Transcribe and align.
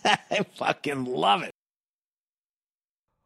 I 0.30 0.44
fucking 0.54 1.06
love 1.06 1.42
it. 1.42 1.52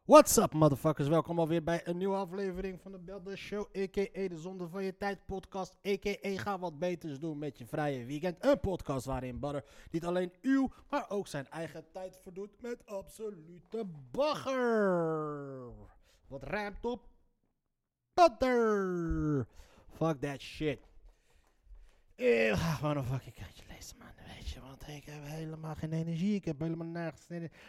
What's 0.06 0.37
up, 0.37 0.52
motherfuckers? 0.52 1.09
Welkom 1.09 1.38
alweer 1.38 1.62
bij 1.62 1.80
een 1.84 1.97
nieuwe 1.97 2.16
aflevering 2.16 2.80
van 2.80 2.92
de 2.92 2.98
Belde 2.98 3.37
Show, 3.37 3.66
a.k.a. 3.77 4.28
de 4.28 4.37
Zonde 4.37 4.69
van 4.69 4.84
je 4.84 4.97
Tijd 4.97 5.27
podcast, 5.27 5.77
a.k.a. 5.87 6.38
Ga 6.38 6.59
wat 6.59 6.78
beters 6.78 7.19
doen 7.19 7.38
met 7.38 7.59
je 7.59 7.66
vrije 7.66 8.05
weekend. 8.05 8.45
Een 8.45 8.60
podcast 8.60 9.06
waarin 9.06 9.41
Butter 9.41 9.64
niet 9.91 10.05
alleen 10.05 10.33
uw, 10.42 10.70
maar 10.91 11.10
ook 11.10 11.27
zijn 11.27 11.48
eigen 11.48 11.84
tijd 11.92 12.19
verdoet 12.23 12.60
met 12.60 12.86
absolute 12.86 13.84
bagger. 14.11 15.70
Wat 16.27 16.42
ruimt 16.42 16.84
op 16.84 17.09
butter. 18.14 19.47
Fuck 19.88 20.20
that 20.20 20.41
shit. 20.41 20.78
Ik 22.16 22.52
ga 22.54 22.73
gewoon 22.73 22.96
een 22.96 23.04
fucking 23.04 23.34
kaartje 23.34 23.64
lezen, 23.68 23.96
man. 23.98 24.09
Weet 24.36 24.48
je, 24.48 24.60
want 24.60 24.88
ik 24.88 25.05
heb 25.05 25.24
helemaal 25.24 25.74
geen 25.74 25.92
energie. 25.92 26.34
Ik 26.34 26.45
heb 26.45 26.60
helemaal 26.60 26.86
nergens. 26.86 27.27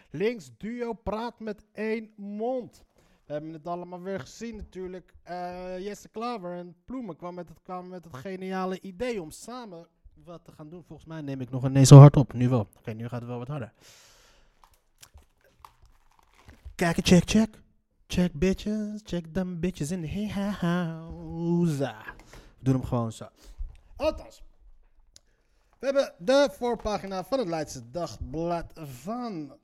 Links 0.10 0.52
duo 0.58 0.94
praat 0.94 1.40
met 1.40 1.66
één 1.74 2.14
mond. 2.16 2.84
We 3.26 3.34
hebben 3.34 3.54
het 3.54 3.68
allemaal 3.68 4.02
weer 4.02 4.20
gezien 4.20 4.56
natuurlijk. 4.56 5.14
Eh, 5.24 5.80
Jesse 5.80 6.10
Klaver 6.10 6.54
en 6.54 6.76
Ploemen 6.86 7.16
kwamen 7.16 7.36
met, 7.36 7.50
het, 7.50 7.90
met 7.90 8.04
het 8.04 8.16
geniale 8.16 8.82
idee 8.82 9.22
om 9.22 9.32
samen 9.32 9.88
wat 10.24 10.46
te 10.46 10.52
gaan 10.52 10.70
doen. 10.70 10.84
Volgens 10.84 11.08
mij 11.08 11.22
neem 11.22 11.42
ik 11.42 11.50
nog 11.50 11.66
ineens 11.66 11.88
zo 11.88 11.98
hard 11.98 12.16
op. 12.16 12.34
Nu 12.34 12.50
wel. 12.50 12.68
Oké, 12.78 12.92
nu 12.94 13.08
gaat 13.08 13.20
het 13.20 13.30
wel 13.30 13.38
wat 13.38 13.48
harder. 13.48 13.74
Kijken, 16.76 17.04
check, 17.04 17.30
check. 17.30 17.64
Check 18.08 18.34
bitches, 18.34 19.02
check 19.04 19.26
them 19.34 19.60
bitches 19.60 19.92
in 19.92 20.02
the 20.02 20.30
house. 20.30 21.78
We 21.78 22.64
doen 22.64 22.74
hem 22.74 22.84
gewoon 22.84 23.12
zo. 23.12 23.28
Althans. 23.96 24.44
We 25.80 25.86
hebben 25.86 26.14
de 26.18 26.50
voorpagina 26.52 27.24
van 27.24 27.40
het 27.40 27.48
Leidse 27.48 27.90
Dagblad 27.92 28.72
van 28.76 29.58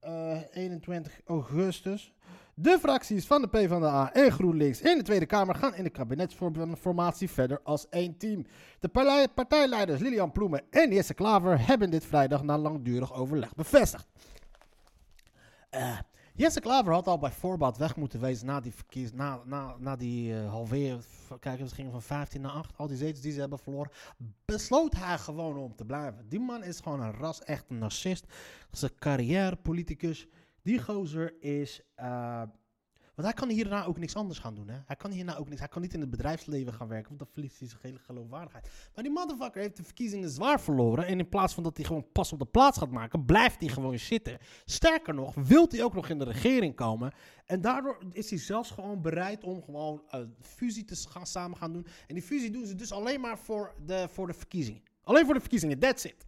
eh, 0.00 0.40
21 0.50 1.20
augustus. 1.26 2.12
De 2.54 2.78
fracties 2.78 3.26
van 3.26 3.40
de 3.40 3.48
PvdA 3.48 4.12
en 4.12 4.32
GroenLinks 4.32 4.80
in 4.80 4.96
de 4.96 5.02
Tweede 5.04 5.26
Kamer 5.26 5.54
gaan 5.54 5.74
in 5.74 5.84
de 5.84 5.90
kabinetsformatie 5.90 7.30
verder 7.30 7.60
als 7.62 7.88
één 7.88 8.16
team. 8.16 8.46
De 8.80 8.88
partij- 8.88 9.28
partijleiders 9.28 10.00
Lilian 10.00 10.32
Ploemen 10.32 10.62
en 10.70 10.92
Jesse 10.92 11.14
Klaver 11.14 11.66
hebben 11.66 11.90
dit 11.90 12.04
vrijdag 12.04 12.42
na 12.42 12.58
langdurig 12.58 13.12
overleg 13.14 13.54
bevestigd. 13.54 14.06
Eh, 15.70 15.98
Jesse 16.38 16.60
Klaver 16.60 16.92
had 16.92 17.06
al 17.06 17.18
bij 17.18 17.30
voorbaat 17.30 17.76
weg 17.76 17.96
moeten 17.96 18.20
wezen 18.20 18.46
na 18.46 18.60
die, 18.60 18.72
verkies, 18.72 19.12
na, 19.12 19.40
na, 19.44 19.76
na 19.78 19.96
die 19.96 20.34
eh, 20.34 20.50
halveer. 20.50 21.04
Kijk, 21.40 21.58
ze 21.58 21.74
gingen 21.74 21.90
van 21.92 22.02
15 22.02 22.40
naar 22.40 22.50
8. 22.50 22.76
Al 22.76 22.86
die 22.86 22.96
zetels 22.96 23.20
die 23.20 23.32
ze 23.32 23.40
hebben 23.40 23.58
verloren. 23.58 23.90
Besloot 24.44 24.96
hij 24.96 25.18
gewoon 25.18 25.56
om 25.56 25.76
te 25.76 25.84
blijven. 25.84 26.28
Die 26.28 26.40
man 26.40 26.64
is 26.64 26.80
gewoon 26.80 27.00
een 27.00 27.12
ras, 27.12 27.42
echt 27.42 27.64
een 27.68 27.78
narcist. 27.78 28.26
Dat 28.26 28.72
is 28.72 28.82
een 28.82 28.98
carrièrepoliticus. 28.98 30.26
Die 30.62 30.82
gozer 30.82 31.42
is. 31.42 31.82
eh, 31.94 32.42
want 33.18 33.30
hij 33.30 33.38
kan 33.38 33.48
hierna 33.48 33.84
ook 33.84 33.98
niks 33.98 34.14
anders 34.14 34.38
gaan 34.38 34.54
doen. 34.54 34.68
Hè? 34.68 34.78
Hij 34.86 34.96
kan 34.96 35.10
hierna 35.10 35.36
ook 35.36 35.48
niks. 35.48 35.60
Hij 35.60 35.68
kan 35.68 35.82
niet 35.82 35.94
in 35.94 36.00
het 36.00 36.10
bedrijfsleven 36.10 36.72
gaan 36.72 36.88
werken. 36.88 37.08
Want 37.08 37.18
dan 37.18 37.28
verliest 37.32 37.58
hij 37.58 37.68
zijn 37.68 37.80
hele 37.82 37.98
geloofwaardigheid. 37.98 38.70
Maar 38.94 39.04
die 39.04 39.12
motherfucker 39.12 39.60
heeft 39.60 39.76
de 39.76 39.82
verkiezingen 39.82 40.30
zwaar 40.30 40.60
verloren. 40.60 41.06
En 41.06 41.18
in 41.18 41.28
plaats 41.28 41.54
van 41.54 41.62
dat 41.62 41.76
hij 41.76 41.86
gewoon 41.86 42.12
pas 42.12 42.32
op 42.32 42.38
de 42.38 42.44
plaats 42.44 42.78
gaat 42.78 42.90
maken, 42.90 43.24
blijft 43.24 43.60
hij 43.60 43.68
gewoon 43.68 43.98
zitten. 43.98 44.38
Sterker 44.64 45.14
nog, 45.14 45.34
wil 45.34 45.66
hij 45.68 45.84
ook 45.84 45.94
nog 45.94 46.08
in 46.08 46.18
de 46.18 46.24
regering 46.24 46.74
komen. 46.74 47.12
En 47.46 47.60
daardoor 47.60 47.98
is 48.12 48.30
hij 48.30 48.38
zelfs 48.38 48.70
gewoon 48.70 49.02
bereid 49.02 49.44
om 49.44 49.62
gewoon 49.62 50.02
een 50.08 50.34
fusie 50.40 50.84
te 50.84 50.96
gaan, 50.96 51.26
samen 51.26 51.56
gaan 51.56 51.72
doen. 51.72 51.86
En 52.06 52.14
die 52.14 52.24
fusie 52.24 52.50
doen 52.50 52.66
ze 52.66 52.74
dus 52.74 52.92
alleen 52.92 53.20
maar 53.20 53.38
voor 53.38 53.74
de, 53.86 54.08
voor 54.10 54.26
de 54.26 54.34
verkiezingen. 54.34 54.82
Alleen 55.02 55.24
voor 55.24 55.34
de 55.34 55.40
verkiezingen, 55.40 55.78
that's 55.78 56.04
it. 56.04 56.26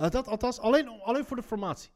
Uh, 0.00 0.10
dat 0.10 0.26
althans, 0.26 0.58
alleen, 0.58 0.88
alleen 0.88 1.24
voor 1.24 1.36
de 1.36 1.42
formatie. 1.42 1.90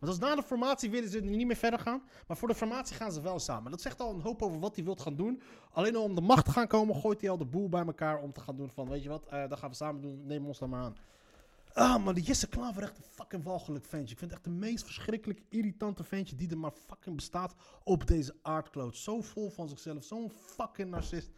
Want 0.00 0.12
als 0.12 0.18
na 0.18 0.34
de 0.34 0.42
formatie 0.42 0.90
willen 0.90 1.10
ze 1.10 1.20
niet 1.20 1.46
meer 1.46 1.56
verder 1.56 1.80
gaan. 1.80 2.02
Maar 2.26 2.36
voor 2.36 2.48
de 2.48 2.54
formatie 2.54 2.96
gaan 2.96 3.12
ze 3.12 3.20
wel 3.20 3.38
samen. 3.38 3.70
Dat 3.70 3.80
zegt 3.80 4.00
al 4.00 4.14
een 4.14 4.20
hoop 4.20 4.42
over 4.42 4.60
wat 4.60 4.74
hij 4.74 4.84
wilt 4.84 5.00
gaan 5.00 5.16
doen. 5.16 5.42
Alleen 5.72 5.96
al 5.96 6.02
om 6.02 6.14
de 6.14 6.20
macht 6.20 6.44
te 6.44 6.50
gaan 6.50 6.66
komen, 6.66 6.96
gooit 6.96 7.20
hij 7.20 7.30
al 7.30 7.36
de 7.36 7.44
boel 7.44 7.68
bij 7.68 7.84
elkaar 7.84 8.20
om 8.20 8.32
te 8.32 8.40
gaan 8.40 8.56
doen 8.56 8.70
van, 8.70 8.88
weet 8.88 9.02
je 9.02 9.08
wat, 9.08 9.26
eh 9.26 9.48
dat 9.48 9.58
gaan 9.58 9.70
we 9.70 9.76
samen 9.76 10.02
doen, 10.02 10.26
neem 10.26 10.46
ons 10.46 10.58
dan 10.58 10.70
maar 10.70 10.82
aan. 10.82 10.96
Ah, 11.72 12.04
maar 12.04 12.14
die 12.14 12.24
Jesse 12.24 12.48
Klaver 12.48 12.82
echt 12.82 12.98
een 12.98 13.04
fucking 13.04 13.44
walgelijk 13.44 13.84
ventje. 13.84 14.12
Ik 14.12 14.18
vind 14.18 14.30
het 14.30 14.40
echt 14.40 14.44
de 14.44 14.58
meest 14.58 14.84
verschrikkelijk 14.84 15.42
irritante 15.48 16.04
ventje 16.04 16.36
die 16.36 16.50
er 16.50 16.58
maar 16.58 16.72
fucking 16.86 17.16
bestaat 17.16 17.54
op 17.84 18.06
deze 18.06 18.34
aardkloot. 18.42 18.96
Zo 18.96 19.20
vol 19.20 19.50
van 19.50 19.68
zichzelf, 19.68 20.04
zo'n 20.04 20.30
fucking 20.30 20.90
narcist. 20.90 21.30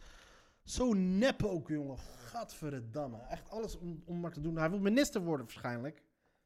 Zo 0.63 0.93
nep 0.93 1.43
ook, 1.43 1.67
jongen. 1.67 1.97
Gadverdamme. 1.97 3.17
Echt 3.17 3.49
alles 3.49 3.77
om, 3.77 4.01
om 4.05 4.19
maar 4.19 4.31
te 4.31 4.41
doen. 4.41 4.57
Hij 4.57 4.69
wil 4.69 4.79
minister 4.79 5.21
worden 5.21 5.45
waarschijnlijk. 5.45 6.03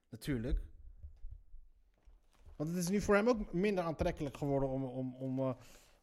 Natuurlijk. 0.09 0.61
Want 2.57 2.69
het 2.69 2.78
is 2.78 2.90
nu 2.90 3.01
voor 3.01 3.16
hem 3.16 3.28
ook 3.28 3.53
minder 3.53 3.84
aantrekkelijk 3.84 4.38
geworden 4.38 4.69
om, 4.69 4.84
om, 4.84 5.16
om, 5.19 5.40
eh, 5.40 5.53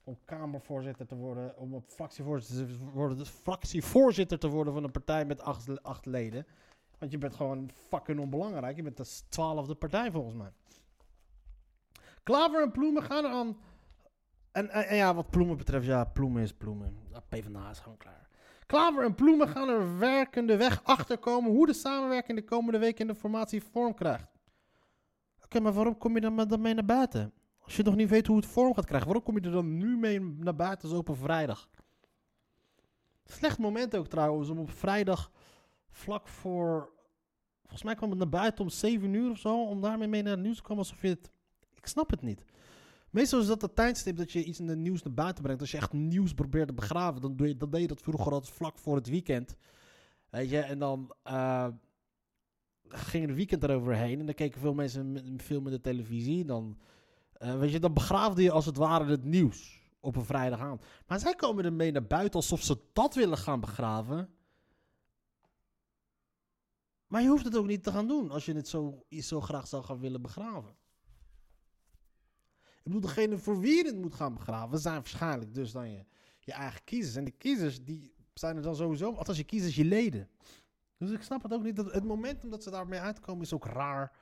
om 0.05 0.19
Kamervoorzitter 0.25 1.07
te 1.07 1.15
worden. 1.15 1.59
Om 1.59 1.75
op 1.75 1.85
fractievoorzitter 1.87 2.67
te 2.67 2.91
worden. 2.93 3.19
Dus 3.19 3.29
fractievoorzitter 3.29 4.39
te 4.39 4.49
worden 4.49 4.73
van 4.73 4.85
een 4.85 4.91
partij 4.91 5.25
met 5.25 5.41
acht, 5.41 5.83
acht 5.83 6.07
leden. 6.07 6.47
Want 6.99 7.13
je 7.13 7.19
bent 7.19 7.35
gewoon 7.35 7.71
fucking 7.89 8.21
onbelangrijk. 8.21 8.77
Je 8.77 8.83
bent 8.83 8.97
de 8.97 9.21
twaalfde 9.29 9.75
partij 9.75 10.11
volgens 10.11 10.35
mij. 10.35 10.53
Klaver 12.23 12.63
en 12.63 12.71
Ploemen 12.71 13.03
gaan 13.03 13.27
aan. 13.27 13.57
En, 14.53 14.71
en, 14.71 14.97
ja, 14.97 15.15
wat 15.15 15.31
Ploemen 15.31 15.57
betreft, 15.57 15.87
ja, 15.87 16.05
Ploemen 16.05 16.43
is 16.43 16.53
Ploemen. 16.53 16.99
PvdA 17.29 17.71
is 17.71 17.79
gewoon 17.79 17.99
klaar. 17.99 18.29
Klaver 18.67 19.05
en 19.05 19.15
Ploemen 19.15 19.49
gaan 19.49 19.69
er 19.69 19.99
werkende 19.99 20.57
weg 20.57 20.85
achterkomen 20.85 21.51
hoe 21.51 21.67
de 21.67 21.73
samenwerking 21.73 22.39
de 22.39 22.45
komende 22.45 22.79
week 22.79 22.99
in 22.99 23.07
de 23.07 23.15
formatie 23.15 23.63
vorm 23.63 23.95
krijgt. 23.95 24.34
Maar 25.63 25.73
waarom 25.73 25.99
kom 25.99 26.15
je 26.15 26.21
dan 26.21 26.49
dan 26.49 26.61
mee 26.61 26.75
naar 26.75 26.85
buiten? 26.85 27.33
Als 27.59 27.77
je 27.77 27.83
nog 27.83 27.95
niet 27.95 28.09
weet 28.09 28.27
hoe 28.27 28.37
het 28.37 28.47
vorm 28.47 28.75
gaat 28.75 28.85
krijgen, 28.85 29.07
waarom 29.07 29.25
kom 29.25 29.35
je 29.39 29.41
er 29.41 29.51
dan 29.51 29.77
nu 29.77 29.97
mee 29.97 30.21
naar 30.21 30.55
buiten 30.55 30.89
zo 30.89 30.97
op 30.97 31.09
een 31.09 31.17
vrijdag? 31.17 31.69
Slecht 33.25 33.59
moment 33.59 33.97
ook 33.97 34.07
trouwens 34.07 34.49
om 34.49 34.59
op 34.59 34.71
vrijdag 34.71 35.31
vlak 35.91 36.29
voor. 36.29 36.93
Volgens 37.61 37.83
mij 37.83 37.95
kwam 37.95 38.11
het 38.11 38.19
naar 38.19 38.29
buiten 38.29 38.65
om 38.65 38.71
7 38.71 39.15
uur 39.15 39.31
of 39.31 39.39
zo. 39.39 39.65
Om 39.65 39.81
daarmee 39.81 40.09
mee 40.09 40.23
naar 40.23 40.33
het 40.33 40.43
nieuws 40.43 40.57
te 40.57 40.63
komen 40.63 40.79
alsof 40.79 41.03
je 41.03 41.09
het. 41.09 41.31
Ik 41.75 41.87
snap 41.87 42.11
het 42.11 42.23
niet. 42.23 42.45
Meestal 43.11 43.41
is 43.41 43.47
dat 43.47 43.63
het 43.63 43.75
tijdstip 43.75 44.17
dat 44.17 44.33
je 44.33 44.45
iets 44.45 44.61
in 44.61 44.69
het 44.69 44.79
nieuws 44.79 45.03
naar 45.03 45.15
buiten 45.15 45.43
brengt. 45.43 45.61
Als 45.61 45.71
je 45.71 45.77
echt 45.77 45.93
nieuws 45.93 46.35
probeert 46.35 46.69
te 46.69 46.75
begraven, 46.75 47.21
dan, 47.21 47.37
doe 47.37 47.49
je, 47.49 47.57
deed 47.57 47.81
je 47.81 47.87
dat 47.87 48.03
vroeger 48.03 48.33
altijd 48.33 48.55
vlak 48.55 48.79
voor 48.79 48.97
het 48.97 49.09
weekend. 49.09 49.57
Weet 50.31 50.51
je, 50.51 50.59
en 50.59 50.79
dan 50.79 51.15
eh, 51.23 51.67
ging 52.97 53.27
het 53.27 53.37
weekend 53.37 53.62
eroverheen. 53.62 54.21
En 54.21 54.27
dan 54.27 54.34
keken 54.34 54.60
veel 54.60 54.75
mensen 54.75 55.38
film 55.41 55.66
in 55.66 55.72
de 55.72 55.81
televisie. 55.81 56.44
Dan, 56.44 56.78
eh, 57.32 57.59
weet 57.59 57.72
je, 57.72 57.81
dan 57.81 57.94
begraafde 57.94 58.43
je 58.43 58.50
als 58.50 58.66
het 58.66 58.77
ware 58.77 59.10
het 59.10 59.25
nieuws 59.25 59.82
op 60.00 60.16
een 60.16 60.25
vrijdagavond. 60.25 60.84
Maar 61.06 61.19
zij 61.19 61.34
komen 61.34 61.65
ermee 61.65 61.93
naar 61.93 62.06
buiten 62.06 62.41
alsof 62.41 62.62
ze 62.62 62.78
dat 62.93 63.15
willen 63.15 63.38
gaan 63.38 63.60
begraven. 63.60 64.28
Maar 67.06 67.22
je 67.22 67.28
hoeft 67.28 67.44
het 67.44 67.56
ook 67.56 67.66
niet 67.66 67.82
te 67.82 67.91
gaan 67.91 68.09
doen 68.09 68.31
als 68.31 68.44
je 68.44 68.55
het 68.55 68.69
zo, 68.69 69.05
zo 69.11 69.41
graag 69.41 69.66
zou 69.66 69.84
gaan 69.84 69.99
willen 69.99 70.22
begraven. 70.22 70.76
Ik 72.62 72.82
bedoel, 72.82 73.00
degene 73.00 73.38
voor 73.38 73.61
wie 73.61 73.76
je 73.76 73.87
het 73.87 73.97
moet 73.97 74.14
gaan 74.14 74.35
begraven 74.35 74.79
zijn 74.79 74.94
waarschijnlijk 74.94 75.55
dus 75.55 75.73
dan 75.73 75.90
je, 75.90 76.05
je 76.40 76.52
eigen 76.52 76.85
kiezers. 76.85 77.17
En 77.17 77.25
de 77.25 77.31
kiezers 77.31 77.85
die 77.85 78.14
zijn 78.35 78.56
er 78.56 78.62
dan 78.62 78.76
sowieso, 78.76 79.14
althans 79.14 79.38
je 79.38 79.44
kiezers, 79.44 79.75
je 79.75 79.85
leden. 79.85 80.29
Dus 80.99 81.11
ik 81.11 81.23
snap 81.23 81.43
het 81.43 81.52
ook 81.52 81.62
niet. 81.62 81.76
Dat 81.76 81.93
het 81.93 82.05
momentum 82.05 82.50
dat 82.50 82.62
ze 82.62 82.70
daarmee 82.70 83.00
uitkomen 83.00 83.43
is 83.43 83.52
ook 83.52 83.67
raar. 83.67 84.12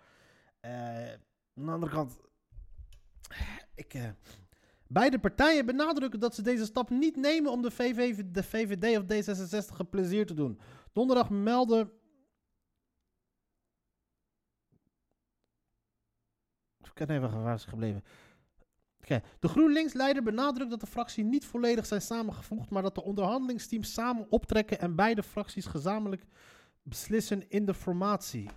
Eh, 0.61 1.13
aan 1.13 1.65
de 1.65 1.71
andere 1.71 1.93
kant, 1.93 2.19
ik, 3.75 3.95
eh, 3.95 4.11
beide 4.87 5.19
partijen 5.19 5.67
benadrukken 5.67 6.21
dat 6.21 6.35
ze 6.35 6.43
deze 6.43 6.65
stap 6.65 6.91
niet 6.91 7.17
nemen 7.17 7.51
om 7.51 7.63
de, 7.63 8.29
de 8.33 8.43
VVD 8.43 8.99
of 8.99 9.05
D66 9.05 9.79
een 9.79 9.89
plezier 9.89 10.27
te 10.27 10.35
doen. 10.35 10.61
Donderdag 10.93 11.31
meldde 11.31 12.01
Ik 16.95 17.07
kan 17.07 17.17
even 17.17 17.43
waar 17.43 17.59
gebleven. 17.59 18.05
De 19.39 19.49
GroenLinks-leider 19.49 20.23
benadrukt 20.23 20.71
dat 20.71 20.81
de 20.81 20.87
fractie 20.87 21.25
niet 21.25 21.45
volledig 21.45 21.87
zijn 21.87 22.03
samengevoegd, 22.03 22.71
maar 22.71 22.83
dat 22.83 22.95
de 22.95 23.03
onderhandelingsteams 23.03 23.93
samen 23.93 24.27
optrekken 24.31 24.79
en 24.79 24.95
beide 24.95 25.23
fracties 25.23 25.67
gezamenlijk 25.67 26.25
beslissen 26.83 27.51
in 27.51 27.65
de 27.65 27.75
formatie. 27.75 28.51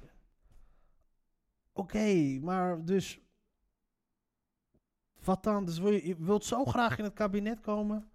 Oké, 1.73 2.39
maar 2.41 2.85
dus. 2.85 3.19
Wat 5.23 5.43
dan? 5.43 5.65
Dus 5.65 5.79
wil 5.79 5.91
je, 5.91 6.15
wilt 6.19 6.45
zo 6.45 6.65
graag 6.65 6.97
in 6.97 7.03
het 7.03 7.13
kabinet 7.13 7.59
komen? 7.59 8.09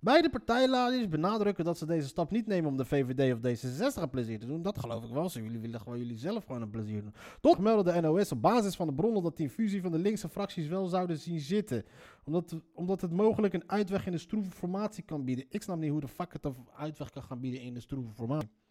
Beide 0.00 0.30
partijleiders 0.30 1.08
benadrukken 1.08 1.64
dat 1.64 1.78
ze 1.78 1.86
deze 1.86 2.08
stap 2.08 2.30
niet 2.30 2.46
nemen 2.46 2.70
om 2.70 2.76
de 2.76 2.84
VVD 2.84 3.32
of 3.32 3.38
D66 3.38 4.02
een 4.02 4.10
plezier 4.10 4.38
te 4.38 4.46
doen. 4.46 4.62
Dat 4.62 4.78
geloof 4.78 5.04
ik 5.04 5.10
wel. 5.10 5.28
Ze 5.28 5.42
jullie 5.42 5.58
willen 5.58 5.80
gewoon 5.80 5.98
jullie 5.98 6.18
zelf 6.18 6.44
gewoon 6.44 6.62
een 6.62 6.70
plezier 6.70 7.02
doen. 7.02 7.14
Toch 7.40 7.58
meldde 7.58 7.92
de 7.92 8.00
NOS 8.00 8.32
op 8.32 8.42
basis 8.42 8.76
van 8.76 8.86
de 8.86 8.94
bronnen 8.94 9.22
dat 9.22 9.36
die 9.36 9.50
fusie 9.50 9.82
van 9.82 9.92
de 9.92 9.98
linkse 9.98 10.28
fracties 10.28 10.66
wel 10.66 10.86
zouden 10.86 11.18
zien 11.18 11.40
zitten. 11.40 11.84
Omdat, 12.24 12.56
omdat 12.74 13.00
het 13.00 13.12
mogelijk 13.12 13.54
een 13.54 13.70
uitweg 13.70 14.06
in 14.06 14.12
de 14.12 14.18
stroeve 14.18 14.50
formatie 14.50 15.04
kan 15.04 15.24
bieden. 15.24 15.44
Ik 15.48 15.62
snap 15.62 15.78
niet 15.78 15.90
hoe 15.90 16.00
de 16.00 16.08
fuck 16.08 16.32
het 16.32 16.44
een 16.44 16.56
uitweg 16.76 17.10
kan 17.10 17.22
gaan 17.22 17.40
bieden 17.40 17.60
in 17.60 17.74
de 17.74 17.80
stroeve 17.80 18.12
formatie. 18.12 18.61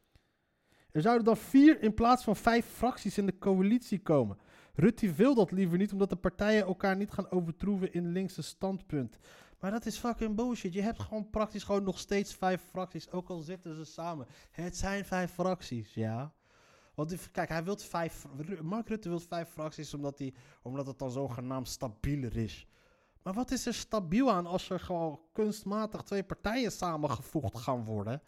Er 0.92 1.02
zouden 1.02 1.26
dan 1.26 1.38
vier 1.38 1.82
in 1.82 1.94
plaats 1.94 2.24
van 2.24 2.36
vijf 2.36 2.66
fracties 2.66 3.18
in 3.18 3.26
de 3.26 3.38
coalitie 3.38 4.00
komen. 4.00 4.38
Rutte 4.74 5.14
wil 5.14 5.36
dat 5.36 5.52
liever 5.52 5.78
niet, 5.78 5.92
omdat 5.92 6.10
de 6.10 6.16
partijen 6.16 6.66
elkaar 6.66 6.96
niet 6.96 7.12
gaan 7.12 7.32
overtroeven 7.32 7.94
in 7.94 8.12
linkse 8.12 8.42
standpunt. 8.42 9.18
Maar 9.60 9.72
dat 9.72 9.86
is 9.86 9.98
fucking 9.98 10.36
bullshit. 10.36 10.74
Je 10.74 10.82
hebt 10.82 11.00
gewoon 11.00 11.30
praktisch 11.30 11.64
gewoon 11.64 11.84
nog 11.84 12.00
steeds 12.00 12.36
vijf 12.36 12.62
fracties, 12.70 13.12
ook 13.12 13.30
al 13.30 13.40
zitten 13.40 13.76
ze 13.76 13.86
samen. 13.86 14.28
Het 14.52 14.78
zijn 14.78 15.06
vijf 15.06 15.32
fracties, 15.32 15.94
ja. 15.94 16.34
Want 16.96 17.32
kijk, 17.32 17.50
hij 17.50 17.64
wil 17.64 17.78
vijf. 17.78 18.26
Mark 18.62 18.88
Rutte 18.88 19.10
wil 19.10 19.20
vijf 19.20 19.50
fracties 19.50 19.94
omdat, 19.94 20.20
hij, 20.20 20.34
omdat 20.62 20.88
het 20.88 21.00
dan 21.00 21.12
zogenaamd 21.12 21.68
stabieler 21.68 22.38
is. 22.38 22.68
Maar 23.24 23.34
wat 23.34 23.52
is 23.52 23.66
er 23.66 23.74
stabiel 23.74 24.32
aan 24.32 24.46
als 24.46 24.70
er 24.70 24.80
gewoon 24.80 25.20
kunstmatig 25.34 26.02
twee 26.02 26.24
partijen 26.24 26.72
samengevoegd 26.72 27.58
gaan 27.58 27.86
worden? 27.86 28.22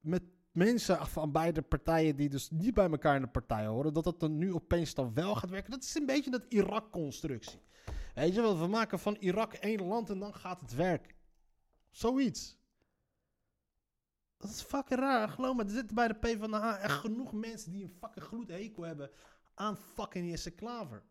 Met 0.00 0.22
mensen 0.64 1.06
van 1.06 1.32
beide 1.32 1.62
partijen 1.62 2.16
die 2.16 2.28
dus 2.28 2.50
niet 2.50 2.74
bij 2.74 2.90
elkaar 2.90 3.16
in 3.16 3.22
de 3.22 3.28
partij 3.28 3.66
horen, 3.66 3.92
dat 3.92 4.04
het 4.04 4.20
dan 4.20 4.38
nu 4.38 4.54
opeens 4.54 4.94
dan 4.94 5.14
wel 5.14 5.34
gaat 5.34 5.50
werken. 5.50 5.70
Dat 5.70 5.82
is 5.82 5.94
een 5.94 6.06
beetje 6.06 6.30
dat 6.30 6.44
Irak-constructie. 6.48 7.60
Weet 8.14 8.34
je 8.34 8.40
wel, 8.40 8.58
we 8.58 8.66
maken 8.66 8.98
van 8.98 9.16
Irak 9.20 9.52
één 9.52 9.86
land 9.86 10.10
en 10.10 10.18
dan 10.18 10.34
gaat 10.34 10.60
het 10.60 10.74
werken. 10.74 11.14
Zoiets. 11.90 12.58
Dat 14.36 14.50
is 14.50 14.62
fucking 14.62 15.00
raar. 15.00 15.28
Geloof 15.28 15.56
me, 15.56 15.64
er 15.64 15.70
zitten 15.70 15.94
bij 15.94 16.08
de 16.08 16.14
PvdA 16.14 16.78
echt 16.78 16.98
genoeg 16.98 17.32
mensen 17.32 17.72
die 17.72 17.84
een 17.84 17.96
fucking 18.00 18.24
gloedhekel 18.24 18.82
hebben 18.82 19.10
aan 19.54 19.76
fucking 19.76 20.30
Jesse 20.30 20.50
Klaver. 20.50 21.02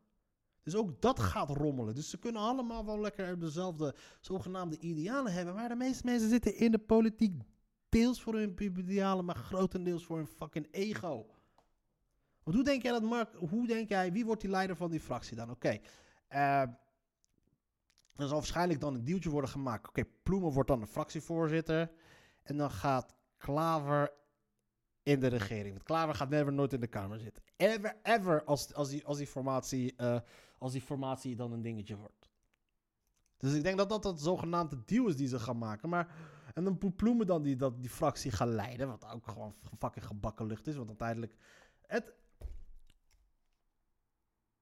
Dus 0.63 0.75
ook 0.75 1.01
dat 1.01 1.19
gaat 1.19 1.49
rommelen. 1.49 1.95
Dus 1.95 2.09
ze 2.09 2.17
kunnen 2.17 2.41
allemaal 2.41 2.85
wel 2.85 2.99
lekker 2.99 3.39
dezelfde 3.39 3.95
zogenaamde 4.19 4.79
idealen 4.79 5.33
hebben. 5.33 5.55
Maar 5.55 5.69
de 5.69 5.75
meeste 5.75 6.05
mensen 6.05 6.29
zitten 6.29 6.55
in 6.55 6.71
de 6.71 6.79
politiek 6.79 7.41
deels 7.89 8.21
voor 8.21 8.33
hun 8.33 8.55
idealen, 8.59 9.25
maar 9.25 9.35
grotendeels 9.35 10.05
voor 10.05 10.17
hun 10.17 10.27
fucking 10.27 10.67
ego. 10.71 11.25
Want 12.43 12.55
hoe 12.55 12.63
denk 12.63 12.81
jij 12.81 12.91
dat 12.91 13.03
Mark, 13.03 13.35
hoe 13.35 13.67
denk 13.67 13.89
jij, 13.89 14.11
wie 14.11 14.25
wordt 14.25 14.41
die 14.41 14.49
leider 14.49 14.75
van 14.75 14.89
die 14.89 14.99
fractie 14.99 15.35
dan? 15.35 15.49
Oké, 15.49 15.79
eh, 16.27 16.61
er 18.15 18.27
zal 18.27 18.37
waarschijnlijk 18.37 18.79
dan 18.79 18.93
een 18.93 19.03
deeltje 19.03 19.29
worden 19.29 19.49
gemaakt. 19.49 19.87
Oké, 19.87 20.03
Ploemen 20.23 20.51
wordt 20.51 20.69
dan 20.69 20.79
de 20.79 20.87
fractievoorzitter. 20.87 21.91
En 22.43 22.57
dan 22.57 22.71
gaat 22.71 23.15
Klaver 23.37 24.11
in 25.03 25.19
de 25.19 25.27
regering. 25.27 25.73
Want 25.73 25.83
Klaver 25.83 26.15
gaat 26.15 26.29
never 26.29 26.53
nooit 26.53 26.73
in 26.73 26.79
de 26.79 26.87
Kamer 26.87 27.19
zitten. 27.19 27.43
Ever, 27.55 27.97
ever 28.03 28.43
als, 28.43 28.73
als, 28.73 28.89
die, 28.89 29.05
als, 29.05 29.17
die 29.17 29.27
formatie, 29.27 29.95
eh, 29.95 30.19
als 30.57 30.71
die 30.71 30.81
formatie 30.81 31.35
dan 31.35 31.51
een 31.51 31.61
dingetje 31.61 31.97
wordt. 31.97 32.29
Dus 33.37 33.53
ik 33.53 33.63
denk 33.63 33.77
dat 33.77 33.89
dat 33.89 34.03
het 34.03 34.21
zogenaamde 34.21 34.83
deal 34.85 35.07
is 35.07 35.15
die 35.15 35.27
ze 35.27 35.39
gaan 35.39 35.57
maken. 35.57 35.89
Maar, 35.89 36.15
en 36.59 36.77
dan 36.77 36.95
Ploemen 36.95 37.27
dan 37.27 37.41
die, 37.41 37.55
dat, 37.55 37.81
die 37.81 37.89
fractie 37.89 38.31
gaan 38.31 38.55
leiden. 38.55 38.87
Wat 38.87 39.05
ook 39.13 39.27
gewoon 39.27 39.55
fucking 39.77 40.05
gebakken 40.05 40.45
lucht 40.45 40.67
is. 40.67 40.75
Want 40.75 40.87
uiteindelijk... 40.87 41.35
Het, 41.87 42.13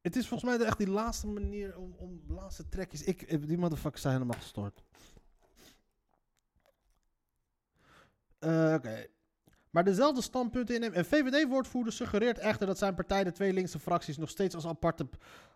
het 0.02 0.16
is 0.16 0.28
volgens 0.28 0.58
mij 0.58 0.68
echt 0.68 0.78
die 0.78 0.90
laatste 0.90 1.28
manier 1.28 1.78
om, 1.78 1.94
om 1.98 2.22
laatste 2.28 2.70
trekjes. 2.70 3.04
Ik, 3.04 3.48
die 3.48 3.58
motherfuckers 3.58 4.02
zijn 4.02 4.14
helemaal 4.14 4.40
gestoord. 4.40 4.84
Eh, 8.40 8.74
Oké. 8.76 9.06
Maar 9.70 9.84
dezelfde 9.84 10.22
standpunten 10.22 10.76
innemen. 10.76 10.98
Een 10.98 11.06
VVD-woordvoerder 11.06 11.94
suggereert 11.94 12.38
echter 12.38 12.68
dat 12.68 12.78
zijn 12.78 12.96
partij 12.96 13.24
de 13.24 13.32
twee 13.32 13.54
linkse 13.54 13.80
fracties 13.80 14.18
nog 14.18 14.30
steeds 14.30 14.56
als 14.56 14.66
aparte, 14.66 15.08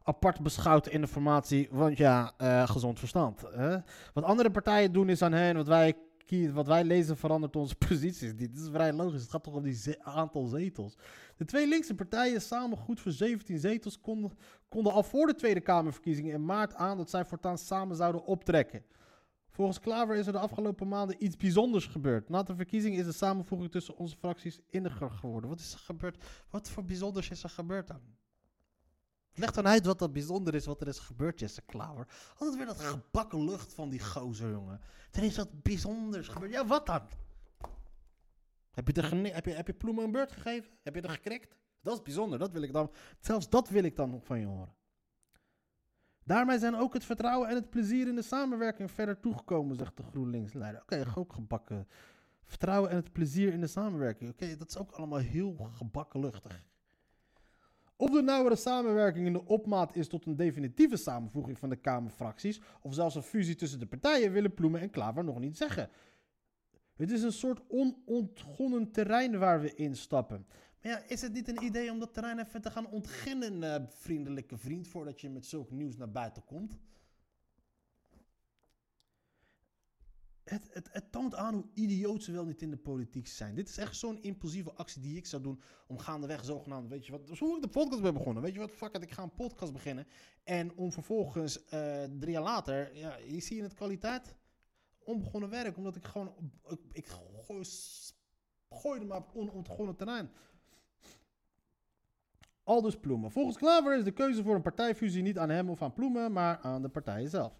apart 0.03 0.41
beschouwt 0.41 0.87
in 0.87 1.01
de 1.01 1.07
formatie. 1.07 1.67
Want 1.71 1.97
ja, 1.97 2.33
eh, 2.37 2.69
gezond 2.69 2.99
verstand. 2.99 3.41
Hè? 3.41 3.77
Wat 4.13 4.23
andere 4.23 4.51
partijen 4.51 4.91
doen 4.91 5.09
is 5.09 5.21
aan 5.21 5.31
hen, 5.31 5.55
wat 5.55 5.67
wij, 5.67 5.95
wat 6.53 6.67
wij 6.67 6.83
lezen 6.83 7.17
verandert 7.17 7.55
onze 7.55 7.75
posities. 7.87 8.35
Dit 8.35 8.57
is 8.57 8.67
vrij 8.71 8.93
logisch. 8.93 9.21
Het 9.21 9.31
gaat 9.31 9.43
toch 9.43 9.53
om 9.53 9.63
die 9.63 10.03
aantal 10.03 10.45
zetels. 10.45 10.97
De 11.37 11.45
twee 11.45 11.67
linkse 11.67 11.95
partijen 11.95 12.41
samen 12.41 12.77
goed 12.77 12.99
voor 12.99 13.11
17 13.11 13.59
zetels 13.59 14.01
konden, 14.01 14.31
konden 14.69 14.93
al 14.93 15.03
voor 15.03 15.27
de 15.27 15.35
Tweede 15.35 15.61
Kamerverkiezingen 15.61 16.33
in 16.33 16.45
maart 16.45 16.73
aan 16.73 16.97
dat 16.97 17.09
zij 17.09 17.25
voortaan 17.25 17.57
samen 17.57 17.95
zouden 17.95 18.25
optrekken. 18.25 18.83
Volgens 19.49 19.79
Klaver 19.79 20.15
is 20.15 20.27
er 20.27 20.31
de 20.31 20.39
afgelopen 20.39 20.87
maanden 20.87 21.23
iets 21.23 21.37
bijzonders 21.37 21.85
gebeurd. 21.85 22.29
Na 22.29 22.43
de 22.43 22.55
verkiezing 22.55 22.97
is 22.97 23.05
de 23.05 23.11
samenvoeging 23.11 23.71
tussen 23.71 23.97
onze 23.97 24.17
fracties 24.17 24.59
inniger 24.69 25.11
geworden. 25.11 25.49
Wat 25.49 25.59
is 25.59 25.73
er 25.73 25.79
gebeurd? 25.79 26.23
Wat 26.49 26.69
voor 26.69 26.83
bijzonders 26.85 27.29
is 27.29 27.43
er 27.43 27.49
gebeurd 27.49 27.87
dan? 27.87 28.01
Leg 29.33 29.51
dan 29.51 29.67
uit 29.67 29.85
wat 29.85 29.99
dat 29.99 30.13
bijzonder 30.13 30.55
is, 30.55 30.65
wat 30.65 30.81
er 30.81 30.87
is 30.87 30.99
gebeurd, 30.99 31.39
Jesse 31.39 31.61
Klaver. 31.61 32.07
Altijd 32.37 32.57
weer 32.57 32.65
dat 32.65 32.79
gebakken 32.79 33.43
lucht 33.43 33.73
van 33.73 33.89
die 33.89 33.99
gozer, 33.99 34.51
jongen. 34.51 34.81
Er 35.11 35.23
is 35.23 35.37
wat 35.37 35.63
bijzonders 35.63 36.27
gebeurd. 36.27 36.51
Ja, 36.51 36.65
wat 36.65 36.85
dan? 36.85 37.01
Heb 38.71 38.87
je, 38.87 39.03
gene- 39.03 39.29
heb 39.29 39.45
je, 39.45 39.51
heb 39.51 39.67
je 39.67 39.73
Ploemen 39.73 40.03
een 40.03 40.11
beurt 40.11 40.31
gegeven? 40.31 40.71
Heb 40.83 40.95
je 40.95 41.01
er 41.01 41.09
gekrekt? 41.09 41.55
Dat 41.81 41.93
is 41.93 42.01
bijzonder, 42.01 42.39
dat 42.39 42.51
wil 42.51 42.61
ik 42.61 42.73
dan... 42.73 42.91
Zelfs 43.19 43.49
dat 43.49 43.69
wil 43.69 43.83
ik 43.83 43.95
dan 43.95 44.09
nog 44.09 44.25
van 44.25 44.39
je 44.39 44.45
horen. 44.45 44.73
Daarmee 46.23 46.59
zijn 46.59 46.75
ook 46.75 46.93
het 46.93 47.05
vertrouwen 47.05 47.49
en 47.49 47.55
het 47.55 47.69
plezier 47.69 48.07
in 48.07 48.15
de 48.15 48.21
samenwerking 48.21 48.91
verder 48.91 49.19
toegekomen, 49.19 49.75
zegt 49.75 49.97
de 49.97 50.03
GroenLinks-leider. 50.03 50.81
Oké, 50.81 51.05
ook 51.15 51.33
gebakken. 51.33 51.87
Vertrouwen 52.43 52.89
en 52.89 52.95
het 52.95 53.11
plezier 53.11 53.53
in 53.53 53.61
de 53.61 53.67
samenwerking. 53.67 54.29
Oké, 54.29 54.57
dat 54.57 54.69
is 54.69 54.77
ook 54.77 54.91
allemaal 54.91 55.19
heel 55.19 55.69
gebakken 55.73 56.19
luchtig. 56.19 56.63
Of 58.01 58.09
de 58.09 58.21
nauwere 58.21 58.55
samenwerking 58.55 59.25
in 59.25 59.33
de 59.33 59.45
opmaat 59.45 59.95
is 59.95 60.07
tot 60.07 60.25
een 60.25 60.35
definitieve 60.35 60.97
samenvoeging 60.97 61.59
van 61.59 61.69
de 61.69 61.75
Kamerfracties, 61.75 62.61
of 62.81 62.93
zelfs 62.93 63.15
een 63.15 63.21
fusie 63.21 63.55
tussen 63.55 63.79
de 63.79 63.85
partijen, 63.85 64.31
willen 64.31 64.53
Ploemen 64.53 64.81
en 64.81 64.89
Klaver 64.89 65.23
nog 65.23 65.39
niet 65.39 65.57
zeggen. 65.57 65.89
Het 66.95 67.11
is 67.11 67.21
een 67.21 67.31
soort 67.31 67.61
onontgonnen 67.67 68.91
terrein 68.91 69.39
waar 69.39 69.61
we 69.61 69.73
instappen. 69.73 70.45
Maar 70.81 70.91
ja, 70.91 71.03
is 71.07 71.21
het 71.21 71.33
niet 71.33 71.47
een 71.47 71.63
idee 71.63 71.91
om 71.91 71.99
dat 71.99 72.13
terrein 72.13 72.39
even 72.39 72.61
te 72.61 72.71
gaan 72.71 72.87
ontginnen, 72.87 73.63
eh, 73.63 73.83
vriendelijke 73.87 74.57
vriend, 74.57 74.87
voordat 74.87 75.21
je 75.21 75.29
met 75.29 75.45
zulk 75.45 75.71
nieuws 75.71 75.97
naar 75.97 76.11
buiten 76.11 76.45
komt? 76.45 76.79
Het, 80.51 80.67
het, 80.73 80.89
het 80.91 81.11
toont 81.11 81.35
aan 81.35 81.53
hoe 81.53 81.65
idioot 81.73 82.23
ze 82.23 82.31
wel 82.31 82.45
niet 82.45 82.61
in 82.61 82.69
de 82.69 82.77
politiek 82.77 83.27
zijn. 83.27 83.55
Dit 83.55 83.69
is 83.69 83.77
echt 83.77 83.95
zo'n 83.95 84.21
impulsieve 84.21 84.73
actie 84.73 85.01
die 85.01 85.17
ik 85.17 85.25
zou 85.25 85.41
doen 85.41 85.61
om 85.87 85.97
gaandeweg 85.97 86.45
zogenaamd, 86.45 86.89
weet 86.89 87.05
je 87.05 87.11
wat, 87.11 87.29
zo 87.33 87.45
hoe 87.45 87.55
ik 87.55 87.61
de 87.61 87.67
podcast 87.67 88.01
ben 88.01 88.13
begonnen. 88.13 88.43
Weet 88.43 88.53
je 88.53 88.59
wat, 88.59 88.71
fuck 88.71 88.97
ik 88.97 89.11
ga 89.11 89.23
een 89.23 89.33
podcast 89.33 89.73
beginnen. 89.73 90.07
En 90.43 90.75
om 90.75 90.91
vervolgens 90.91 91.65
eh, 91.65 92.03
drie 92.03 92.31
jaar 92.31 92.41
later, 92.41 92.95
ja, 92.95 93.17
je 93.17 93.39
zie 93.39 93.55
je 93.55 93.63
het 93.63 93.73
kwaliteit? 93.73 94.35
Onbegonnen 94.99 95.49
werk, 95.49 95.77
omdat 95.77 95.95
ik 95.95 96.05
gewoon, 96.05 96.51
ik, 96.67 96.79
ik 96.91 97.07
gooi, 97.07 97.65
gooide 98.69 99.05
maar 99.05 99.17
op 99.17 99.31
onontgonnen 99.33 99.95
terrein. 99.95 100.31
Aldus 102.63 102.99
Ploemen. 102.99 103.31
Volgens 103.31 103.57
Klaver 103.57 103.97
is 103.97 104.03
de 104.03 104.11
keuze 104.11 104.43
voor 104.43 104.55
een 104.55 104.61
partijfusie 104.61 105.21
niet 105.21 105.37
aan 105.37 105.49
hem 105.49 105.69
of 105.69 105.81
aan 105.81 105.93
Ploemen, 105.93 106.31
maar 106.31 106.59
aan 106.59 106.81
de 106.81 106.89
partijen 106.89 107.29
zelf. 107.29 107.53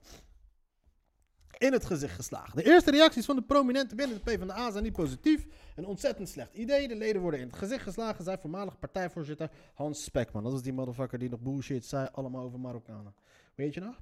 In 1.61 1.73
het 1.73 1.85
gezicht 1.85 2.15
geslagen. 2.15 2.55
De 2.55 2.63
eerste 2.63 2.91
reacties 2.91 3.25
van 3.25 3.35
de 3.35 3.41
prominenten 3.41 3.97
binnen 3.97 4.17
de 4.23 4.31
PvdA 4.31 4.71
zijn 4.71 4.83
niet 4.83 4.93
positief. 4.93 5.45
Een 5.75 5.85
ontzettend 5.85 6.29
slecht 6.29 6.53
idee. 6.53 6.87
De 6.87 6.95
leden 6.95 7.21
worden 7.21 7.39
in 7.39 7.47
het 7.47 7.55
gezicht 7.55 7.83
geslagen, 7.83 8.23
zei 8.23 8.37
voormalig 8.37 8.79
partijvoorzitter 8.79 9.49
Hans 9.73 10.03
Spekman. 10.03 10.43
Dat 10.43 10.53
is 10.53 10.61
die 10.61 10.73
motherfucker 10.73 11.19
die 11.19 11.29
nog 11.29 11.39
bullshit 11.39 11.85
zei, 11.85 12.07
allemaal 12.11 12.43
over 12.43 12.59
Marokkanen. 12.59 13.13
Weet 13.55 13.73
je 13.73 13.79
nog? 13.79 14.01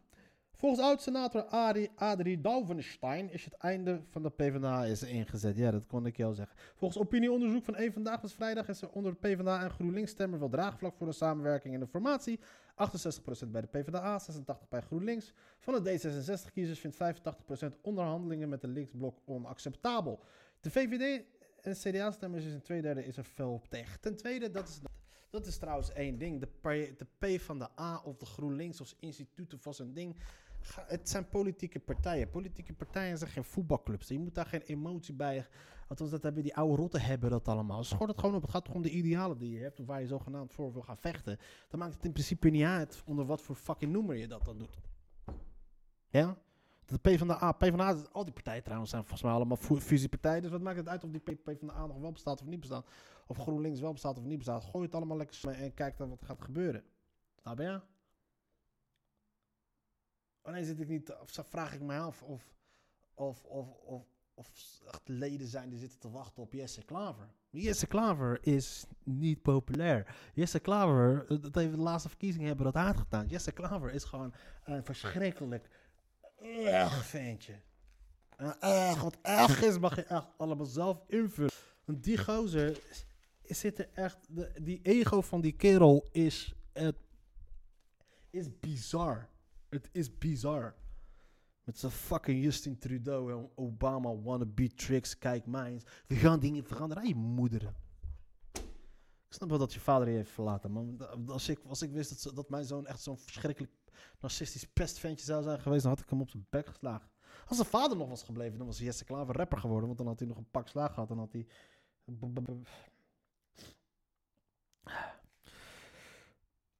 Volgens 0.59 0.81
oud-senator 0.81 1.43
Adrie, 1.95 2.41
Dalvenstein 2.41 3.31
is 3.31 3.45
het 3.45 3.53
einde 3.53 4.01
van 4.09 4.23
de 4.23 4.29
PvdA 4.29 4.85
is 4.85 5.03
ingezet. 5.03 5.57
Ja, 5.57 5.71
dat 5.71 5.87
kon 5.87 6.05
ik 6.05 6.17
jou 6.17 6.33
zeggen. 6.33 6.55
Volgens 6.75 7.01
opinieonderzoek 7.01 7.63
van 7.63 7.75
één 7.75 7.93
Vandaag 7.93 8.21
was 8.21 8.33
vrijdag 8.33 8.67
is 8.67 8.81
er 8.81 8.89
onder 8.89 9.11
de 9.11 9.17
PvdA 9.17 9.63
en 9.63 9.69
GroenLinks 9.69 10.11
stemmen 10.11 10.39
wel 10.39 10.49
draagvlak 10.49 10.95
voor 10.95 11.07
een 11.07 11.13
samenwerking 11.13 11.73
in 11.73 11.79
de 11.79 11.87
formatie. 11.87 12.39
68% 12.39 13.47
bij 13.47 13.61
de 13.61 13.67
PvdA, 13.67 14.19
86% 14.19 14.69
bij 14.69 14.81
GroenLinks. 14.81 15.33
Van 15.59 15.83
de 15.83 15.99
D66-kiezers 15.99 16.79
vindt 16.79 16.97
85% 16.97 17.81
onderhandelingen 17.81 18.49
met 18.49 18.61
de 18.61 18.67
linksblok 18.67 19.19
onacceptabel. 19.25 20.19
De 20.59 20.71
VVD 20.71 21.23
en 21.61 21.73
CDA-stemmers 21.73 22.45
is 22.45 22.53
in 22.53 22.61
twee 22.61 22.81
derde 22.81 23.05
is 23.05 23.17
er 23.17 23.23
fel 23.23 23.53
op 23.53 23.67
tegen. 23.67 23.99
Ten 23.99 24.15
tweede, 24.15 24.51
dat 24.51 24.67
is, 24.67 24.79
dat 25.29 25.45
is 25.45 25.57
trouwens 25.57 25.91
één 25.93 26.17
ding. 26.17 26.39
De, 26.39 26.47
P- 26.47 26.97
de 27.19 27.39
van 27.39 27.59
de 27.59 27.67
A 27.79 28.01
of 28.03 28.17
de 28.17 28.25
GroenLinks 28.25 28.81
of 28.81 28.95
instituut 28.99 29.53
of 29.53 29.63
was 29.63 29.79
een 29.79 29.93
ding. 29.93 30.15
Het 30.67 31.09
zijn 31.09 31.29
politieke 31.29 31.79
partijen. 31.79 32.29
Politieke 32.29 32.73
partijen 32.73 33.17
zijn 33.17 33.29
geen 33.29 33.43
voetbalclubs. 33.43 34.07
Je 34.07 34.19
moet 34.19 34.35
daar 34.35 34.45
geen 34.45 34.61
emotie 34.61 35.13
bij 35.13 35.47
Althans, 35.87 36.11
dat 36.11 36.23
hebben 36.23 36.43
die 36.43 36.55
oude 36.55 36.75
rotten 36.75 37.01
hebben 37.01 37.29
dat 37.29 37.47
allemaal. 37.47 37.83
Schort 37.83 38.09
het 38.09 38.19
gewoon 38.19 38.35
op. 38.35 38.41
Het 38.41 38.51
gaat 38.51 38.69
om 38.69 38.81
de 38.81 38.89
idealen 38.89 39.37
die 39.37 39.51
je 39.51 39.59
hebt. 39.59 39.79
Of 39.79 39.85
waar 39.85 40.01
je 40.01 40.07
zogenaamd 40.07 40.53
voor 40.53 40.73
wil 40.73 40.81
gaan 40.81 40.97
vechten. 40.97 41.37
Dan 41.69 41.79
maakt 41.79 41.93
het 41.93 42.05
in 42.05 42.11
principe 42.11 42.49
niet 42.49 42.63
uit 42.63 43.01
onder 43.05 43.25
wat 43.25 43.41
voor 43.41 43.55
fucking 43.55 43.91
noemer 43.91 44.15
je 44.15 44.27
dat 44.27 44.45
dan 44.45 44.57
doet. 44.57 44.77
Ja? 46.09 46.37
De 46.85 46.97
PvdA, 46.97 47.51
PvdA, 47.51 47.95
al 48.11 48.23
die 48.23 48.33
partijen 48.33 48.63
trouwens 48.63 48.89
zijn 48.89 49.01
volgens 49.01 49.23
mij 49.23 49.31
allemaal 49.31 49.57
fu- 49.57 49.79
fusiepartijen. 49.79 50.41
Dus 50.41 50.51
wat 50.51 50.61
maakt 50.61 50.77
het 50.77 50.87
uit 50.87 51.03
of 51.03 51.09
die 51.09 51.19
P- 51.21 51.43
PvdA 51.43 51.85
nog 51.85 51.99
wel 51.99 52.11
bestaat 52.11 52.41
of 52.41 52.47
niet 52.47 52.59
bestaat? 52.59 52.87
Of 53.27 53.37
GroenLinks 53.37 53.79
wel 53.79 53.91
bestaat 53.91 54.17
of 54.17 54.23
niet 54.23 54.37
bestaat? 54.37 54.63
Gooi 54.63 54.85
het 54.85 54.95
allemaal 54.95 55.17
lekker 55.17 55.47
en 55.49 55.73
kijk 55.73 55.97
dan 55.97 56.09
wat 56.09 56.25
gaat 56.25 56.41
gebeuren. 56.41 56.83
Snap 57.41 57.59
je? 57.59 57.81
Alleen 60.49 60.65
zit 60.65 60.79
ik 60.79 60.87
niet, 60.87 61.15
of 61.21 61.45
vraag 61.49 61.73
ik 61.73 61.81
mij 61.81 61.99
af 61.99 62.21
of, 62.21 62.53
of, 63.13 63.43
of, 63.43 63.67
of, 63.73 64.03
of 64.33 64.51
echt 64.87 65.07
leden 65.07 65.47
zijn 65.47 65.69
die 65.69 65.79
zitten 65.79 65.99
te 65.99 66.09
wachten 66.09 66.43
op 66.43 66.53
Jesse 66.53 66.83
Klaver. 66.83 67.29
Jesse 67.49 67.87
Klaver 67.87 68.37
is 68.41 68.85
niet 69.03 69.41
populair. 69.41 70.15
Jesse 70.33 70.59
Klaver, 70.59 71.25
eh, 71.27 71.41
dat 71.41 71.55
heeft 71.55 71.71
de 71.71 71.77
laatste 71.77 72.09
verkiezingen 72.09 72.47
hebben 72.47 72.65
dat 72.65 72.75
uitgedaan. 72.75 73.27
Jesse 73.27 73.51
Klaver 73.51 73.91
is 73.91 74.03
gewoon 74.03 74.33
een 74.63 74.83
verschrikkelijk 74.83 75.69
erg 76.41 77.05
ventje. 77.05 77.59
En 78.37 78.59
echt, 78.59 79.01
wat 79.01 79.17
erg 79.21 79.61
is, 79.61 79.79
mag 79.79 79.95
je 79.95 80.03
echt 80.03 80.27
allemaal 80.37 80.65
zelf 80.65 81.03
invullen. 81.07 81.51
Want 81.85 82.03
die 82.03 82.17
gozer 82.17 82.79
zit 83.43 83.79
er 83.79 83.89
echt, 83.93 84.17
de, 84.29 84.51
die 84.61 84.79
ego 84.81 85.21
van 85.21 85.41
die 85.41 85.55
kerel 85.55 86.09
is, 86.11 86.55
het 86.73 86.97
is 88.29 88.59
bizar. 88.59 89.29
Het 89.69 89.89
is 89.91 90.17
bizar. 90.17 90.75
Met 91.63 91.79
zijn 91.79 91.91
fucking 91.91 92.43
Justin 92.43 92.77
Trudeau 92.77 93.31
en 93.31 93.49
Obama 93.55 94.15
wannabe 94.15 94.73
tricks. 94.73 95.17
Kijk 95.17 95.45
mij. 95.45 95.81
We 96.07 96.15
gaan 96.15 96.39
dingen 96.39 96.63
veranderen. 96.63 97.07
je 97.07 97.15
moeder. 97.15 97.73
Ik 99.27 99.35
snap 99.35 99.49
wel 99.49 99.57
dat 99.57 99.73
je 99.73 99.79
vader 99.79 100.09
je 100.09 100.15
heeft 100.15 100.31
verlaten. 100.31 100.71
Maar 100.71 101.07
als 101.27 101.49
ik, 101.49 101.59
als 101.65 101.81
ik 101.81 101.91
wist 101.91 102.23
dat, 102.23 102.35
dat 102.35 102.49
mijn 102.49 102.65
zoon 102.65 102.87
echt 102.87 103.01
zo'n 103.01 103.17
verschrikkelijk 103.17 103.73
narcistisch 104.19 104.67
pestventje 104.67 105.25
zou 105.25 105.43
zijn 105.43 105.59
geweest, 105.59 105.81
dan 105.81 105.91
had 105.91 106.01
ik 106.01 106.09
hem 106.09 106.21
op 106.21 106.29
zijn 106.29 106.47
bek 106.49 106.67
geslagen. 106.67 107.09
Als 107.47 107.57
zijn 107.57 107.69
vader 107.69 107.97
nog 107.97 108.09
was 108.09 108.23
gebleven, 108.23 108.57
dan 108.57 108.67
was 108.67 108.79
Jesse 108.79 109.05
Klaver 109.05 109.35
rapper 109.35 109.57
geworden. 109.57 109.85
Want 109.85 109.97
dan 109.97 110.07
had 110.07 110.19
hij 110.19 110.27
nog 110.27 110.37
een 110.37 110.49
pak 110.51 110.67
slaag 110.67 110.93
gehad. 110.93 111.07
Dan 111.07 111.17
had 111.17 111.31
hij... 111.31 111.47
b- 112.05 112.33
b- 112.33 112.41
b- 112.43 112.67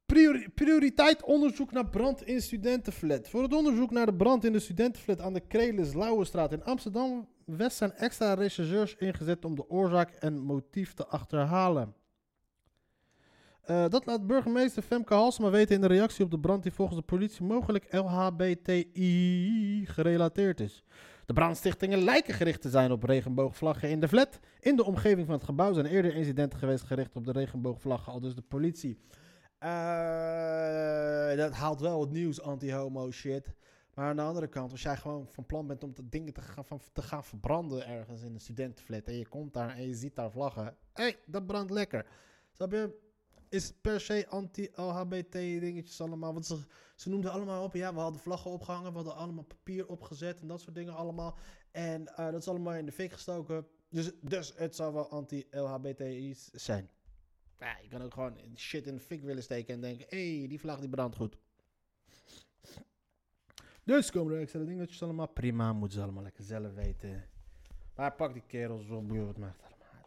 Priori- 0.09 0.49
prioriteit 0.49 1.23
onderzoek 1.23 1.71
naar 1.71 1.89
brand 1.89 2.23
in 2.23 2.41
studentenflat. 2.41 3.29
Voor 3.29 3.41
het 3.41 3.53
onderzoek 3.53 3.91
naar 3.91 4.05
de 4.05 4.13
brand 4.13 4.45
in 4.45 4.51
de 4.51 4.59
studentenflat 4.59 5.21
aan 5.21 5.33
de 5.33 5.39
Krelis 5.39 5.93
Lauwenstraat 5.93 6.51
in 6.51 6.63
Amsterdam 6.63 7.27
West 7.45 7.77
zijn 7.77 7.93
extra 7.93 8.33
rechercheurs 8.33 8.95
ingezet 8.95 9.45
om 9.45 9.55
de 9.55 9.69
oorzaak 9.69 10.11
en 10.11 10.39
motief 10.39 10.93
te 10.93 11.07
achterhalen. 11.07 11.93
Eh, 13.61 13.85
dat 13.89 14.05
laat 14.05 14.27
burgemeester 14.27 14.83
Femke 14.83 15.13
Halsema 15.13 15.49
weten 15.49 15.75
in 15.75 15.81
de 15.81 15.87
reactie 15.87 16.25
op 16.25 16.31
de 16.31 16.39
brand 16.39 16.63
die 16.63 16.71
volgens 16.71 16.97
de 16.97 17.05
politie 17.05 17.45
mogelijk 17.45 17.93
LHBTI 17.93 19.85
gerelateerd 19.85 20.59
is. 20.59 20.83
De 21.25 21.33
brandstichtingen 21.33 22.03
lijken 22.03 22.33
gericht 22.33 22.61
te 22.61 22.69
zijn 22.69 22.91
op 22.91 23.03
regenboogvlaggen 23.03 23.89
in 23.89 23.99
de 23.99 24.07
flat. 24.07 24.39
In 24.59 24.75
de 24.75 24.85
omgeving 24.85 25.25
van 25.25 25.35
het 25.35 25.43
gebouw 25.43 25.73
zijn 25.73 25.85
eerder 25.85 26.15
incidenten 26.15 26.59
geweest 26.59 26.83
gericht 26.83 27.15
op 27.15 27.25
de 27.25 27.31
regenboogvlaggen, 27.31 28.13
al 28.13 28.19
dus 28.19 28.35
de 28.35 28.43
politie. 28.47 28.99
Eh, 29.59 31.37
dat 31.37 31.51
haalt 31.51 31.79
wel 31.79 32.01
het 32.01 32.11
nieuws, 32.11 32.41
anti-homo 32.41 33.11
shit. 33.11 33.53
Maar 33.93 34.09
aan 34.09 34.15
de 34.15 34.21
andere 34.21 34.47
kant, 34.47 34.71
als 34.71 34.81
jij 34.81 34.97
gewoon 34.97 35.27
van 35.27 35.45
plan 35.45 35.67
bent 35.67 35.83
om 35.83 35.93
de 35.93 36.09
dingen 36.09 36.33
te 36.33 36.41
gaan, 36.41 36.65
van, 36.65 36.81
te 36.93 37.01
gaan 37.01 37.23
verbranden 37.23 37.87
ergens 37.87 38.21
in 38.21 38.33
een 38.33 38.39
studentenflat 38.39 39.03
en 39.03 39.17
je 39.17 39.27
komt 39.27 39.53
daar 39.53 39.75
en 39.75 39.87
je 39.87 39.95
ziet 39.95 40.15
daar 40.15 40.31
vlaggen, 40.31 40.63
hé, 40.63 41.03
hey, 41.03 41.19
dat 41.25 41.45
brandt 41.45 41.71
lekker. 41.71 42.05
Snap 42.51 42.71
je? 42.71 43.07
Is 43.49 43.73
per 43.81 44.01
se 44.01 44.27
anti-LHBT 44.27 45.31
dingetjes 45.31 46.01
allemaal. 46.01 46.33
Want 46.33 46.45
ze, 46.45 46.57
ze 46.95 47.09
noemden 47.09 47.31
allemaal 47.31 47.63
op, 47.63 47.73
ja, 47.73 47.93
we 47.93 47.99
hadden 47.99 48.21
vlaggen 48.21 48.51
opgehangen, 48.51 48.89
we 48.89 48.95
hadden 48.95 49.15
allemaal 49.15 49.43
papier 49.43 49.87
opgezet 49.87 50.41
en 50.41 50.47
dat 50.47 50.61
soort 50.61 50.75
dingen 50.75 50.95
allemaal. 50.95 51.37
En 51.71 52.07
eh, 52.07 52.31
dat 52.31 52.41
is 52.41 52.47
allemaal 52.47 52.73
in 52.73 52.85
de 52.85 52.91
fik 52.91 53.11
gestoken. 53.11 53.67
Dus, 53.89 54.11
dus 54.21 54.53
het 54.55 54.75
zou 54.75 54.93
wel 54.93 55.09
anti-LHBTI 55.09 56.35
zijn. 56.51 56.89
Ja, 57.59 57.77
je 57.81 57.87
kan 57.89 58.01
ook 58.01 58.13
gewoon 58.13 58.37
shit 58.55 58.87
in 58.87 58.95
de 58.95 59.01
fik 59.01 59.23
willen 59.23 59.43
steken 59.43 59.73
en 59.73 59.81
denken, 59.81 60.05
hé, 60.09 60.37
hey, 60.37 60.47
die 60.47 60.59
vlag 60.59 60.79
die 60.79 60.89
brandt 60.89 61.15
goed. 61.15 61.37
Dus 63.83 64.11
komen 64.11 64.33
er 64.33 64.41
extra 64.41 64.63
dingetjes 64.63 65.03
allemaal. 65.03 65.27
Prima, 65.27 65.73
moeten 65.73 65.97
ze 65.97 66.03
allemaal 66.03 66.23
lekker 66.23 66.43
zelf 66.43 66.73
weten. 66.73 67.25
Maar 67.95 68.13
pak 68.13 68.33
die 68.33 68.43
kerels 68.47 68.89
op, 68.89 69.11
joh, 69.11 69.25
wat 69.25 69.37
maakt 69.37 69.61
het 69.61 69.65
allemaal. 69.65 70.05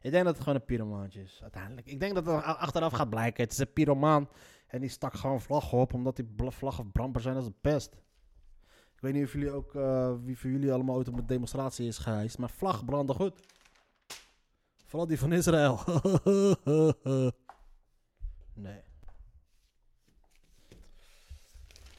Ik 0.00 0.10
denk 0.10 0.24
dat 0.24 0.34
het 0.34 0.42
gewoon 0.42 0.58
een 0.58 0.64
pyromaantje 0.64 1.22
is, 1.22 1.38
uiteindelijk. 1.42 1.86
Ik 1.86 2.00
denk 2.00 2.14
dat 2.14 2.26
het 2.26 2.44
achteraf 2.44 2.92
gaat 2.92 3.10
blijken. 3.10 3.44
Het 3.44 3.52
is 3.52 3.58
een 3.58 3.72
pyromaan. 3.72 4.28
En 4.66 4.80
die 4.80 4.88
stak 4.88 5.14
gewoon 5.14 5.40
vlaggen 5.40 5.78
op, 5.78 5.94
omdat 5.94 6.16
die 6.16 6.26
vlaggen 6.36 6.92
brandbaar 6.92 7.22
zijn 7.22 7.36
als 7.36 7.46
een 7.46 7.60
pest. 7.60 7.94
Ik 8.94 9.00
weet 9.00 9.12
niet 9.12 9.24
of 9.24 9.32
jullie 9.32 9.50
ook, 9.50 9.74
eh, 9.74 10.14
wie 10.24 10.38
van 10.38 10.50
jullie 10.50 10.72
allemaal 10.72 10.96
ooit 10.96 11.08
op 11.08 11.18
een 11.18 11.26
demonstratie 11.26 11.86
is 11.86 11.98
geweest. 11.98 12.38
Maar 12.38 12.50
vlag 12.50 12.84
branden 12.84 13.16
goed. 13.16 13.40
Vooral 14.94 15.12
die 15.12 15.18
van 15.18 15.32
Israël. 15.32 15.80
nee. 18.54 18.80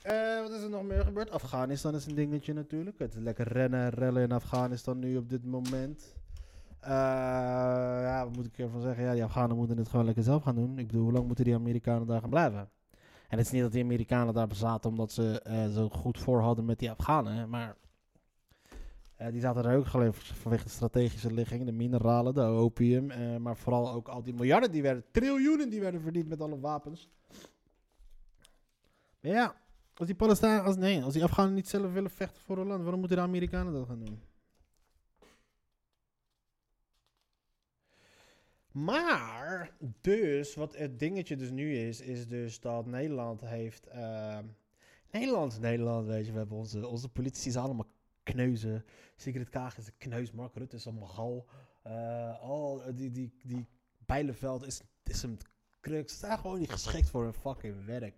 Eh, 0.02 0.42
wat 0.42 0.52
is 0.52 0.62
er 0.64 0.70
nog 0.70 0.84
meer 0.84 1.04
gebeurd? 1.04 1.32
Afghanistan 1.32 1.96
is 1.96 2.06
een 2.06 2.16
dingetje 2.16 2.54
natuurlijk. 2.54 3.00
Het 3.00 3.14
is 3.14 3.22
lekker 3.22 3.48
rennen 3.48 3.80
en 3.80 3.90
rellen 3.90 4.24
in 4.24 4.32
Afghanistan 4.32 5.00
nu 5.00 5.18
op 5.18 5.30
dit 5.30 5.46
moment. 5.46 6.16
Eh, 6.80 6.90
ja, 8.02 8.24
wat 8.24 8.36
moet 8.36 8.46
ik 8.46 8.58
ervan 8.58 8.82
zeggen? 8.82 9.04
Ja, 9.04 9.14
die 9.14 9.24
Afghanen 9.24 9.56
moeten 9.58 9.78
het 9.78 9.90
gewoon 9.90 10.06
lekker 10.06 10.24
zelf 10.24 10.44
gaan 10.44 10.56
doen. 10.56 10.80
Ik 10.80 10.88
bedoel, 10.88 11.04
hoe 11.04 11.14
lang 11.14 11.28
moeten 11.28 11.46
die 11.46 11.56
Amerikanen 11.56 12.08
daar 12.08 12.22
gaan 12.22 12.30
blijven? 12.30 12.70
En 13.30 13.38
het 13.38 13.46
is 13.46 13.52
niet 13.52 13.62
dat 13.62 13.72
die 13.72 13.84
Amerikanen 13.84 14.34
daar 14.34 14.48
zaten 14.52 14.90
omdat 14.90 15.12
ze 15.12 15.42
eh, 15.42 15.68
zo 15.68 15.90
goed 15.90 16.20
voor 16.20 16.42
hadden 16.42 16.66
met 16.66 16.80
die 16.80 16.92
Afghanen. 16.92 17.50
Maar 17.50 17.76
eh, 19.16 19.32
die 19.32 19.42
zaten 19.42 19.66
er 19.66 19.78
ook 19.78 19.86
gewoon 19.86 20.14
vanwege 20.14 20.64
de 20.64 20.70
strategische 20.70 21.34
ligging, 21.34 21.66
de 21.66 21.72
mineralen, 21.72 22.34
de 22.34 22.42
opium. 22.42 23.12
eh, 23.12 23.38
maar 23.38 23.58
vooral 23.58 23.92
ook 23.92 24.08
al 24.08 24.24
die 24.24 24.34
miljarden 24.34 24.72
die 24.72 24.82
werden, 24.82 25.04
triljoenen 25.12 25.70
die 25.70 25.80
werden 25.80 26.02
verdiend 26.02 26.28
met 26.28 26.42
alle 26.42 26.60
wapens. 26.60 27.10
Maar 29.20 29.32
ja, 29.32 29.56
als 29.94 30.08
die 30.08 30.16
Palestijnen, 30.16 30.64
als, 30.64 30.76
nee, 30.76 31.04
als 31.04 31.14
die 31.14 31.24
Afghanen 31.24 31.54
niet 31.54 31.68
zelf 31.68 31.94
willen 31.94 32.12
vechten 32.12 32.42
voor 32.42 32.58
hun 32.58 32.68
land, 32.68 32.82
waarom 32.82 33.00
moeten 33.00 33.18
de 33.18 33.24
Amerikanen 33.24 33.74
dat 33.74 33.88
gaan 33.88 34.04
doen? 34.06 34.22
Maar, 38.72 39.76
dus, 40.02 40.56
wat 40.56 40.76
het 40.76 41.00
dingetje 41.00 41.36
dus 41.36 41.52
nu 41.52 41.76
is, 41.78 42.02
is 42.02 42.28
dus 42.28 42.60
dat 42.60 42.86
Nederland 42.86 43.42
heeft... 43.42 43.88
ehm, 43.88 44.46
Nederland, 45.12 45.60
Nederland, 45.60 46.08
weet 46.08 46.26
je, 46.26 46.32
we 46.32 46.38
hebben 46.38 46.58
onze, 46.58 46.88
onze 46.88 47.10
politici 47.10 47.52
zijn 47.52 47.64
allemaal 47.64 47.88
kneuzen. 48.26 48.86
Sigrid 49.16 49.50
Kaag 49.50 49.78
is 49.78 49.88
een 49.88 49.98
kneus, 49.98 50.32
Mark 50.32 50.56
Rutte 50.56 50.76
is 50.76 50.86
een 50.86 51.00
magal. 51.00 51.46
Eh 51.84 52.42
al 52.42 52.82
die, 52.96 53.12
die, 53.12 53.34
die 53.44 53.68
Bijleveld 54.06 54.66
is, 54.66 54.82
is 55.04 55.24
een 55.24 55.40
crux. 55.82 56.14
Ze 56.14 56.20
zijn 56.20 56.38
gewoon 56.38 56.60
niet 56.60 56.72
geschikt 56.72 57.10
voor 57.10 57.24
hun 57.24 57.34
fucking 57.34 57.86
werk. 57.86 58.16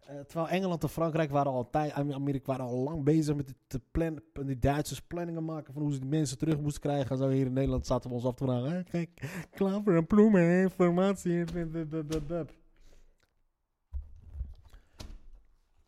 Eh, 0.00 0.20
terwijl 0.20 0.48
Engeland 0.48 0.82
en 0.82 0.88
Frankrijk 0.88 1.30
waren 1.30 1.52
al 1.52 1.70
tijd, 1.70 1.92
Amerika 1.92 2.46
waren 2.46 2.64
al 2.64 2.76
lang 2.76 3.04
bezig 3.04 3.36
met 3.36 3.54
de 3.66 3.80
plan, 3.90 4.22
die 4.44 4.58
Duitsers 4.58 5.00
planningen 5.00 5.44
maken 5.44 5.72
van 5.72 5.82
hoe 5.82 5.92
ze 5.92 5.98
die 6.00 6.08
mensen 6.08 6.38
terug 6.38 6.60
moesten 6.60 6.82
krijgen. 6.82 7.10
En 7.10 7.16
zo 7.16 7.28
hier 7.28 7.46
in 7.46 7.52
Nederland 7.52 7.86
zaten 7.86 8.10
we 8.10 8.16
ons 8.16 8.24
af 8.24 8.34
te 8.34 8.44
vragen. 8.44 8.70
hè, 8.70 8.82
kijk, 8.82 9.10
klaver 9.50 9.96
en 9.96 10.06
ploemen, 10.06 10.60
informatie. 10.60 11.44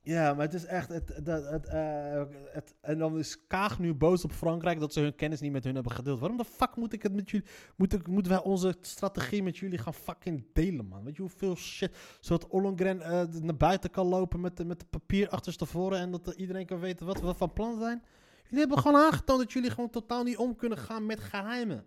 Ja, 0.05 0.35
maar 0.35 0.45
het 0.45 0.55
is 0.55 0.65
echt. 0.65 0.89
Het, 0.89 1.09
het, 1.09 1.27
het, 1.27 1.67
eh, 1.67 2.23
het, 2.53 2.75
en 2.81 2.99
dan 2.99 3.19
is 3.19 3.47
Kaag 3.47 3.79
nu 3.79 3.95
boos 3.95 4.25
op 4.25 4.33
Frankrijk 4.33 4.81
dat 4.81 4.93
ze 4.93 5.01
hun 5.01 5.15
kennis 5.15 5.41
niet 5.41 5.53
met 5.53 5.65
hun 5.65 5.75
hebben 5.75 5.93
gedeeld. 5.93 6.21
Waarom 6.21 6.39
de 6.39 6.45
fuck 6.45 6.77
moet 6.77 6.93
ik 6.93 7.03
het 7.03 7.13
met 7.13 7.31
jullie. 7.31 7.47
Moet 7.77 7.93
ik, 7.93 8.07
moeten 8.07 8.33
wij 8.33 8.43
onze 8.43 8.75
strategie 8.81 9.43
met 9.43 9.57
jullie 9.57 9.79
gaan 9.79 9.95
fucking 9.95 10.47
delen, 10.53 10.87
man? 10.87 11.05
Weet 11.05 11.17
je 11.17 11.23
hoeveel 11.23 11.57
shit. 11.57 11.97
Zodat 12.21 12.49
Ollongren 12.49 13.01
eh, 13.01 13.27
naar 13.41 13.57
buiten 13.57 13.91
kan 13.91 14.07
lopen 14.07 14.41
met, 14.41 14.67
met 14.67 14.81
de 14.81 14.87
papier 14.91 15.29
achterstevoren. 15.29 15.99
En 15.99 16.11
dat 16.11 16.35
iedereen 16.37 16.67
kan 16.67 16.81
weten 16.81 17.07
wat 17.07 17.21
we 17.21 17.35
van 17.35 17.53
plan 17.53 17.79
zijn. 17.79 18.03
Jullie 18.43 18.59
hebben 18.59 18.79
gewoon 18.79 19.03
aangetoond 19.03 19.41
dat 19.41 19.53
jullie 19.53 19.71
gewoon 19.71 19.91
totaal 19.91 20.23
niet 20.23 20.37
om 20.37 20.57
kunnen 20.57 20.79
gaan 20.79 21.07
met 21.07 21.21
geheimen. 21.21 21.85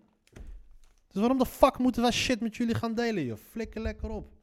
Dus 1.08 1.22
waarom 1.22 1.38
de 1.38 1.46
fuck 1.46 1.78
moeten 1.78 2.02
wij 2.02 2.12
shit 2.12 2.40
met 2.40 2.56
jullie 2.56 2.76
gaan 2.76 2.94
delen, 2.94 3.26
joh? 3.26 3.38
Flikker 3.38 3.82
lekker 3.82 4.10
op. 4.10 4.35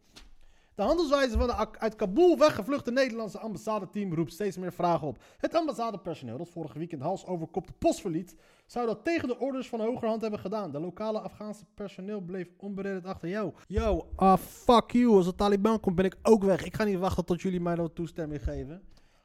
De 0.75 0.83
handelswijze 0.83 1.39
van 1.39 1.47
de 1.47 1.79
uit 1.79 1.97
Kabul 1.97 2.39
weggevluchte 2.39 2.91
Nederlandse 2.91 3.39
ambassadeteam 3.39 4.15
roept 4.15 4.33
steeds 4.33 4.57
meer 4.57 4.73
vragen 4.73 5.07
op. 5.07 5.19
Het 5.39 5.55
ambassadepersoneel 5.55 6.39
dat 6.39 6.49
vorige 6.49 6.79
weekend 6.79 7.03
hals 7.03 7.27
over 7.27 7.47
kop 7.47 7.67
de 7.67 7.73
post 7.79 8.01
verliet, 8.01 8.37
zou 8.67 8.87
dat 8.87 9.05
tegen 9.05 9.29
de 9.29 9.39
orders 9.39 9.69
van 9.69 9.81
hogerhand 9.81 10.21
hebben 10.21 10.41
gedaan. 10.41 10.71
De 10.71 10.81
lokale 10.81 11.21
Afghaanse 11.21 11.65
personeel 11.75 12.21
bleef 12.21 12.49
onberedderd 12.57 13.05
achter. 13.05 13.29
Yo, 13.29 13.55
yo, 13.67 14.07
ah 14.17 14.39
fuck 14.39 14.91
you. 14.91 15.15
Als 15.15 15.27
de 15.27 15.35
Taliban 15.35 15.81
komt 15.81 15.97
ben 15.97 16.05
ik 16.05 16.17
ook 16.23 16.45
weg. 16.45 16.65
Ik 16.65 16.75
ga 16.75 16.85
niet 16.85 16.99
wachten 16.99 17.25
tot 17.25 17.43
jullie 17.43 17.61
mij 17.61 17.75
nou 17.75 17.89
toestemming 17.95 18.43
geven. 18.43 18.83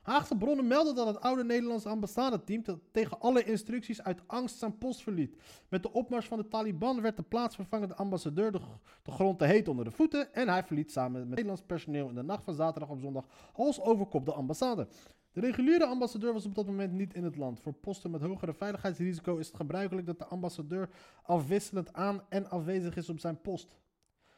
Haagse 0.07 0.37
bronnen 0.37 0.67
melden 0.67 0.95
dat 0.95 1.07
het 1.07 1.19
oude 1.19 1.43
Nederlandse 1.43 1.89
ambassadeteam 1.89 2.63
te- 2.63 2.79
tegen 2.91 3.19
alle 3.19 3.43
instructies 3.43 4.03
uit 4.03 4.21
angst 4.27 4.57
zijn 4.57 4.77
post 4.77 5.03
verliet. 5.03 5.35
Met 5.69 5.83
de 5.83 5.93
opmars 5.93 6.27
van 6.27 6.37
de 6.37 6.47
Taliban 6.47 7.01
werd 7.01 7.17
de 7.17 7.23
plaatsvervangende 7.23 7.95
ambassadeur 7.95 8.51
de, 8.51 8.59
de 9.03 9.11
grond 9.11 9.39
te 9.39 9.45
heet 9.45 9.67
onder 9.67 9.85
de 9.85 9.91
voeten 9.91 10.33
en 10.33 10.49
hij 10.49 10.63
verliet 10.63 10.91
samen 10.91 11.19
met 11.19 11.29
Nederlands 11.29 11.61
personeel 11.61 12.09
in 12.09 12.15
de 12.15 12.23
nacht 12.23 12.43
van 12.43 12.53
zaterdag 12.53 12.89
op 12.89 12.99
zondag 12.99 13.25
hals 13.53 13.81
over 13.81 14.05
kop 14.05 14.25
de 14.25 14.33
ambassade. 14.33 14.87
De 15.31 15.39
reguliere 15.39 15.85
ambassadeur 15.85 16.33
was 16.33 16.45
op 16.45 16.55
dat 16.55 16.65
moment 16.65 16.93
niet 16.93 17.13
in 17.13 17.23
het 17.23 17.35
land. 17.35 17.59
Voor 17.59 17.73
posten 17.73 18.11
met 18.11 18.21
hogere 18.21 18.53
veiligheidsrisico 18.53 19.37
is 19.37 19.47
het 19.47 19.55
gebruikelijk 19.55 20.07
dat 20.07 20.19
de 20.19 20.25
ambassadeur 20.25 20.89
afwisselend 21.23 21.93
aan 21.93 22.21
en 22.29 22.49
afwezig 22.49 22.95
is 22.95 23.09
op 23.09 23.19
zijn 23.19 23.41
post. 23.41 23.77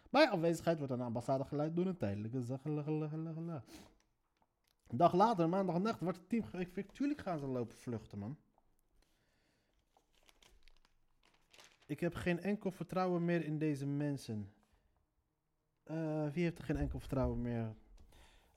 Bij 0.10 0.30
afwezigheid 0.30 0.78
wordt 0.78 0.94
een 0.94 1.02
ambassade 1.02 1.44
geleid 1.44 1.76
door 1.76 1.86
een 1.86 1.98
tijdelijke. 1.98 2.42
Een 4.90 4.98
dag 4.98 5.14
later, 5.14 5.50
maandagnacht, 5.50 6.00
wordt 6.00 6.18
het 6.18 6.30
team 6.30 6.44
geëvacueerd. 6.44 6.94
Tuurlijk 6.94 7.22
gaan 7.22 7.40
ze 7.40 7.46
lopen 7.46 7.78
vluchten, 7.78 8.20
man. 8.20 8.38
Ik 11.86 12.00
heb 12.00 12.14
geen 12.14 12.40
enkel 12.40 12.72
vertrouwen 12.72 13.26
meer 13.26 13.46
in 13.46 13.58
deze 13.58 13.86
mensen. 13.86 14.54
Eh, 15.84 16.30
wie 16.32 16.44
heeft 16.44 16.58
er 16.58 16.64
geen 16.64 16.78
enkel 16.78 17.00
vertrouwen 17.00 17.42
meer? 17.42 17.76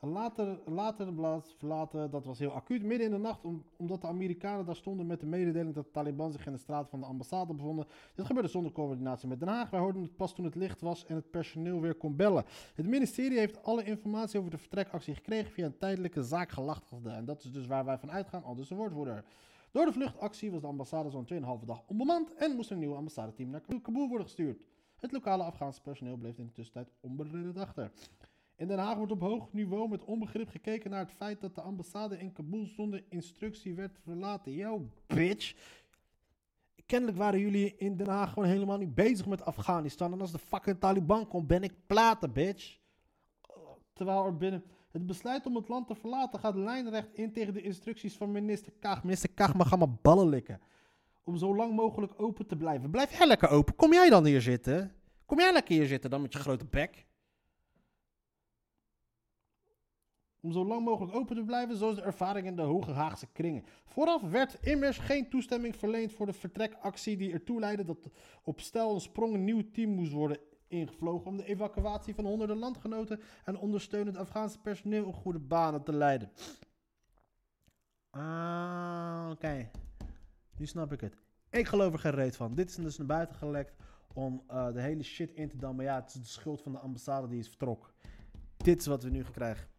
Later, 0.06 0.59
later 0.66 1.12
plaats 1.14 1.54
verlaten, 1.59 2.11
dat 2.11 2.25
was 2.25 2.38
heel 2.38 2.50
acuut, 2.50 2.82
midden 2.82 3.06
in 3.06 3.12
de 3.12 3.18
nacht, 3.18 3.44
om- 3.44 3.64
omdat 3.76 4.00
de 4.00 4.06
Amerikanen 4.06 4.64
daar 4.66 4.76
stonden 4.76 5.06
met 5.06 5.21
de 5.21 5.26
mededeling 5.26 5.75
dat 5.75 5.85
de 5.85 5.90
Taliban 5.90 6.32
zich 6.32 6.47
in 6.47 6.52
de 6.52 6.59
straat 6.59 6.88
van 6.88 7.00
de 7.00 7.06
ambassade 7.06 7.54
bevonden. 7.54 7.87
Dit 8.14 8.26
gebeurde 8.26 8.49
zonder 8.49 8.73
coördinatie 8.73 9.28
met 9.28 9.38
Den 9.40 9.49
Haag. 9.49 9.71
Wij 9.71 9.80
hoorden 9.80 10.02
het 10.02 10.16
pas 10.16 10.35
toen 10.35 10.44
het 10.44 10.54
licht 10.54 10.80
was 10.80 11.06
en 11.06 11.14
het 11.14 11.30
personeel 11.30 11.80
weer 11.80 11.94
kon 11.94 12.16
bellen. 12.16 12.44
Het 12.75 12.87
ministerie 12.87 13.38
heeft 13.38 13.62
alle 13.64 13.85
informatie 13.85 14.38
over 14.38 14.50
de 14.50 14.59
vertrekactie 14.59 15.14
gekregen 15.14 15.52
via 15.52 15.66
een 15.66 15.78
tijdelijke 15.78 16.23
zaakgelachtigde. 16.23 17.11
En 17.11 17.25
dat 17.25 17.44
is 17.44 17.52
dus 17.52 17.66
waar 17.66 17.85
wij 17.85 17.99
van 17.99 18.11
uitgaan, 18.11 18.42
al 18.44 18.54
dus 18.54 18.68
de 18.68 18.75
woordvoerder. 18.75 19.25
Door 19.71 19.85
de 19.85 19.92
vluchtactie 19.92 20.50
was 20.50 20.61
de 20.61 20.66
ambassade 20.66 21.11
zo'n 21.11 21.25
2,5 21.61 21.64
dag 21.64 21.82
onbemand 21.87 22.35
en 22.35 22.56
moest 22.56 22.71
een 22.71 22.78
nieuw 22.78 22.94
ambassadeteam 22.94 23.50
naar 23.50 23.62
Kabul 23.82 24.09
worden 24.09 24.26
gestuurd. 24.26 24.62
Het 24.97 25.12
lokale 25.12 25.42
Afghaanse 25.42 25.82
personeel 25.82 26.16
bleef 26.16 26.38
in 26.38 26.47
de 26.47 26.52
tussentijd 26.52 26.90
onberedderd 27.00 27.59
achter. 27.59 27.90
In 28.56 28.68
Den 28.68 28.78
Haag 28.78 28.97
wordt 28.97 29.12
op 29.12 29.21
hoog 29.21 29.52
niveau 29.52 29.88
met 29.88 30.04
onbegrip 30.04 30.49
gekeken 30.49 30.90
naar 30.90 31.00
het 31.00 31.12
feit 31.12 31.40
dat 31.40 31.54
de 31.54 31.61
ambassade 31.61 32.18
in 32.18 32.32
Kabul 32.32 32.66
zonder 32.66 33.04
instructie 33.09 33.75
werd 33.75 33.99
verlaten. 34.02 34.52
Yo, 34.52 34.88
bitch. 35.06 35.54
Kennelijk 36.87 37.18
waren 37.18 37.40
jullie 37.40 37.76
in 37.76 37.97
Den 37.97 38.09
Haag 38.09 38.32
gewoon 38.32 38.49
helemaal 38.49 38.78
niet 38.78 38.94
bezig 38.94 39.26
met 39.26 39.44
Afghanistan. 39.44 40.12
En 40.12 40.21
als 40.21 40.32
de 40.32 40.38
fucking 40.38 40.80
Taliban 40.80 41.28
komt, 41.28 41.47
ben 41.47 41.62
ik 41.62 41.73
platen, 41.87 42.32
bitch. 42.32 42.78
Terwijl 43.92 44.25
er 44.25 44.37
binnen... 44.37 44.64
Het 44.90 45.06
besluit 45.06 45.47
om 45.47 45.56
het 45.56 45.68
land 45.68 45.87
te 45.87 45.94
verlaten 45.94 46.40
gaat 46.40 46.54
lijnrecht 46.54 47.14
in 47.14 47.32
tegen 47.32 47.54
de 47.54 47.62
instructies 47.62 48.16
van 48.16 48.30
minister 48.30 48.73
Kaag. 48.80 49.02
Minister 49.02 49.30
Kaag 49.35 49.54
mag 49.54 49.71
allemaal 49.71 49.99
ballen 50.02 50.28
likken. 50.28 50.61
Om 51.25 51.37
zo 51.37 51.56
lang 51.56 51.75
mogelijk 51.75 52.12
open 52.16 52.47
te 52.47 52.56
blijven. 52.56 52.90
Blijf 52.90 53.18
jij 53.18 53.26
lekker 53.26 53.49
open. 53.49 53.76
Kom 53.76 53.92
jij 53.92 54.11
dan 54.11 54.25
hier 54.25 54.40
zitten? 54.40 54.94
Kom 55.26 55.38
jij 55.38 55.52
lekker 55.52 55.75
hier 55.75 55.87
zitten 55.87 56.11
dan 56.11 56.23
met 56.23 56.32
je 56.32 56.38
grote 56.38 56.64
bek? 56.64 57.06
Om 60.42 60.52
zo 60.52 60.64
lang 60.64 60.84
mogelijk 60.84 61.14
open 61.14 61.37
te 61.37 61.44
blijven, 61.44 61.76
zoals 61.76 61.94
de 61.94 62.02
ervaring 62.02 62.46
in 62.46 62.56
de 62.56 62.62
Hoge 62.62 62.90
Haagse 62.90 63.26
kringen. 63.32 63.64
Vooraf 63.84 64.22
werd 64.22 64.58
immers 64.66 64.99
geen 64.99 65.28
toestemming 65.28 65.76
verleend 65.76 66.12
voor 66.12 66.26
de 66.26 66.32
vertrekactie 66.32 67.16
die 67.16 67.32
ertoe 67.32 67.61
leidde 67.61 67.84
dat 67.84 68.11
op 68.42 68.61
stel 68.61 68.94
en 68.94 69.00
sprong 69.00 69.34
een 69.34 69.44
nieuw 69.44 69.70
team 69.72 69.90
moest 69.90 70.12
worden 70.12 70.38
ingevlogen 70.68 71.26
om 71.26 71.37
de 71.37 71.44
evacuatie 71.44 72.14
van 72.14 72.25
honderden 72.25 72.58
landgenoten 72.58 73.20
en 73.44 73.58
ondersteunend 73.58 74.16
Afghaanse 74.16 74.61
personeel 74.61 75.06
in 75.06 75.12
goede 75.12 75.38
banen 75.38 75.82
te 75.82 75.92
leiden. 75.92 76.30
Ah, 78.11 79.28
oké. 79.30 79.70
Nu 80.56 80.66
snap 80.66 80.92
ik 80.92 81.00
het. 81.00 81.16
Ik 81.50 81.66
geloof 81.66 81.92
er 81.92 81.99
geen 81.99 82.12
reet 82.12 82.37
van. 82.37 82.54
Dit 82.54 82.68
is 82.68 82.75
dus 82.75 82.99
naar 82.99 83.06
buiten 83.06 83.37
gelekt 83.37 83.76
om 84.14 84.42
eh, 84.46 84.72
de 84.72 84.80
hele 84.80 85.02
shit 85.02 85.32
in 85.32 85.49
te 85.49 85.56
dammen. 85.56 85.84
Ja, 85.84 86.00
het 86.00 86.08
is 86.08 86.20
de 86.20 86.26
schuld 86.26 86.62
van 86.62 86.72
de 86.72 86.78
ambassade 86.78 87.28
die 87.28 87.38
is 87.38 87.49
vertrokken. 87.49 87.92
Dit 88.56 88.80
is 88.80 88.87
wat 88.87 89.02
we 89.02 89.11
nu 89.11 89.22
krijgen. 89.22 89.72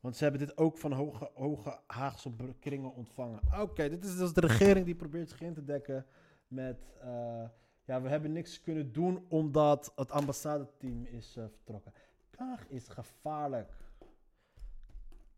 Want 0.00 0.16
ze 0.16 0.22
hebben 0.22 0.46
dit 0.46 0.56
ook 0.56 0.78
van 0.78 0.92
hoge, 0.92 1.30
hoge 1.34 1.80
Haagse 1.86 2.32
kringen 2.60 2.94
ontvangen. 2.94 3.40
Oké, 3.60 3.88
dit 3.88 4.04
is 4.04 4.16
dus 4.16 4.32
de 4.32 4.40
regering 4.40 4.86
die 4.86 4.94
probeert 4.94 5.30
zich 5.30 5.40
in 5.40 5.54
te 5.54 5.64
dekken 5.64 6.06
met... 6.48 6.92
eh, 7.00 7.44
ja, 7.84 8.02
we 8.02 8.08
hebben 8.08 8.32
niks 8.32 8.60
kunnen 8.60 8.92
doen 8.92 9.24
omdat 9.28 9.92
het 9.96 10.10
ambassadeteam 10.10 11.04
is 11.04 11.36
eh, 11.36 11.44
vertrokken. 11.48 11.92
Kaag 12.30 12.68
is 12.68 12.88
gevaarlijk. 12.88 13.72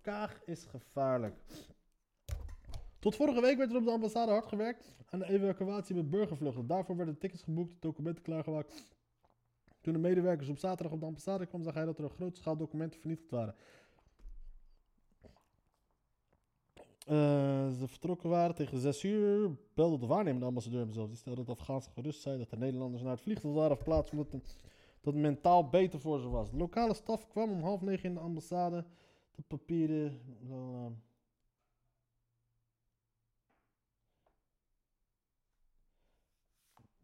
Kaag 0.00 0.44
is 0.44 0.64
gevaarlijk. 0.64 1.34
Tot 2.98 3.16
vorige 3.16 3.40
week 3.40 3.56
werd 3.56 3.70
er 3.70 3.76
op 3.76 3.84
de 3.84 3.90
ambassade 3.90 4.32
hard 4.32 4.46
gewerkt 4.46 4.92
aan 5.08 5.18
de 5.18 5.28
evacuatie 5.28 5.94
met 5.94 6.10
burgervluchten. 6.10 6.66
Daarvoor 6.66 6.96
werden 6.96 7.18
tickets 7.18 7.42
geboekt, 7.42 7.82
documenten 7.82 8.22
klaargemaakt. 8.22 8.94
Toen 9.80 9.92
de 9.92 9.98
medewerkers 9.98 10.48
op 10.48 10.58
zaterdag 10.58 10.92
op 10.92 11.00
de 11.00 11.06
ambassade 11.06 11.46
kwamen, 11.46 11.66
zag 11.66 11.74
hij 11.74 11.84
dat 11.84 11.98
er 11.98 12.04
een 12.04 12.10
grote 12.10 12.40
schaal 12.40 12.56
documenten 12.56 13.00
vernietigd 13.00 13.30
waren. 13.30 13.54
Eh, 16.74 17.01
ze 17.78 17.84
vertrokken 17.86 18.30
waren 18.30 18.54
tegen 18.54 18.78
6 18.78 19.02
uur. 19.04 19.50
Belde 19.74 19.98
de 19.98 20.06
waarnemende 20.06 20.46
ambassadeur 20.46 20.80
hem 20.80 20.92
zelf. 20.92 21.08
Die 21.08 21.16
stelde 21.16 21.44
dat 21.44 21.58
Afghaanse 21.58 21.90
gerust 21.90 22.20
zei 22.22 22.38
dat 22.38 22.50
de 22.50 22.56
Nederlanders 22.56 23.02
naar 23.02 23.12
het 23.12 23.20
vliegveld 23.20 23.54
waren 23.54 23.76
verplaatst. 23.76 24.12
Omdat 24.12 24.26
dat 25.00 25.14
mentaal 25.14 25.68
beter 25.68 26.00
voor 26.00 26.20
ze 26.20 26.28
was. 26.28 26.50
De 26.50 26.56
lokale 26.56 26.94
staf 26.94 27.28
kwam 27.28 27.50
om 27.50 27.62
half 27.62 27.80
negen 27.80 28.08
in 28.08 28.14
de 28.14 28.20
ambassade. 28.20 28.84
De 29.34 29.42
papieren. 29.46 30.20
eh, 30.50 30.86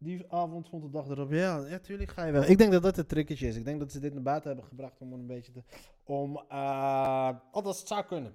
Die 0.01 0.31
avond 0.31 0.69
vond 0.69 0.83
de 0.83 0.89
dag 0.89 1.07
erop. 1.07 1.31
Ja, 1.31 1.59
natuurlijk 1.59 2.09
ga 2.11 2.25
je 2.25 2.31
wel. 2.31 2.43
Ik 2.43 2.57
denk 2.57 2.71
dat 2.71 2.83
dat 2.83 2.95
het 2.95 3.09
tricketje 3.09 3.47
is. 3.47 3.55
Ik 3.55 3.65
denk 3.65 3.79
dat 3.79 3.91
ze 3.91 3.99
dit 3.99 4.13
naar 4.13 4.21
buiten 4.23 4.47
hebben 4.49 4.67
gebracht 4.67 5.01
om 5.01 5.13
een 5.13 5.25
beetje 5.27 5.51
te. 5.51 5.63
Om. 6.03 6.37
eh 6.49 7.29
althans, 7.51 7.79
het 7.79 7.87
zou 7.87 8.05
kunnen. 8.05 8.33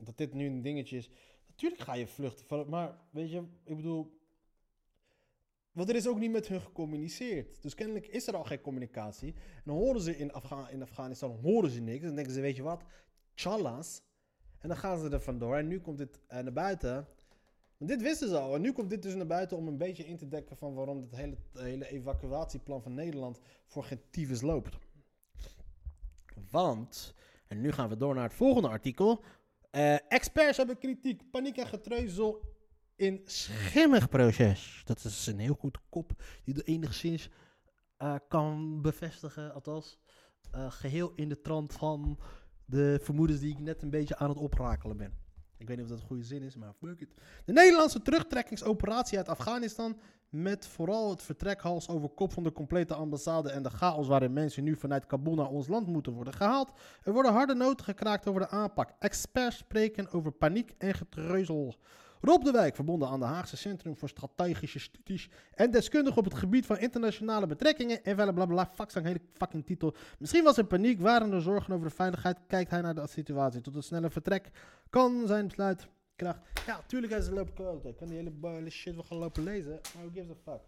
Dat 0.00 0.16
dit 0.18 0.32
nu 0.34 0.46
een 0.46 0.62
dingetje 0.62 0.96
is. 0.96 1.10
Natuurlijk 1.48 1.82
ga 1.82 1.94
je 1.94 2.06
vluchten. 2.06 2.46
van- 2.46 2.68
Maar 2.68 2.98
weet 3.10 3.30
je, 3.30 3.42
ik 3.64 3.76
bedoel. 3.76 4.18
Want 5.72 5.88
er 5.88 5.94
is 5.94 6.08
ook 6.08 6.18
niet 6.18 6.30
met 6.30 6.48
hun 6.48 6.60
gecommuniceerd. 6.60 7.62
Dus 7.62 7.74
kennelijk 7.74 8.06
is 8.06 8.26
er 8.26 8.36
al 8.36 8.44
geen 8.44 8.60
communicatie. 8.60 9.32
En 9.34 9.62
dan 9.64 9.76
horen 9.76 10.00
ze 10.00 10.16
in, 10.16 10.32
in 10.70 10.82
Afghanistan 10.82 11.38
horen 11.42 11.70
ze 11.70 11.80
niks. 11.80 12.04
Dan 12.04 12.14
denken 12.14 12.32
ze, 12.32 12.40
weet 12.40 12.56
je 12.56 12.62
wat, 12.62 12.82
tjallas. 13.34 14.02
En 14.58 14.68
dan 14.68 14.78
gaan 14.78 14.98
ze 14.98 15.08
er 15.08 15.20
vandoor. 15.20 15.56
En 15.56 15.68
nu 15.68 15.80
komt 15.80 15.98
dit 15.98 16.18
eh, 16.26 16.38
naar 16.42 16.52
buiten. 16.52 17.06
Want 17.76 17.90
dit 17.90 18.02
wisten 18.02 18.28
ze 18.28 18.38
al. 18.38 18.54
En 18.54 18.60
nu 18.60 18.72
komt 18.72 18.90
dit 18.90 19.02
dus 19.02 19.14
naar 19.14 19.26
buiten 19.26 19.56
om 19.56 19.68
een 19.68 19.78
beetje 19.78 20.04
in 20.06 20.16
te 20.16 20.28
dekken 20.28 20.56
van 20.56 20.74
waarom 20.74 21.00
het 21.00 21.16
hele, 21.16 21.36
hele 21.52 21.88
evacuatieplan 21.88 22.82
van 22.82 22.94
Nederland 22.94 23.40
voor 23.66 23.84
geen 23.84 24.00
tyfus 24.10 24.40
loopt. 24.40 24.78
Want, 26.50 27.14
en 27.46 27.60
nu 27.60 27.72
gaan 27.72 27.88
we 27.88 27.96
door 27.96 28.14
naar 28.14 28.24
het 28.24 28.34
volgende 28.34 28.68
artikel. 28.68 29.22
Eh, 29.74 29.94
experts 30.08 30.56
hebben 30.56 30.78
kritiek, 30.78 31.30
paniek 31.30 31.56
en 31.56 31.66
getreuzel 31.66 32.42
in 32.96 33.20
schimmig 33.24 34.08
proces. 34.08 34.82
Dat 34.84 35.04
is 35.04 35.26
een 35.26 35.38
heel 35.38 35.54
goed 35.54 35.78
kop 35.88 36.12
die 36.44 36.54
er 36.54 36.64
enigszins 36.64 37.30
eh, 37.96 38.14
kan 38.28 38.82
bevestigen. 38.82 39.54
Althans, 39.54 39.98
eh, 40.50 40.70
geheel 40.70 41.12
in 41.14 41.28
de 41.28 41.40
trant 41.40 41.72
van 41.72 42.18
de 42.64 43.00
vermoedens 43.02 43.40
die 43.40 43.52
ik 43.52 43.58
net 43.58 43.82
een 43.82 43.90
beetje 43.90 44.16
aan 44.16 44.28
het 44.28 44.38
oprakelen 44.38 44.96
ben. 44.96 45.23
Ik 45.56 45.68
weet 45.68 45.76
niet 45.76 45.84
of 45.84 45.90
dat 45.90 46.00
een 46.00 46.06
goede 46.06 46.24
zin 46.24 46.42
is, 46.42 46.56
maar 46.56 46.72
fuck 46.72 47.00
it. 47.00 47.14
De 47.44 47.52
Nederlandse 47.52 48.02
terugtrekkingsoperatie 48.02 49.18
uit 49.18 49.28
Afghanistan. 49.28 49.98
Met 50.28 50.66
vooral 50.66 51.10
het 51.10 51.22
vertrek 51.22 51.60
hals 51.60 51.88
over 51.88 52.08
kop 52.08 52.32
van 52.32 52.42
de 52.42 52.52
complete 52.52 52.94
ambassade 52.94 53.50
en 53.50 53.62
de 53.62 53.70
chaos 53.70 54.06
waarin 54.06 54.32
mensen 54.32 54.64
nu 54.64 54.76
vanuit 54.76 55.06
Kabul 55.06 55.34
naar 55.34 55.48
ons 55.48 55.68
land 55.68 55.86
moeten 55.86 56.12
worden 56.12 56.34
gehaald. 56.34 56.72
Er 57.02 57.12
worden 57.12 57.32
harde 57.32 57.54
noten 57.54 57.84
gekraakt 57.84 58.28
over 58.28 58.40
de 58.40 58.48
aanpak. 58.48 58.94
Experts 58.98 59.56
spreken 59.56 60.10
over 60.10 60.32
paniek 60.32 60.74
en 60.78 60.94
getreuzel. 60.94 61.74
Rob 62.24 62.44
de 62.44 62.50
Wijk, 62.50 62.74
verbonden 62.74 63.08
aan 63.08 63.18
de 63.18 63.24
Haagse 63.24 63.56
Centrum 63.56 63.96
voor 63.96 64.08
Strategische 64.08 64.78
Studies 64.78 65.28
en 65.54 65.70
deskundige 65.70 66.18
op 66.18 66.24
het 66.24 66.34
gebied 66.34 66.66
van 66.66 66.78
internationale 66.78 67.46
betrekkingen 67.46 68.04
en 68.04 68.16
blablabla, 68.16 68.70
fuck 68.74 68.90
zo'n 68.90 69.04
hele 69.04 69.20
fucking 69.32 69.66
titel. 69.66 69.94
Misschien 70.18 70.44
was 70.44 70.56
er 70.56 70.64
paniek, 70.64 71.00
waren 71.00 71.32
er 71.32 71.42
zorgen 71.42 71.74
over 71.74 71.88
de 71.88 71.94
veiligheid, 71.94 72.38
kijkt 72.46 72.70
hij 72.70 72.80
naar 72.80 72.94
de 72.94 73.06
situatie. 73.06 73.60
Tot 73.60 73.74
het 73.74 73.84
snelle 73.84 74.10
vertrek 74.10 74.50
kan 74.90 75.26
zijn 75.26 75.46
besluit 75.46 75.88
kracht. 76.16 76.40
Ja, 76.66 76.80
tuurlijk 76.86 77.12
is 77.12 77.24
ze 77.24 77.32
lopen 77.32 77.54
kloten. 77.54 77.90
Ik 77.90 77.96
kan 77.96 78.08
die 78.08 78.16
hele, 78.16 78.70
shit 78.70 78.94
wel 78.94 79.04
gaan 79.04 79.18
lopen 79.18 79.42
lezen, 79.42 79.80
maar 79.94 80.04
who 80.04 80.10
gives 80.12 80.30
a 80.30 80.34
fuck. 80.44 80.60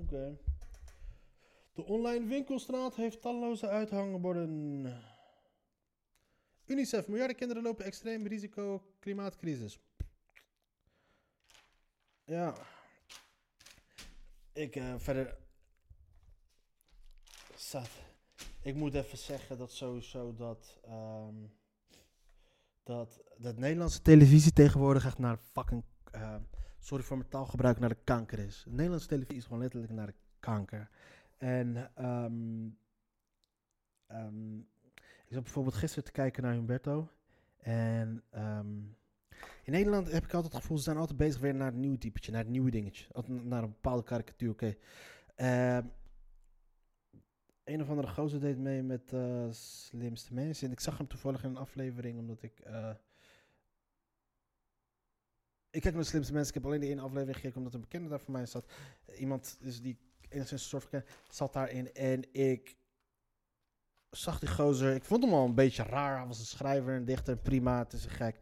Oké. 0.00 0.38
De 1.76 1.84
online 1.84 2.26
winkelstraat 2.26 2.94
heeft 2.94 3.20
talloze 3.20 3.68
uithangborden. 3.68 5.02
UNICEF, 6.66 7.08
miljarden 7.08 7.36
kinderen 7.36 7.62
lopen 7.62 7.84
extreem 7.84 8.26
risico 8.26 8.94
klimaatcrisis. 8.98 9.80
Ja. 12.24 12.54
Ik 14.52 14.76
eh, 14.76 14.94
verder. 14.98 15.36
Zat. 17.54 17.90
Ik 18.62 18.74
moet 18.74 18.94
even 18.94 19.18
zeggen 19.18 19.58
dat 19.58 19.72
sowieso 19.72 20.34
dat, 20.34 20.78
ehm, 20.84 21.34
dat, 22.82 23.22
dat 23.38 23.56
Nederlandse 23.56 24.02
televisie 24.02 24.52
tegenwoordig 24.52 25.04
echt 25.04 25.18
naar 25.18 25.38
fucking, 25.52 25.84
ehm, 26.10 26.42
sorry 26.78 27.04
voor 27.04 27.16
mijn 27.16 27.30
taalgebruik, 27.30 27.78
naar 27.78 27.88
de 27.88 28.02
kanker 28.04 28.38
is. 28.38 28.62
De 28.64 28.70
Nederlandse 28.70 29.08
televisie 29.08 29.36
is 29.36 29.44
gewoon 29.44 29.60
letterlijk 29.60 29.92
naar 29.92 30.06
de 30.06 30.14
kanker. 30.40 30.90
En 31.36 31.90
ehm, 31.94 32.68
ehm, 34.06 34.58
ik 34.96 35.32
zat 35.32 35.42
bijvoorbeeld 35.42 35.74
gisteren 35.74 36.04
te 36.04 36.12
kijken 36.12 36.42
naar 36.42 36.52
Humberto. 36.52 37.10
En 37.56 38.22
ehm, 38.30 38.78
in 39.62 39.72
Nederland 39.72 40.10
heb 40.12 40.24
ik 40.24 40.34
altijd 40.34 40.52
het 40.52 40.62
gevoel, 40.62 40.76
ze 40.76 40.82
zijn 40.82 40.96
altijd 40.96 41.18
bezig 41.18 41.40
weer 41.40 41.54
naar 41.54 41.70
het 41.70 41.80
nieuwe 41.80 41.98
typetje, 41.98 42.32
naar 42.32 42.40
het 42.40 42.50
nieuwe 42.50 42.70
dingetje. 42.70 43.06
Naar 43.26 43.62
een 43.62 43.68
bepaalde 43.68 44.02
karikatuur, 44.02 44.50
oké. 44.50 44.76
Een 47.66 47.82
of 47.82 47.88
andere 47.88 48.08
gozer 48.08 48.40
deed 48.40 48.58
mee 48.58 48.82
met 48.82 49.12
eh, 49.12 49.46
Slimste 49.50 50.34
Mensen. 50.34 50.66
En 50.66 50.72
ik 50.72 50.80
zag 50.80 50.98
hem 50.98 51.06
toevallig 51.06 51.42
in 51.42 51.50
een 51.50 51.56
aflevering, 51.56 52.18
omdat 52.18 52.42
ik... 52.42 52.58
eh, 52.58 52.90
ik 55.70 55.80
kijk 55.80 55.94
naar 55.94 56.02
de 56.02 56.08
Slimste 56.08 56.32
Mensen. 56.32 56.54
Ik 56.54 56.62
heb 56.62 56.70
alleen 56.70 56.80
de 56.80 56.88
ene 56.88 57.00
aflevering 57.00 57.36
gekeken, 57.36 57.58
omdat 57.58 57.74
een 57.74 57.80
bekende 57.80 58.08
daar 58.08 58.20
voor 58.20 58.32
mij 58.32 58.46
zat. 58.46 58.72
Iemand 59.18 59.58
dus 59.60 59.82
die 59.82 59.98
enigszins 60.36 60.62
een 60.62 60.68
soort 60.68 60.84
van 60.90 61.02
zat 61.28 61.52
daarin. 61.52 61.92
En 61.92 62.32
ik 62.32 62.76
zag 64.10 64.38
die 64.38 64.48
gozer. 64.48 64.94
Ik 64.94 65.04
vond 65.04 65.24
hem 65.24 65.32
al 65.32 65.44
een 65.44 65.54
beetje 65.54 65.82
raar. 65.82 66.16
Hij 66.18 66.26
was 66.26 66.38
een 66.38 66.44
schrijver, 66.44 66.94
een 66.94 67.04
dichter, 67.04 67.36
prima. 67.36 67.78
Het 67.78 67.92
is 67.92 68.04
een 68.04 68.10
gek. 68.10 68.40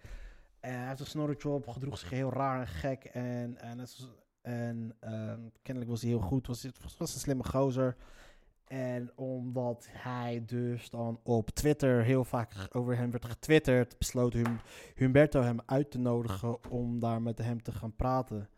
En 0.61 0.74
hij 0.78 0.87
had 0.87 1.00
een 1.00 1.07
snorretje 1.07 1.48
op, 1.48 1.68
gedroeg 1.68 1.98
zich 1.98 2.11
heel 2.11 2.33
raar 2.33 2.61
en 2.61 2.66
gek. 2.66 3.04
En, 3.04 3.59
en, 3.59 3.87
en 4.42 4.96
ehm, 5.00 5.40
kennelijk 5.62 5.92
was 5.92 6.00
hij 6.00 6.11
heel 6.11 6.20
goed. 6.20 6.46
Was, 6.46 6.68
was 6.98 7.14
een 7.14 7.20
slimme 7.20 7.44
gozer. 7.44 7.96
En 8.64 9.12
omdat 9.14 9.87
hij 9.90 10.42
dus 10.46 10.90
dan 10.90 11.20
op 11.22 11.50
Twitter 11.50 12.02
heel 12.02 12.24
vaak 12.24 12.52
over 12.70 12.96
hem 12.96 13.11
werd 13.11 13.24
getwitterd, 13.24 13.98
besloot 13.98 14.33
Hum- 14.33 14.61
Humberto 14.94 15.42
hem 15.42 15.59
uit 15.66 15.90
te 15.90 15.98
nodigen 15.98 16.70
om 16.70 16.98
daar 16.98 17.22
met 17.22 17.38
hem 17.38 17.62
te 17.62 17.72
gaan 17.72 17.96
praten. 17.96 18.48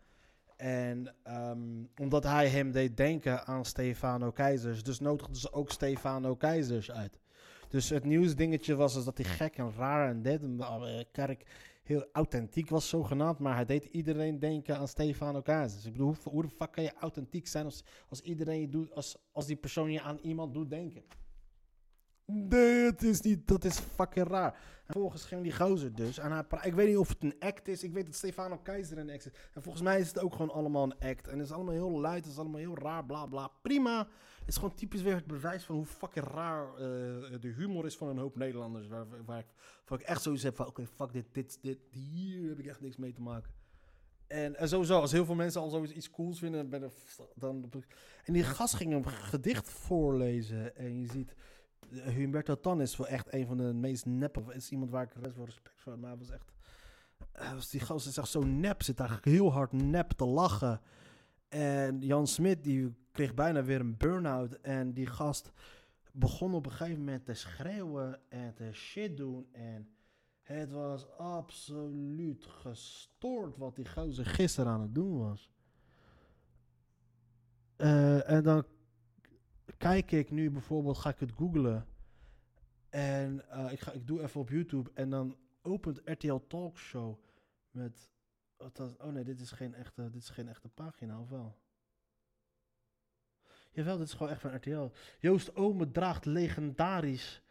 En 0.57 1.15
ehm, 1.23 1.83
omdat 2.01 2.23
hij 2.23 2.47
hem 2.47 2.71
deed 2.71 2.97
denken 2.97 3.45
aan 3.45 3.65
Stefano 3.65 4.31
Keizers, 4.31 4.83
dus 4.83 4.99
nodigden 4.99 5.35
ze 5.35 5.53
ook 5.53 5.71
Stefano 5.71 6.35
Keizers 6.35 6.91
uit. 6.91 7.19
Dus 7.69 7.89
het 7.89 8.03
nieuwsdingetje 8.03 8.75
was 8.75 8.93
dus 8.93 9.03
dat 9.03 9.17
hij 9.17 9.27
gek 9.27 9.57
en 9.57 9.73
raar 9.77 10.09
en 10.09 10.21
dit 10.21 10.41
en 10.41 10.57
uh, 10.57 10.99
kerk 11.11 11.45
heel 11.83 12.05
authentiek 12.11 12.69
was 12.69 12.89
zogenaamd, 12.89 13.39
maar 13.39 13.55
hij 13.55 13.65
deed 13.65 13.85
iedereen 13.85 14.39
denken 14.39 14.77
aan 14.77 14.87
Stefano 14.87 15.41
Keizers. 15.41 15.85
Ik 15.85 15.91
bedoel, 15.91 16.07
hoe, 16.07 16.31
hoe 16.31 16.41
de 16.41 16.49
fuck 16.49 16.71
kan 16.71 16.83
je 16.83 16.93
authentiek 16.99 17.47
zijn 17.47 17.65
als, 17.65 17.83
als 18.09 18.21
iedereen 18.21 18.61
je 18.61 18.69
doet, 18.69 18.95
als, 18.95 19.17
als 19.31 19.45
die 19.45 19.55
persoon 19.55 19.91
je 19.91 20.01
aan 20.01 20.19
iemand 20.21 20.53
doet 20.53 20.69
denken? 20.69 21.03
Nee, 22.31 22.85
het 22.85 23.03
is 23.03 23.21
niet, 23.21 23.47
dat 23.47 23.63
is 23.63 23.79
fucking 23.79 24.27
raar. 24.27 24.53
En 24.53 24.93
vervolgens 24.93 25.25
ging 25.25 25.43
die 25.43 25.53
gozer 25.53 25.95
dus. 25.95 26.17
En 26.17 26.31
hij 26.31 26.43
ik 26.61 26.73
weet 26.73 26.87
niet 26.87 26.97
of 26.97 27.07
het 27.07 27.23
een 27.23 27.35
act 27.39 27.67
is. 27.67 27.83
Ik 27.83 27.93
weet 27.93 28.05
dat 28.05 28.15
Stefano 28.15 28.57
Keizer 28.57 28.97
een 28.97 29.09
act 29.09 29.25
is. 29.25 29.31
En 29.53 29.61
volgens 29.61 29.83
mij 29.83 29.99
is 29.99 30.07
het 30.07 30.19
ook 30.19 30.31
gewoon 30.31 30.51
allemaal 30.51 30.83
een 30.83 31.09
act. 31.09 31.27
En 31.27 31.37
het 31.37 31.47
is 31.47 31.53
allemaal 31.53 31.73
heel 31.73 31.99
luid. 31.99 32.23
Het 32.23 32.33
is 32.33 32.39
allemaal 32.39 32.59
heel 32.59 32.77
raar, 32.77 33.05
bla 33.05 33.25
bla. 33.25 33.51
Prima. 33.61 34.07
Het 34.39 34.47
is 34.47 34.55
gewoon 34.55 34.75
typisch 34.75 35.01
weer 35.01 35.15
het 35.15 35.27
bewijs 35.27 35.63
van 35.63 35.75
hoe 35.75 35.85
fucking 35.85 36.25
raar 36.25 36.73
eh, 36.73 36.79
de 37.39 37.53
humor 37.57 37.85
is 37.85 37.97
van 37.97 38.07
een 38.07 38.17
hoop 38.17 38.35
Nederlanders. 38.35 38.87
Waar, 38.87 39.05
waar, 39.25 39.45
ik, 39.89 40.01
echt 40.01 40.21
zoiets 40.21 40.43
heb 40.43 40.59
oké, 40.59 40.85
fuck 40.85 41.13
dit, 41.13 41.25
dit, 41.31 41.57
dit, 41.61 41.79
hier 41.89 42.49
heb 42.49 42.59
ik 42.59 42.65
echt 42.65 42.81
niks 42.81 42.97
mee 42.97 43.13
te 43.13 43.21
maken. 43.21 43.51
En, 44.27 44.55
en 44.55 44.69
sowieso, 44.69 44.99
als 44.99 45.11
heel 45.11 45.25
veel 45.25 45.35
mensen 45.35 45.61
al 45.61 45.69
zoiets 45.69 45.93
iets 45.93 46.09
cools 46.09 46.39
vinden, 46.39 46.73
er, 46.73 46.91
dan... 47.35 47.71
En 48.23 48.33
die 48.33 48.43
gast 48.43 48.73
ging 48.73 48.93
een 48.93 49.07
gedicht 49.07 49.69
voorlezen. 49.69 50.75
En 50.75 50.99
je 50.99 51.07
ziet... 51.07 51.35
Humberto 51.89 52.59
Tan 52.59 52.81
is 52.81 52.97
wel 52.97 53.07
echt 53.07 53.33
een 53.33 53.45
van 53.45 53.57
de 53.57 53.73
meest 53.73 54.05
neppe. 54.05 54.43
Is 54.53 54.69
iemand 54.69 54.91
waar 54.91 55.03
ik 55.03 55.21
best 55.21 55.37
respect 55.37 55.81
voor 55.81 55.91
heb. 55.91 56.01
Maar 56.01 56.17
was 56.17 56.29
echt. 56.29 56.51
die 57.71 57.81
gozer 57.81 58.09
is 58.09 58.17
echt 58.17 58.29
zo 58.29 58.43
nep. 58.43 58.83
Zit 58.83 58.97
daar 58.97 59.19
heel 59.21 59.51
hard 59.51 59.71
nep 59.71 60.11
te 60.11 60.25
lachen. 60.25 60.81
En 61.49 61.99
Jan 62.01 62.27
Smit 62.27 62.63
die 62.63 62.95
kreeg 63.11 63.33
bijna 63.33 63.63
weer 63.63 63.79
een 63.79 63.97
burn-out. 63.97 64.53
En 64.53 64.93
die 64.93 65.05
gast 65.05 65.51
begon 66.11 66.53
op 66.53 66.65
een 66.65 66.71
gegeven 66.71 66.99
moment 66.99 67.25
te 67.25 67.33
schreeuwen 67.33 68.19
en 68.29 68.53
te 68.53 68.69
shit 68.73 69.17
doen. 69.17 69.47
En 69.51 69.89
het 70.41 70.71
was 70.71 71.09
absoluut 71.17 72.45
gestoord 72.45 73.57
wat 73.57 73.75
die 73.75 73.87
gozer 73.89 74.25
gisteren 74.25 74.71
aan 74.71 74.81
het 74.81 74.95
doen 74.95 75.17
was. 75.17 75.51
Eh, 77.75 78.29
en 78.29 78.43
dan 78.43 78.65
kijk 79.77 80.11
ik 80.11 80.31
nu 80.31 80.51
bijvoorbeeld, 80.51 80.97
ga 80.97 81.09
ik 81.09 81.19
het 81.19 81.31
googlen. 81.31 81.87
En 82.89 83.49
eh, 83.49 83.71
ik, 83.71 83.79
ga, 83.79 83.91
ik 83.91 84.07
doe 84.07 84.21
even 84.21 84.41
op 84.41 84.49
YouTube 84.49 84.91
en 84.93 85.09
dan 85.09 85.37
opent 85.61 86.01
RTL 86.05 86.39
Talkshow 86.47 87.19
met... 87.71 88.11
Wat 88.57 88.75
dat, 88.75 88.97
oh 88.97 89.11
nee, 89.11 89.23
dit 89.23 89.39
is, 89.39 89.51
geen 89.51 89.73
echte, 89.73 90.09
dit 90.09 90.21
is 90.21 90.29
geen 90.29 90.47
echte 90.47 90.69
pagina, 90.69 91.19
of 91.19 91.29
wel? 91.29 91.57
Jawel, 93.71 93.97
dit 93.97 94.07
is 94.07 94.13
gewoon 94.13 94.31
echt 94.31 94.41
van 94.41 94.55
RTL. 94.55 94.89
Joost 95.19 95.55
Ome 95.55 95.91
draagt 95.91 96.25
legendarisch 96.25 97.41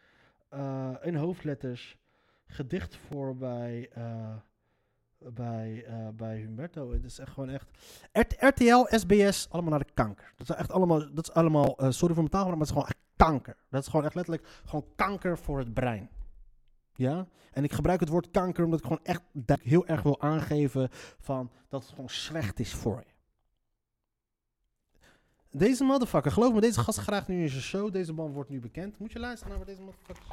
eh, 0.49 0.95
in 1.01 1.15
hoofdletters 1.15 1.97
gedicht 2.45 2.95
voor 2.95 3.37
bij, 3.37 3.89
eh, 3.89 4.35
bij, 5.17 5.83
eh, 5.85 6.07
bij 6.13 6.37
Humberto. 6.37 6.91
Het 6.91 7.03
is 7.03 7.19
echt 7.19 7.31
gewoon 7.31 7.49
echt... 7.49 7.67
RT- 8.11 8.35
RTL, 8.39 8.85
SBS, 8.97 9.49
allemaal 9.49 9.71
naar 9.71 9.85
de 9.85 9.93
kanker. 9.93 10.33
Dat 10.35 10.49
is 10.49 10.55
echt 10.55 10.71
allemaal, 10.71 11.13
dat 11.13 11.27
is 11.27 11.33
allemaal 11.33 11.77
eh, 11.77 11.89
sorry 11.89 12.13
voor 12.13 12.23
mijn 12.23 12.29
taal, 12.29 12.43
maar 12.43 12.53
het 12.53 12.61
is 12.61 12.69
gewoon 12.71 12.87
echt 12.87 12.97
kanker. 13.15 13.57
Dat 13.69 13.81
is 13.81 13.87
gewoon 13.87 14.05
echt 14.05 14.15
letterlijk 14.15 14.47
gewoon 14.65 14.85
kanker 14.95 15.37
voor 15.37 15.59
het 15.59 15.73
brein. 15.73 16.09
Ja? 16.95 17.27
En 17.51 17.63
ik 17.63 17.71
gebruik 17.73 17.99
het 17.99 18.09
woord 18.09 18.31
kanker 18.31 18.63
omdat 18.63 18.79
ik 18.79 18.85
gewoon 18.85 19.03
echt 19.03 19.21
heel 19.61 19.87
erg 19.87 20.01
wil 20.01 20.21
aangeven 20.21 20.89
van 21.19 21.51
dat 21.69 21.81
het 21.81 21.89
gewoon 21.89 22.09
slecht 22.09 22.59
is 22.59 22.73
voor 22.73 23.03
je. 23.05 23.15
Deze 25.51 25.83
motherfucker, 25.83 26.31
geloof 26.31 26.53
me, 26.53 26.61
deze 26.61 26.79
gast 26.79 26.99
graag 26.99 27.27
nu 27.27 27.41
in 27.41 27.49
zijn 27.49 27.61
show. 27.61 27.91
Deze 27.91 28.13
man 28.13 28.31
wordt 28.31 28.49
nu 28.49 28.59
bekend. 28.59 28.99
Moet 28.99 29.11
je 29.11 29.19
luisteren 29.19 29.49
naar 29.49 29.57
wat 29.65 29.67
deze 29.67 29.81
motherfucker 29.81 30.23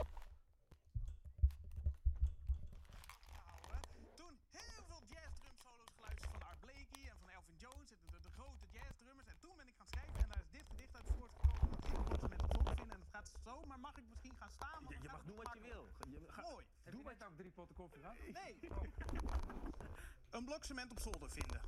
Toen 4.20 4.35
heel 4.51 4.83
veel 4.88 5.03
jazzdrum 5.14 5.57
solo's 5.66 5.90
geluisterd 5.97 6.31
van 6.33 6.42
Art 6.51 6.61
Blakey 6.61 7.03
en 7.11 7.16
van 7.23 7.29
Elvin 7.38 7.57
Jones, 7.64 7.88
de, 7.88 7.97
de, 8.12 8.18
de 8.27 8.31
grote 8.38 8.66
jazzdrummers. 8.77 9.29
En 9.33 9.37
toen 9.40 9.57
ben 9.57 9.66
ik 9.68 9.75
gaan 9.79 9.87
schrijven 9.92 10.18
en 10.23 10.29
daar 10.33 10.42
is 10.47 10.51
dit 10.59 10.64
gedicht 10.73 10.94
uit 10.99 11.07
voortgekomen. 11.18 11.68
Dat 11.70 11.83
ik 11.87 12.07
wat 12.12 12.20
ze 12.20 12.29
met 12.35 12.40
het 12.42 12.51
zon 12.55 12.64
vinden. 12.79 12.94
En 12.97 13.01
het 13.07 13.12
gaat 13.16 13.29
zo, 13.49 13.55
maar 13.68 13.81
mag 13.88 13.97
ik 14.03 14.07
misschien 14.12 14.37
gaan 14.42 14.51
staan? 14.59 14.79
Want 14.85 14.88
Je, 14.88 14.97
je 14.97 15.03
dan 15.03 15.12
mag 15.12 15.20
gaat 15.20 15.29
doen 15.31 15.38
het 15.38 15.49
wat 15.49 15.57
je 15.59 15.64
wil. 15.73 15.85
Je, 16.12 16.18
ga, 16.37 16.42
Mooi. 16.51 16.64
doe 16.94 17.05
wij 17.09 17.16
nou 17.23 17.31
drie 17.40 17.44
potten 17.55 17.77
koffie 17.77 18.01
gehad? 18.01 18.17
Nee. 18.33 18.59
Een 20.37 20.45
blok 20.45 20.64
cement 20.64 20.90
op 20.90 21.01
zolder 21.01 21.31
vinden. 21.31 21.61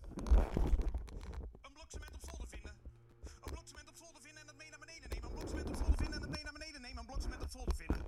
Een 1.63 1.73
blok 1.73 1.91
cement 1.91 2.15
op 2.15 2.23
zolder 2.31 2.49
vinden. 2.49 2.75
Een 3.45 3.53
blok 3.53 3.67
cement 3.67 3.89
op 3.89 3.97
zolder 3.97 4.23
vinden 4.23 4.41
en 4.41 4.47
het 4.47 4.57
mee 4.57 4.71
naar 4.71 4.79
beneden 4.79 5.11
nemen. 5.11 5.29
Een 5.29 5.35
blok 5.35 5.49
cement 5.49 5.69
op 5.69 5.77
zolder 5.77 5.97
vinden 5.97 6.15
en 6.15 6.23
het 6.23 6.31
mee 6.31 6.43
naar 6.43 6.53
beneden 6.53 6.81
nemen. 6.81 6.99
Een 6.99 7.07
blok 7.07 7.21
cement 7.21 7.43
op 7.43 7.51
zolder 7.51 7.77
vinden. 7.77 8.03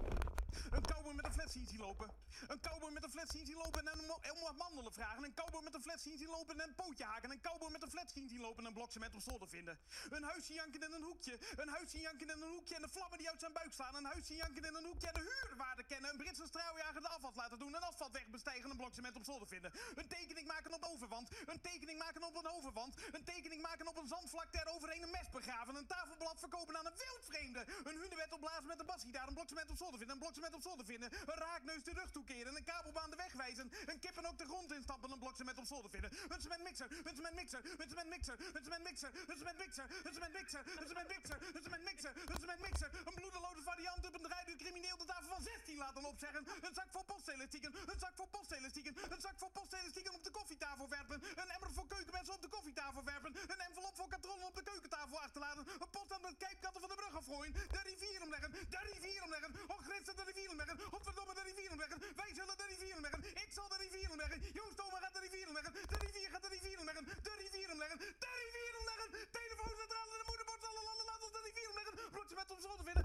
Een 0.70 0.82
cowboy 0.82 1.14
met 1.14 1.24
een 1.24 1.32
fles 1.32 1.52
zien 1.52 1.66
zien 1.66 1.80
lopen. 1.80 2.10
Een 2.48 2.60
cowboy 2.60 2.90
met 2.92 3.04
een 3.04 3.10
fles 3.10 3.30
zien 3.30 3.56
lopen 3.56 3.88
en 3.88 4.00
om, 4.00 4.56
mandelen 4.56 4.92
vragen. 4.92 5.24
Een 5.24 5.34
cowboy 5.34 5.62
met 5.62 5.74
een 5.74 5.82
fles 5.82 6.02
zien 6.02 6.28
lopen 6.28 6.60
en 6.60 6.68
een 6.68 6.74
pootje 6.74 7.04
haken. 7.04 7.30
Een 7.30 7.40
cowboy 7.40 7.70
met 7.70 7.82
een 7.82 7.90
fles 7.90 8.12
zien 8.12 8.40
lopen 8.40 8.58
en 8.58 8.64
een 8.64 8.72
blok 8.72 8.90
cement 8.90 9.14
op 9.14 9.20
zolder 9.20 9.48
vinden. 9.48 9.78
Een 10.10 10.22
huisje 10.22 10.52
janken 10.52 10.82
in 10.82 10.92
een 10.92 11.02
hoekje. 11.02 11.38
Een 11.56 11.68
huisje 11.68 12.00
janken 12.00 12.30
in 12.30 12.42
een 12.42 12.48
hoekje 12.48 12.74
en 12.74 12.82
de 12.82 12.88
vlammen 12.88 13.18
die 13.18 13.28
uit 13.30 13.40
zijn 13.40 13.52
buik 13.52 13.72
slaan. 13.72 13.94
Een 13.94 14.04
huisje 14.04 14.34
janken 14.36 14.64
in 14.64 14.74
een 14.74 14.84
hoekje 14.84 15.06
en 15.06 15.14
de 15.14 15.24
huurwaarde 15.30 15.82
kennen. 15.82 16.10
Een 16.10 16.16
Britse 16.16 16.46
straaljager 16.46 17.00
de 17.00 17.08
afwas 17.08 17.34
laten 17.34 17.58
doen. 17.58 17.74
Een 17.74 17.82
asfaltweg 17.82 18.26
bestijgen. 18.26 18.70
Een 18.70 18.76
blok 18.76 18.94
cement 18.94 19.16
op 19.16 19.24
zolder 19.24 19.48
vinden. 19.48 19.72
Een 19.94 20.08
tekening 20.08 20.46
maken 20.46 20.74
op 20.74 20.84
overwand. 20.84 21.28
Een 21.46 21.60
tekening 21.60 21.98
maken 21.98 22.22
op 22.22 22.34
een 22.36 22.50
overwand. 22.50 22.96
Een 23.12 23.24
tekening 23.24 23.62
maken 23.62 23.86
op 23.86 23.96
een 23.96 24.06
zandvlakte 24.06 24.58
eroverheen 24.58 25.02
een 25.02 25.10
mes 25.10 25.30
begraven. 25.30 25.74
Een 25.74 25.86
tafelblad 25.86 26.38
verkopen 26.38 26.76
aan 26.76 26.86
een 26.86 26.96
wildvreemde. 26.96 27.66
Een 27.84 27.96
hunebed 27.96 28.32
opblazen 28.32 28.66
met 28.66 28.80
een 28.80 28.86
basgitaar. 28.86 29.28
Een 29.28 29.34
blok 29.34 29.48
cement 29.48 29.70
op 29.70 29.76
zolder 29.76 29.98
vinden. 29.98 30.16
Een 30.16 30.22
blok 30.22 30.34
cement 30.48 30.64
op 30.64 30.70
zolder 30.70 30.86
vinden. 30.86 31.08
Een 31.12 31.40
raakneus 31.46 31.82
de 31.84 31.92
rug 31.92 32.10
toekeren. 32.10 32.56
Een 32.56 32.64
kabelbaan 32.64 33.10
de 33.10 33.16
weg 33.16 33.32
wijzen. 33.32 33.72
Een 33.86 33.98
kippen 33.98 34.26
ook 34.26 34.38
de 34.38 34.44
grond 34.44 34.72
instappen. 34.72 35.10
Een 35.10 35.18
blok 35.18 35.36
cement 35.36 35.58
op 35.58 35.66
zolder 35.66 35.90
vinden. 35.90 36.10
Een 36.28 36.40
cementmixer. 36.40 36.88
Een 37.08 37.16
cementmixer. 37.16 37.60
Een 37.80 37.88
cementmixer. 37.88 38.36
Een 38.54 38.64
cementmixer. 38.64 39.10
Een 39.28 39.38
cementmixer. 39.40 39.86
Een 40.04 40.14
cementmixer. 40.14 40.62
Een 40.80 40.88
cementmixer. 40.90 41.38
Een 41.54 41.62
cementmixer. 41.62 42.12
Een 42.32 42.40
cementmixer. 42.40 42.90
Een 43.08 43.14
bloedeloze 43.14 43.62
variant 43.62 44.06
op 44.06 44.14
een 44.14 44.26
draaiduur 44.28 44.56
crimineel 44.56 44.96
de 44.96 45.04
tafel 45.04 45.28
van 45.28 45.42
16 45.42 45.78
laten 45.78 46.04
opzeggen. 46.04 46.42
Een 46.66 46.74
zak 46.74 46.90
vol 46.90 47.04
postelastieken. 47.04 47.72
Een 47.92 47.98
zak 47.98 48.14
vol 48.14 48.26
postelastieken. 48.26 48.94
Een 49.12 49.20
zak 49.20 49.38
vol 49.38 49.50
postelastieken 49.50 50.14
op 50.14 50.24
de 50.24 50.30
koffietafel 50.30 50.88
werpen. 50.88 51.22
Een 51.42 51.50
emmer 51.56 51.72
voor 51.72 51.86
keukenmensen 51.86 52.34
op 52.34 52.42
de 52.42 52.48
koffietafel 52.48 53.04
werpen. 53.04 53.36
Een 53.52 53.60
envelop 53.68 53.96
voor 53.96 54.08
katronnen 54.08 54.46
op 54.46 54.54
de 54.54 54.62
keukentafel 54.62 55.20
achterlaten. 55.20 55.66
Een 55.82 55.90
pot 55.90 56.12
aan 56.12 56.20
met 56.20 56.36
kijpkatten 56.36 56.80
van 56.80 56.90
de 56.90 56.94
brug 56.94 57.14
afgooien. 57.14 57.52
De 57.52 57.82
rivier 57.90 58.22
omleggen. 58.22 58.50
De 58.52 58.80
rivier 58.92 59.22
omleggen. 59.22 59.50
Och, 59.66 59.86
de 60.16 60.27
rivier 60.30 60.50
omleggen. 60.54 60.76
Godverdomme, 60.94 61.32
de 61.38 61.44
rivier 61.50 61.70
omleggen. 61.74 61.98
Wij 62.22 62.32
zullen 62.38 62.56
de 62.62 62.66
rivier 62.72 62.94
omleggen. 62.98 63.20
Ik 63.44 63.50
zal 63.56 63.66
de 63.72 63.78
rivier 63.84 64.08
omleggen. 64.14 64.38
Joost 64.58 64.78
Oma 64.84 64.98
gaat 65.04 65.14
de 65.18 65.22
rivier 65.26 65.46
omleggen. 65.50 65.72
De 65.94 65.98
rivier 66.06 66.28
gaat 66.32 66.44
de 66.46 66.50
rivier 66.56 66.78
omleggen. 66.82 67.04
De 67.28 67.34
rivier 67.42 67.68
omleggen. 67.74 67.98
De 68.24 68.30
rivier 68.42 68.72
omleggen. 68.80 69.08
Telefooncentrale, 69.38 70.14
de 70.20 70.26
moederbord, 70.30 70.62
alle 70.70 70.82
landen, 70.88 71.06
laat 71.10 71.22
ons 71.26 71.34
de 71.36 71.42
rivier 71.48 71.68
omleggen. 71.72 71.94
Bloedje 72.14 72.36
met 72.40 72.48
op 72.54 72.60
zolder 72.66 72.84
vinden. 72.88 73.04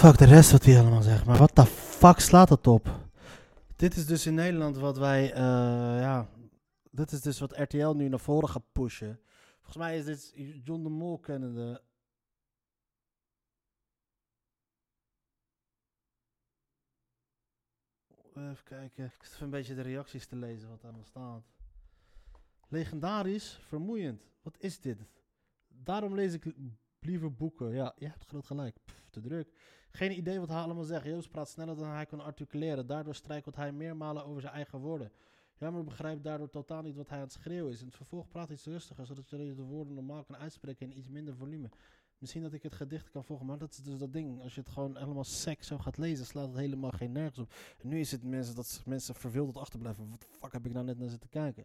Fuck 0.00 0.16
de 0.22 0.28
rest 0.36 0.50
wat 0.54 0.64
hij 0.66 0.76
allemaal 0.80 1.06
zegt. 1.12 1.24
Maar 1.28 1.40
wat 1.44 1.56
de 1.60 1.66
fuck 2.00 2.18
slaat 2.30 2.50
het 2.56 2.66
op? 2.76 2.84
Dit 3.82 3.92
is 4.00 4.06
dus 4.12 4.22
in 4.30 4.36
Nederland 4.44 4.76
wat 4.76 4.96
wij, 5.06 5.22
eh, 5.32 5.42
ja, 6.06 6.16
dit 6.90 7.12
is 7.12 7.20
dus 7.20 7.38
wat 7.44 7.58
RTL 7.58 7.92
nu 8.00 8.08
naar 8.08 8.26
voren 8.30 8.48
gaat 8.48 8.72
pushen. 8.72 9.20
Volgens 9.56 9.76
mij 9.76 9.98
is 9.98 10.04
dit 10.04 10.32
John 10.64 10.82
de 10.82 10.88
Mol 10.88 11.18
kennende. 11.18 11.82
Even 18.36 18.64
kijken. 18.64 19.04
Ik 19.04 19.24
zit 19.24 19.32
even 19.32 19.44
een 19.44 19.50
beetje 19.50 19.74
de 19.74 19.82
reacties 19.82 20.26
te 20.26 20.36
lezen 20.36 20.68
wat 20.68 20.80
daar 20.80 20.92
nog 20.92 21.06
staat. 21.06 21.44
Legendarisch, 22.68 23.58
vermoeiend. 23.62 24.22
Wat 24.42 24.56
is 24.58 24.80
dit? 24.80 24.98
Daarom 25.68 26.14
lees 26.14 26.34
ik 26.34 26.54
liever 26.98 27.34
boeken. 27.34 27.70
Ja, 27.72 27.94
je 27.98 28.06
hebt 28.06 28.24
groot 28.24 28.46
gelijk. 28.46 28.76
Te 29.10 29.20
druk. 29.20 29.52
Geen 29.90 30.16
idee 30.16 30.38
wat 30.38 30.48
hij 30.48 30.60
allemaal 30.60 30.84
zegt. 30.84 31.04
Joost 31.04 31.30
praat 31.30 31.48
sneller 31.48 31.76
dan 31.76 31.88
hij 31.88 32.06
kan 32.06 32.20
articuleren. 32.20 32.86
Daardoor 32.86 33.14
struikelt 33.14 33.56
hij 33.56 33.72
meermalen 33.72 34.24
over 34.24 34.40
zijn 34.40 34.54
eigen 34.54 34.78
woorden. 34.78 35.12
Jammer 35.58 35.84
begrijpt 35.84 36.24
daardoor 36.24 36.50
totaal 36.50 36.82
niet 36.82 36.96
wat 36.96 37.08
hij 37.08 37.18
aan 37.18 37.24
het 37.24 37.32
schreeuwen 37.32 37.72
is. 37.72 37.80
In 37.80 37.86
het 37.86 37.96
vervolg 37.96 38.28
praat 38.28 38.46
hij 38.46 38.56
iets 38.56 38.66
rustiger, 38.66 39.06
zodat 39.06 39.30
je 39.30 39.54
de 39.54 39.62
woorden 39.62 39.94
normaal 39.94 40.24
kan 40.24 40.36
uitspreken 40.36 40.90
in 40.90 40.98
iets 40.98 41.08
minder 41.08 41.34
volume. 41.34 41.68
Misschien 42.22 42.42
dat 42.42 42.52
ik 42.52 42.62
het 42.62 42.74
gedicht 42.74 43.10
kan 43.10 43.24
volgen, 43.24 43.46
maar 43.46 43.58
dat 43.58 43.72
is 43.72 43.78
dus 43.78 43.98
dat 43.98 44.12
ding. 44.12 44.42
Als 44.42 44.54
je 44.54 44.60
het 44.60 44.68
gewoon 44.68 44.96
helemaal 44.96 45.24
sec 45.24 45.62
zo 45.62 45.78
gaat 45.78 45.96
lezen, 45.96 46.26
slaat 46.26 46.48
het 46.48 46.56
helemaal 46.56 46.90
geen 46.90 47.12
nergens 47.12 47.38
op. 47.38 47.52
En 47.78 47.88
nu 47.88 48.00
is 48.00 48.10
het 48.10 48.22
mensen 48.24 48.54
dat 48.54 48.82
mensen 48.86 49.14
verveeld 49.14 49.56
achterblijven. 49.56 50.10
Wat 50.10 50.20
de 50.20 50.26
fuck 50.30 50.52
heb 50.52 50.66
ik 50.66 50.72
nou 50.72 50.84
net 50.84 50.98
naar 50.98 51.08
zitten 51.08 51.28
kijken? 51.28 51.64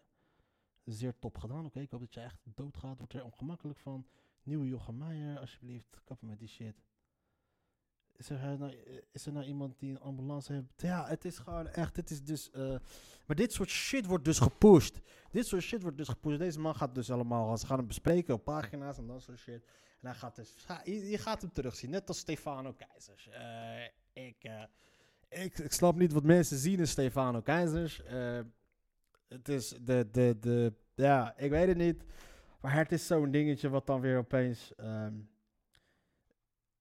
Zeer 0.84 1.18
top 1.18 1.38
gedaan. 1.38 1.64
Oké, 1.64 1.80
ik 1.80 1.90
hoop 1.90 2.00
dat 2.00 2.14
je 2.14 2.20
echt 2.20 2.38
doodgaat. 2.54 2.98
Wordt 2.98 3.12
er 3.12 3.24
ongemakkelijk 3.24 3.78
van. 3.78 4.06
Nieuwe 4.42 4.66
Jochem 4.66 4.96
Meijer, 4.96 5.38
alsjeblieft, 5.38 6.00
kappen 6.04 6.28
met 6.28 6.38
die 6.38 6.48
shit. 6.48 6.74
Is 8.12 8.30
er, 8.30 8.58
nou, 8.58 8.76
is 9.12 9.26
er 9.26 9.32
nou 9.32 9.46
iemand 9.46 9.78
die 9.78 9.90
een 9.90 10.00
ambulance 10.00 10.52
heeft? 10.52 10.72
Ja, 10.76 11.06
het 11.06 11.24
is 11.24 11.38
gewoon 11.38 11.66
echt, 11.66 11.94
dit 11.94 12.10
is 12.10 12.22
dus... 12.22 12.50
eh, 12.50 12.76
maar 13.26 13.36
dit 13.36 13.52
soort 13.52 13.68
shit 13.68 14.06
wordt 14.06 14.24
dus 14.24 14.38
gepusht. 14.38 15.00
Dit 15.30 15.46
soort 15.46 15.62
shit 15.62 15.82
wordt 15.82 15.96
dus 15.96 16.08
gepusht. 16.08 16.38
Deze 16.38 16.60
man 16.60 16.74
gaat 16.74 16.94
dus 16.94 17.10
allemaal, 17.10 17.56
ze 17.58 17.66
gaan 17.66 17.78
hem 17.78 17.86
bespreken 17.86 18.34
op 18.34 18.44
pagina's 18.44 18.98
en 18.98 19.06
dat 19.06 19.22
soort 19.22 19.38
shit. 19.38 19.64
En 20.00 20.08
hij 20.08 20.14
gaat 20.14 20.36
dus, 20.36 20.54
je, 20.84 21.18
gaat 21.18 21.40
hem 21.40 21.52
terugzien, 21.52 21.90
net 21.90 22.08
als 22.08 22.18
Stefano 22.18 22.72
Keizers. 22.72 23.28
Eh, 23.28 23.84
ik, 24.12 24.44
eh, 24.44 24.62
ik, 25.28 25.58
ik 25.58 25.72
snap 25.72 25.96
niet 25.96 26.12
wat 26.12 26.24
mensen 26.24 26.58
zien 26.58 26.78
in 26.78 26.88
Stefano 26.88 27.40
Keizers. 27.40 28.02
Eh, 28.02 28.40
het 29.28 29.48
is 29.48 29.68
de, 29.68 30.08
de, 30.10 30.36
de, 30.40 30.72
ja, 30.94 31.36
ik 31.36 31.50
weet 31.50 31.68
het 31.68 31.76
niet. 31.76 32.04
Maar 32.60 32.74
het 32.74 32.92
is 32.92 33.06
zo'n 33.06 33.30
dingetje 33.30 33.68
wat 33.68 33.86
dan 33.86 34.00
weer 34.00 34.18
opeens... 34.18 34.74
ehm, 34.74 35.14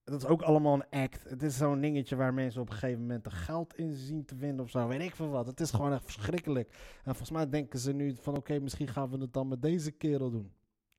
dat 0.04 0.22
is 0.22 0.28
ook 0.28 0.42
allemaal 0.42 0.74
een 0.74 1.02
act. 1.02 1.30
Het 1.30 1.44
is 1.44 1.58
zo'n 1.58 1.82
dingetje 1.82 2.16
waar 2.16 2.34
mensen 2.34 2.62
op 2.62 2.70
een 2.70 2.74
gegeven 2.74 3.02
moment 3.02 3.26
er 3.26 3.32
geld 3.32 3.76
in 3.76 3.94
zien 3.94 4.26
te 4.26 4.36
vinden 4.36 4.66
of 4.66 4.72
zo. 4.72 4.88
Weet 4.88 5.02
ik 5.02 5.16
veel 5.16 5.30
wat. 5.30 5.48
Het 5.48 5.60
is 5.60 5.72
gewoon 5.72 5.94
echt 5.94 6.04
verschrikkelijk. 6.04 6.70
En 6.98 7.04
volgens 7.04 7.32
mij 7.32 7.50
denken 7.50 7.80
ze 7.80 7.94
nu 7.94 8.16
van 8.16 8.38
oké, 8.38 8.60
misschien 8.60 8.88
gaan 8.88 9.10
we 9.10 9.18
het 9.18 9.34
dan 9.34 9.48
met 9.48 9.62
deze 9.62 9.92
kerel 9.92 10.32
doen. 10.32 10.54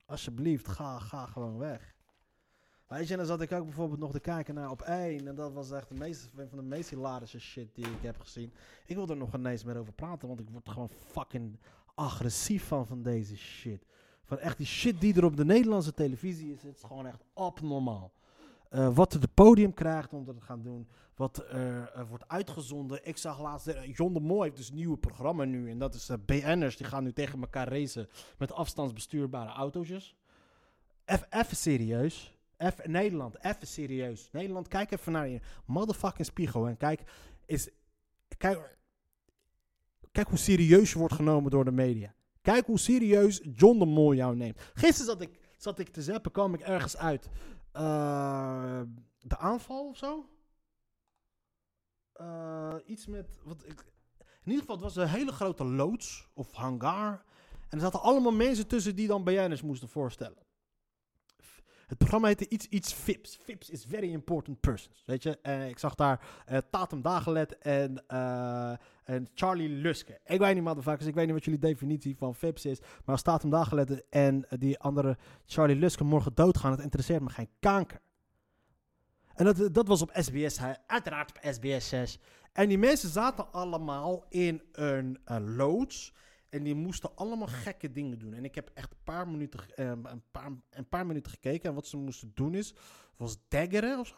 Alsjeblieft, 0.05 0.67
ga, 0.67 0.99
ga 0.99 1.25
gewoon 1.25 1.57
weg. 1.57 1.95
Weet 2.89 3.07
je, 3.07 3.11
en 3.11 3.17
dan 3.17 3.27
zat 3.27 3.41
ik 3.41 3.51
ook 3.51 3.63
bijvoorbeeld 3.63 3.99
nog 3.99 4.11
te 4.11 4.19
kijken 4.19 4.55
naar 4.55 4.71
op 4.71 4.81
één. 4.81 5.27
En 5.27 5.35
dat 5.35 5.53
was 5.53 5.71
echt 5.71 5.89
de 5.89 5.95
meest, 5.95 6.29
een 6.35 6.49
van 6.49 6.57
de 6.57 6.63
meest 6.63 6.89
hilarische 6.89 7.39
shit 7.39 7.75
die 7.75 7.85
ik 7.85 8.01
heb 8.01 8.19
gezien. 8.19 8.53
Ik 8.85 8.95
wil 8.95 9.09
er 9.09 9.17
nog 9.17 9.33
ineens 9.35 9.63
meer 9.63 9.77
over 9.77 9.93
praten, 9.93 10.27
want 10.27 10.39
ik 10.39 10.49
word 10.49 10.67
er 10.67 10.73
gewoon 10.73 10.89
fucking 10.89 11.59
agressief 11.95 12.67
van, 12.67 12.87
van 12.87 13.01
deze 13.01 13.37
shit. 13.37 13.85
Van 14.23 14.39
echt 14.39 14.57
die 14.57 14.65
shit 14.65 15.01
die 15.01 15.15
er 15.15 15.25
op 15.25 15.37
de 15.37 15.45
Nederlandse 15.45 15.93
televisie 15.93 16.51
is, 16.51 16.63
het 16.63 16.75
is 16.75 16.83
gewoon 16.83 17.05
echt 17.05 17.23
abnormaal. 17.33 18.11
Eh, 18.69 18.95
wat 18.95 19.13
er 19.13 19.21
de 19.21 19.29
podium 19.33 19.73
krijgt 19.73 20.13
om 20.13 20.25
dat 20.25 20.35
te 20.35 20.41
gaan 20.41 20.61
doen. 20.61 20.87
Wat 21.15 21.37
er 21.37 21.91
eh, 21.93 22.09
wordt 22.09 22.27
uitgezonden. 22.27 23.07
Ik 23.07 23.17
zag 23.17 23.41
laatst, 23.41 23.67
eh, 23.67 23.95
John 23.95 24.13
de 24.13 24.19
Mol 24.19 24.41
heeft 24.41 24.57
dus 24.57 24.69
een 24.69 24.75
nieuwe 24.75 24.97
programma 24.97 25.43
nu. 25.43 25.69
En 25.69 25.79
dat 25.79 25.93
is 25.93 26.11
BN'ers. 26.25 26.77
Die 26.77 26.87
gaan 26.87 27.03
nu 27.03 27.13
tegen 27.13 27.41
elkaar 27.41 27.67
racen 27.67 28.07
met 28.37 28.51
afstandsbestuurbare 28.51 29.49
autootjes. 29.49 30.15
Even 31.05 31.57
serieus. 31.57 32.38
Even 32.59 32.91
Nederland, 32.91 33.43
even 33.43 33.67
serieus. 33.67 34.29
Nederland, 34.31 34.67
kijk 34.67 34.91
even 34.91 35.11
naar 35.11 35.27
je 35.27 35.39
motherfucking 35.65 36.25
spiegel. 36.25 36.67
En 36.67 36.77
kijk, 36.77 37.01
is, 37.45 37.69
kijk, 38.37 38.77
kijk 40.11 40.27
hoe 40.27 40.37
serieus 40.37 40.91
je 40.91 40.99
wordt 40.99 41.13
genomen 41.13 41.51
door 41.51 41.65
de 41.65 41.71
media. 41.71 42.13
Kijk 42.41 42.65
hoe 42.65 42.79
serieus 42.79 43.41
John 43.55 43.79
de 43.79 43.85
Mol 43.85 44.13
jou 44.13 44.35
neemt. 44.35 44.61
Gisteren 44.73 45.05
zat 45.05 45.21
ik, 45.21 45.39
zat 45.57 45.79
ik 45.79 45.89
te 45.89 46.01
zappen, 46.01 46.31
kwam 46.31 46.53
ik 46.53 46.61
ergens 46.61 46.97
uit. 46.97 47.29
Eh, 47.71 48.81
de 49.19 49.37
aanval 49.37 49.87
of 49.87 49.97
zo? 49.97 50.29
Eh, 52.13 52.75
iets 52.85 53.07
met. 53.07 53.39
Wat 53.43 53.63
ik, 53.65 53.85
in 54.19 54.45
ieder 54.45 54.59
geval, 54.59 54.75
het 54.75 54.83
was 54.83 54.95
een 54.95 55.07
hele 55.07 55.31
grote 55.31 55.65
loods 55.65 56.27
of 56.33 56.51
hangar. 56.51 57.23
En 57.69 57.77
er 57.77 57.79
zaten 57.79 58.01
allemaal 58.01 58.31
mensen 58.31 58.67
tussen 58.67 58.95
die 58.95 59.07
dan 59.07 59.23
BN'ers 59.23 59.61
moesten 59.61 59.89
voorstellen. 59.89 60.47
Het 61.89 61.97
programma 61.97 62.27
heette 62.27 62.49
iets, 62.49 62.67
iets 62.67 62.93
FIPS. 62.93 63.39
FIPS 63.43 63.69
is 63.69 63.85
Very 63.87 64.11
Important 64.11 64.59
Persons. 64.59 65.03
Weet 65.05 65.23
je, 65.23 65.37
en 65.41 65.69
ik 65.69 65.79
zag 65.79 65.95
daar 65.95 66.27
eh, 66.45 66.57
Tatum 66.69 67.01
Dagelet 67.01 67.57
en, 67.57 68.03
eh, 68.07 68.71
en 69.03 69.27
Charlie 69.33 69.69
Luske. 69.69 70.19
Ik 70.25 70.39
weet 70.39 70.55
niet, 70.55 70.63
motherfuckers, 70.63 71.05
ik 71.05 71.13
weet 71.13 71.25
niet 71.25 71.33
wat 71.33 71.45
jullie 71.45 71.59
definitie 71.59 72.17
van 72.17 72.35
FIPS 72.35 72.65
is. 72.65 72.79
Maar 72.79 73.15
als 73.15 73.21
Tatum 73.21 73.49
Dagelet 73.49 74.09
en 74.09 74.45
die 74.49 74.79
andere 74.79 75.17
Charlie 75.45 75.75
Luske 75.75 76.03
morgen 76.03 76.31
doodgaan, 76.35 76.71
het 76.71 76.81
interesseert 76.81 77.21
me 77.21 77.29
geen 77.29 77.49
kanker. 77.59 77.99
En 79.35 79.45
dat, 79.45 79.73
dat 79.73 79.87
was 79.87 80.01
op 80.01 80.11
SBS, 80.13 80.59
uiteraard 80.85 81.29
op 81.29 81.53
SBS 81.53 81.89
6. 81.89 82.19
En 82.53 82.67
die 82.67 82.77
mensen 82.77 83.09
zaten 83.09 83.51
allemaal 83.51 84.25
in 84.29 84.61
een 84.71 85.19
eh, 85.25 85.37
loods. 85.39 86.13
En 86.49 86.63
die 86.63 86.75
moesten 86.75 87.15
allemaal 87.15 87.47
gekke 87.47 87.91
dingen 87.91 88.19
doen. 88.19 88.33
En 88.33 88.45
ik 88.45 88.55
heb 88.55 88.71
echt 88.73 88.91
een 88.91 89.03
paar 89.03 89.27
minuten, 89.27 89.75
ehm, 89.75 90.05
een 90.05 90.23
paar, 90.31 90.51
een 90.69 90.87
paar 90.87 91.05
minuten 91.05 91.31
gekeken. 91.31 91.69
En 91.69 91.75
wat 91.75 91.87
ze 91.87 91.97
moesten 91.97 92.31
doen 92.33 92.53
is, 92.53 92.73
was 93.17 93.37
daggeren 93.47 93.99
of 93.99 94.07
zo. 94.07 94.15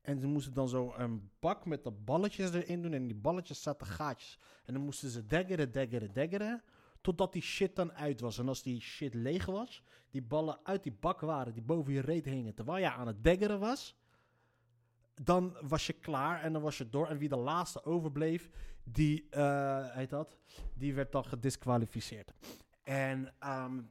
En 0.00 0.20
ze 0.20 0.26
moesten 0.26 0.54
dan 0.54 0.68
zo 0.68 0.94
een 0.96 1.30
bak 1.40 1.66
met 1.66 1.84
de 1.84 1.90
balletjes 1.90 2.52
erin 2.52 2.82
doen. 2.82 2.92
En 2.92 3.06
die 3.06 3.16
balletjes 3.16 3.62
zaten 3.62 3.86
gaatjes. 3.86 4.38
En 4.64 4.74
dan 4.74 4.82
moesten 4.82 5.10
ze 5.10 5.26
daggeren, 5.26 5.72
daggeren, 5.72 6.12
daggeren. 6.12 6.62
Totdat 7.00 7.32
die 7.32 7.42
shit 7.42 7.76
dan 7.76 7.92
uit 7.92 8.20
was. 8.20 8.38
En 8.38 8.48
als 8.48 8.62
die 8.62 8.80
shit 8.80 9.14
leeg 9.14 9.46
was, 9.46 9.82
die 10.10 10.22
ballen 10.22 10.58
uit 10.62 10.82
die 10.82 10.96
bak 11.00 11.20
waren, 11.20 11.52
die 11.52 11.62
boven 11.62 11.92
je 11.92 12.00
reet 12.00 12.24
hingen, 12.24 12.54
terwijl 12.54 12.78
je 12.78 12.90
aan 12.90 13.06
het 13.06 13.24
daggeren 13.24 13.60
was, 13.60 13.96
dan 15.14 15.56
was 15.60 15.86
je 15.86 15.92
klaar 15.92 16.42
en 16.42 16.52
dan 16.52 16.62
was 16.62 16.78
je 16.78 16.88
door. 16.88 17.08
En 17.08 17.18
wie 17.18 17.28
de 17.28 17.36
laatste 17.36 17.84
overbleef, 17.84 18.50
die, 18.84 19.26
eh, 19.30 19.94
heet 19.94 20.10
dat, 20.10 20.36
die 20.74 20.94
werd 20.94 21.12
dan 21.12 21.24
gedisqualificeerd. 21.24 22.32
En, 22.82 23.34
en 23.38 23.90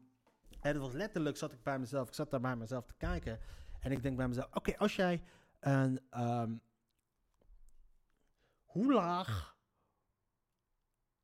het 0.60 0.78
was 0.78 0.94
letterlijk, 0.94 1.38
zat 1.38 1.52
ik 1.52 1.64
bij 1.64 1.80
mezelf, 1.80 2.08
ik 2.08 2.14
zat 2.14 2.32
daar 2.32 2.42
bij 2.42 2.56
mezelf 2.56 2.86
te 2.86 2.94
kijken. 2.98 3.40
En 3.80 3.92
ik 3.92 4.04
denk 4.04 4.18
bij 4.18 4.28
mezelf, 4.28 4.48
oké, 4.54 4.78
als 4.78 4.96
jij 4.96 5.24
een, 5.60 6.00
ehm, 6.10 6.54
hoe 8.64 8.94
laag, 8.94 9.56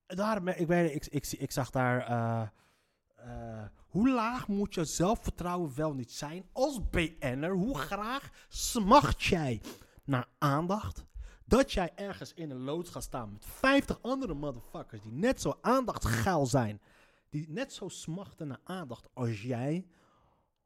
daar, 0.06 0.48
ik, 0.48 0.68
weet, 0.68 0.96
ik, 0.96 1.06
ik, 1.06 1.40
ik 1.40 1.52
zag 1.52 1.70
daar, 1.70 2.08
eh, 2.08 2.48
eh, 3.16 3.66
hoe 3.76 4.10
laag 4.10 4.48
moet 4.48 4.74
je 4.74 4.86
zelfvertrouwen 4.86 5.76
wel 5.76 5.94
niet 5.94 6.12
zijn 6.12 6.50
als 6.52 6.90
BN'er? 6.90 7.52
Hoe 7.52 7.78
graag 7.78 8.30
smacht 8.48 9.24
jij 9.24 9.62
naar 10.08 10.28
aandacht? 10.38 11.06
Dat 11.46 11.72
jij 11.72 11.92
ergens 11.96 12.34
in 12.34 12.50
een 12.50 12.64
loods 12.64 12.90
gaat 12.90 13.04
staan 13.04 13.32
met 13.32 13.46
50 13.46 14.02
andere 14.02 14.34
motherfuckers 14.34 15.02
die 15.02 15.12
net 15.12 15.42
zo 15.42 15.58
aandachtsgeil 15.62 16.46
zijn. 16.46 16.82
Die 17.30 17.50
net 17.50 17.74
zo 17.74 17.88
smachten 17.88 18.48
naar 18.48 18.62
aandacht 18.64 19.10
als 19.14 19.42
jij. 19.42 19.88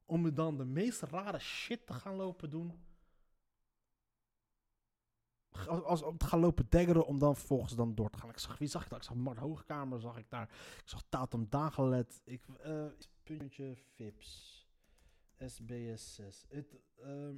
Om 0.06 0.34
dan 0.34 0.58
de 0.58 0.65
meest 0.65 1.01
rare 1.01 1.39
shit 1.39 1.86
te 1.86 1.93
gaan 1.93 2.15
lopen 2.15 2.49
doen. 2.49 2.80
Als, 5.67 6.01
om 6.01 6.17
te 6.17 6.25
gaan 6.25 6.39
lopen 6.39 6.65
daggeren 6.69 7.06
om 7.06 7.19
dan 7.19 7.36
vervolgens 7.36 7.75
dan 7.75 7.95
door 7.95 8.10
te 8.10 8.17
gaan. 8.17 8.30
Ik 8.30 8.38
zag, 8.38 8.58
wie 8.58 8.67
zag 8.67 8.84
ik 8.84 8.89
daar? 8.89 8.99
Ik 8.99 9.06
zag 9.06 9.15
Mart 9.15 9.38
Hoogkamer, 9.38 9.99
zag 9.99 10.17
ik 10.17 10.30
daar. 10.30 10.49
Ik 10.77 10.89
zag 10.89 11.04
Tatum 11.10 11.45
Dagelet. 11.49 12.21
Ik, 12.25 12.43
eh, 12.62 12.86
puntje 13.23 13.75
Vips. 13.95 14.60
SBS6. 15.38 16.45
Het, 16.49 16.80
ehm, 17.01 17.36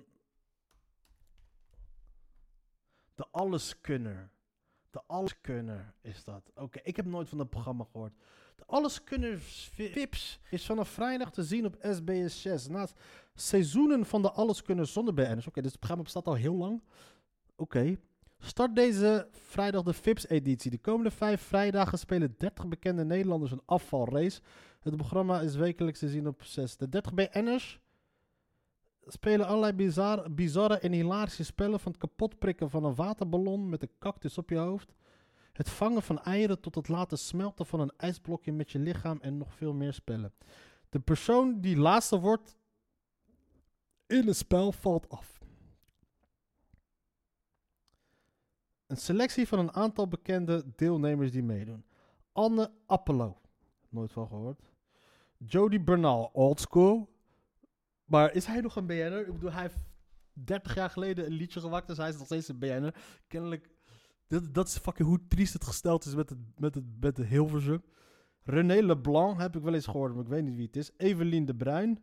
de 3.15 3.25
Alleskunner. 3.31 4.31
De 4.89 5.01
Alleskunner 5.07 5.93
is 6.01 6.23
dat. 6.23 6.51
Oké, 6.55 6.79
ik 6.83 6.95
heb 6.95 7.05
nooit 7.05 7.29
van 7.29 7.37
dat 7.37 7.49
programma 7.49 7.85
gehoord. 7.91 8.13
De 8.55 8.65
Alleskunner 8.65 9.39
Vips 9.39 10.39
is 10.49 10.65
vanaf 10.65 10.89
vrijdag 10.89 11.31
te 11.31 11.43
zien 11.43 11.65
op 11.65 11.75
SBS6. 11.75 12.69
Naast 12.69 12.99
seizoenen 13.33 14.05
van 14.05 14.21
de 14.21 14.31
Alleskunner 14.31 14.87
zonder 14.87 15.13
BN'ers. 15.13 15.47
Oké, 15.47 15.61
dus 15.61 15.71
het 15.71 15.79
programma 15.79 16.03
bestaat 16.03 16.27
al 16.27 16.33
heel 16.33 16.55
lang. 16.55 16.83
Oké. 17.55 17.97
Start 18.39 18.75
deze 18.75 19.27
vrijdag 19.31 19.83
de 19.83 19.93
Vips-editie. 19.93 20.71
De 20.71 20.77
komende 20.77 21.11
vijf 21.11 21.41
vrijdagen 21.41 21.99
spelen 21.99 22.35
30 22.37 22.67
bekende 22.67 23.05
Nederlanders 23.05 23.51
een 23.51 23.61
afvalrace. 23.65 24.41
Het 24.79 24.95
programma 24.95 25.41
is 25.41 25.55
wekelijks 25.55 25.99
te 25.99 26.09
zien 26.09 26.27
op 26.27 26.43
6. 26.43 26.77
De 26.77 26.89
30 26.89 27.13
BN'ers 27.13 27.79
spelen 29.07 29.47
allerlei 29.47 29.73
bizarre, 29.73 30.29
bizarre 30.29 30.77
en 30.79 30.91
hilarische 30.91 31.43
spellen 31.43 31.79
van 31.79 31.91
het 31.91 32.01
kapotprikken 32.01 32.69
van 32.69 32.83
een 32.83 32.95
waterballon 32.95 33.69
met 33.69 33.81
een 33.81 33.91
cactus 33.99 34.37
op 34.37 34.49
je 34.49 34.57
hoofd. 34.57 34.93
Het 35.53 35.69
vangen 35.69 36.01
van 36.01 36.21
eieren 36.21 36.59
tot 36.59 36.75
het 36.75 36.87
laten 36.87 37.17
smelten 37.17 37.65
van 37.65 37.79
een 37.79 37.91
ijsblokje 37.97 38.51
met 38.51 38.71
je 38.71 38.79
lichaam 38.79 39.17
en 39.21 39.37
nog 39.37 39.53
veel 39.53 39.73
meer 39.73 39.93
spellen. 39.93 40.33
De 40.89 40.99
persoon 40.99 41.61
die 41.61 41.77
laatste 41.77 42.19
wordt 42.19 42.57
in 44.07 44.27
een 44.27 44.35
spel 44.35 44.71
valt 44.71 45.09
af. 45.09 45.41
Een 48.87 48.97
selectie 48.97 49.47
van 49.47 49.59
een 49.59 49.73
aantal 49.73 50.07
bekende 50.07 50.63
deelnemers 50.75 51.31
die 51.31 51.43
meedoen. 51.43 51.85
Anne 52.31 52.71
Appelo. 52.85 53.41
Nooit 53.89 54.11
van 54.11 54.27
gehoord. 54.27 54.61
Jody 55.37 55.83
Bernal, 55.83 56.29
old 56.33 56.59
school. 56.59 57.12
Maar 58.13 58.33
is 58.33 58.45
hij 58.45 58.61
nog 58.61 58.75
een 58.75 58.85
BN'er? 58.85 59.27
Ik 59.27 59.33
bedoel, 59.33 59.51
hij 59.51 59.61
heeft 59.61 59.77
30 60.33 60.75
jaar 60.75 60.89
geleden 60.89 61.25
een 61.25 61.31
liedje 61.31 61.59
gemaakt, 61.59 61.87
dus 61.87 61.97
hij 61.97 62.09
is 62.09 62.17
nog 62.17 62.25
steeds 62.25 62.47
een 62.47 62.59
BN'er. 62.59 62.95
Kennelijk, 63.27 63.69
dat, 64.27 64.53
dat 64.53 64.67
is 64.67 64.77
fucking 64.77 65.07
hoe 65.07 65.27
triest 65.27 65.53
het 65.53 65.63
gesteld 65.63 66.05
is 66.05 66.15
met 66.15 66.29
het, 66.29 66.39
met 66.57 66.75
het, 66.75 66.83
met 66.99 67.17
Hilversum. 67.17 67.83
René 68.43 68.81
Leblanc 68.81 69.39
heb 69.39 69.55
ik 69.55 69.61
wel 69.61 69.73
eens 69.73 69.85
gehoord, 69.85 70.13
maar 70.13 70.23
ik 70.23 70.29
weet 70.29 70.43
niet 70.43 70.55
wie 70.55 70.65
het 70.65 70.75
is. 70.75 70.91
Evelien 70.97 71.45
de 71.45 71.55
Bruin. 71.55 71.99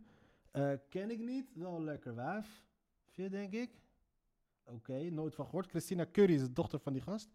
eh, 0.50 0.72
ken 0.88 1.10
ik 1.10 1.18
niet, 1.18 1.46
wel 1.54 1.82
lekker. 1.82 2.14
Vind 2.14 3.16
je, 3.16 3.28
denk 3.28 3.52
ik? 3.52 3.70
Oké, 4.64 5.10
nooit 5.10 5.34
van 5.34 5.44
gehoord. 5.44 5.70
Christina 5.70 6.06
Curry 6.12 6.34
is 6.34 6.40
de 6.40 6.52
dochter 6.52 6.78
van 6.80 6.92
die 6.92 7.02
gast. 7.02 7.28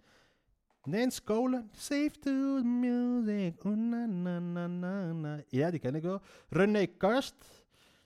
Nance 0.84 1.24
Kolen. 1.24 1.70
Safe 1.72 2.12
to 2.20 2.64
music. 2.64 3.64
Oh, 3.64 3.76
na, 3.76 4.06
na, 4.06 4.68
na. 5.08 5.44
Ja, 5.48 5.72
die 5.72 5.80
ken 5.80 5.96
ik 5.96 6.02
wel. 6.02 6.22
René 6.50 6.86
Karst. 6.86 7.65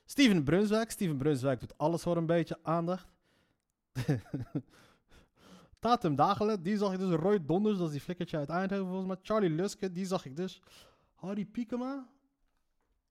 Steven 0.10 0.44
Brunswijk. 0.44 0.92
Steven 0.92 1.18
Brunswijk 1.18 1.60
doet 1.60 1.78
alles 1.78 2.02
voor 2.02 2.18
een 2.18 2.26
beetje 2.26 2.58
aandacht. 2.62 3.08
Tatum 5.80 6.16
Dagelen. 6.16 6.64
Die 6.64 6.78
zag 6.78 6.94
ik 6.94 7.00
dus. 7.00 7.16
Roy 7.16 7.46
Donders. 7.46 7.78
Dat 7.78 7.88
is 7.88 7.92
die 7.92 8.02
flikkertje 8.02 8.38
uit 8.38 8.50
Eindhoven 8.50 8.88
volgens 8.88 9.08
mij. 9.08 9.18
Charlie 9.22 9.50
Luske. 9.50 9.92
Die 9.92 10.06
zag 10.06 10.26
ik 10.26 10.36
dus. 10.36 10.62
Harry 11.16 11.46
Piekema. 11.46 12.08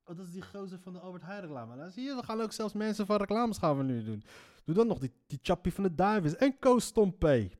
Oh, 0.04 0.16
dat 0.16 0.26
is 0.26 0.32
die 0.32 0.42
gozer 0.42 0.78
van 0.78 0.92
de 0.92 0.98
Albert 0.98 1.22
Heijn 1.22 1.40
reclame. 1.40 1.76
Nou, 1.76 1.90
zie 1.90 2.04
je, 2.04 2.14
we 2.14 2.22
gaan 2.22 2.40
ook 2.40 2.52
zelfs 2.52 2.74
mensen 2.74 3.06
van 3.06 3.16
reclames 3.16 3.58
gaan 3.58 3.76
we 3.76 3.82
nu 3.82 4.04
doen. 4.04 4.24
Doe 4.64 4.74
dan 4.74 4.86
nog 4.86 4.98
die, 4.98 5.12
die 5.26 5.38
chappie 5.42 5.72
van 5.72 5.84
de 5.84 5.94
Davis. 5.94 6.36
En 6.36 6.58
Koos 6.58 6.84
Stompé. 6.84 7.50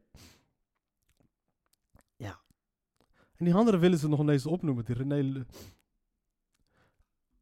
Ja. 2.17 2.41
En 3.37 3.45
die 3.45 3.55
anderen 3.55 3.81
willen 3.81 3.99
ze 3.99 4.09
nog 4.09 4.21
ineens 4.21 4.47
opnoemen. 4.47 4.85
Die 4.85 4.95
René... 4.95 5.47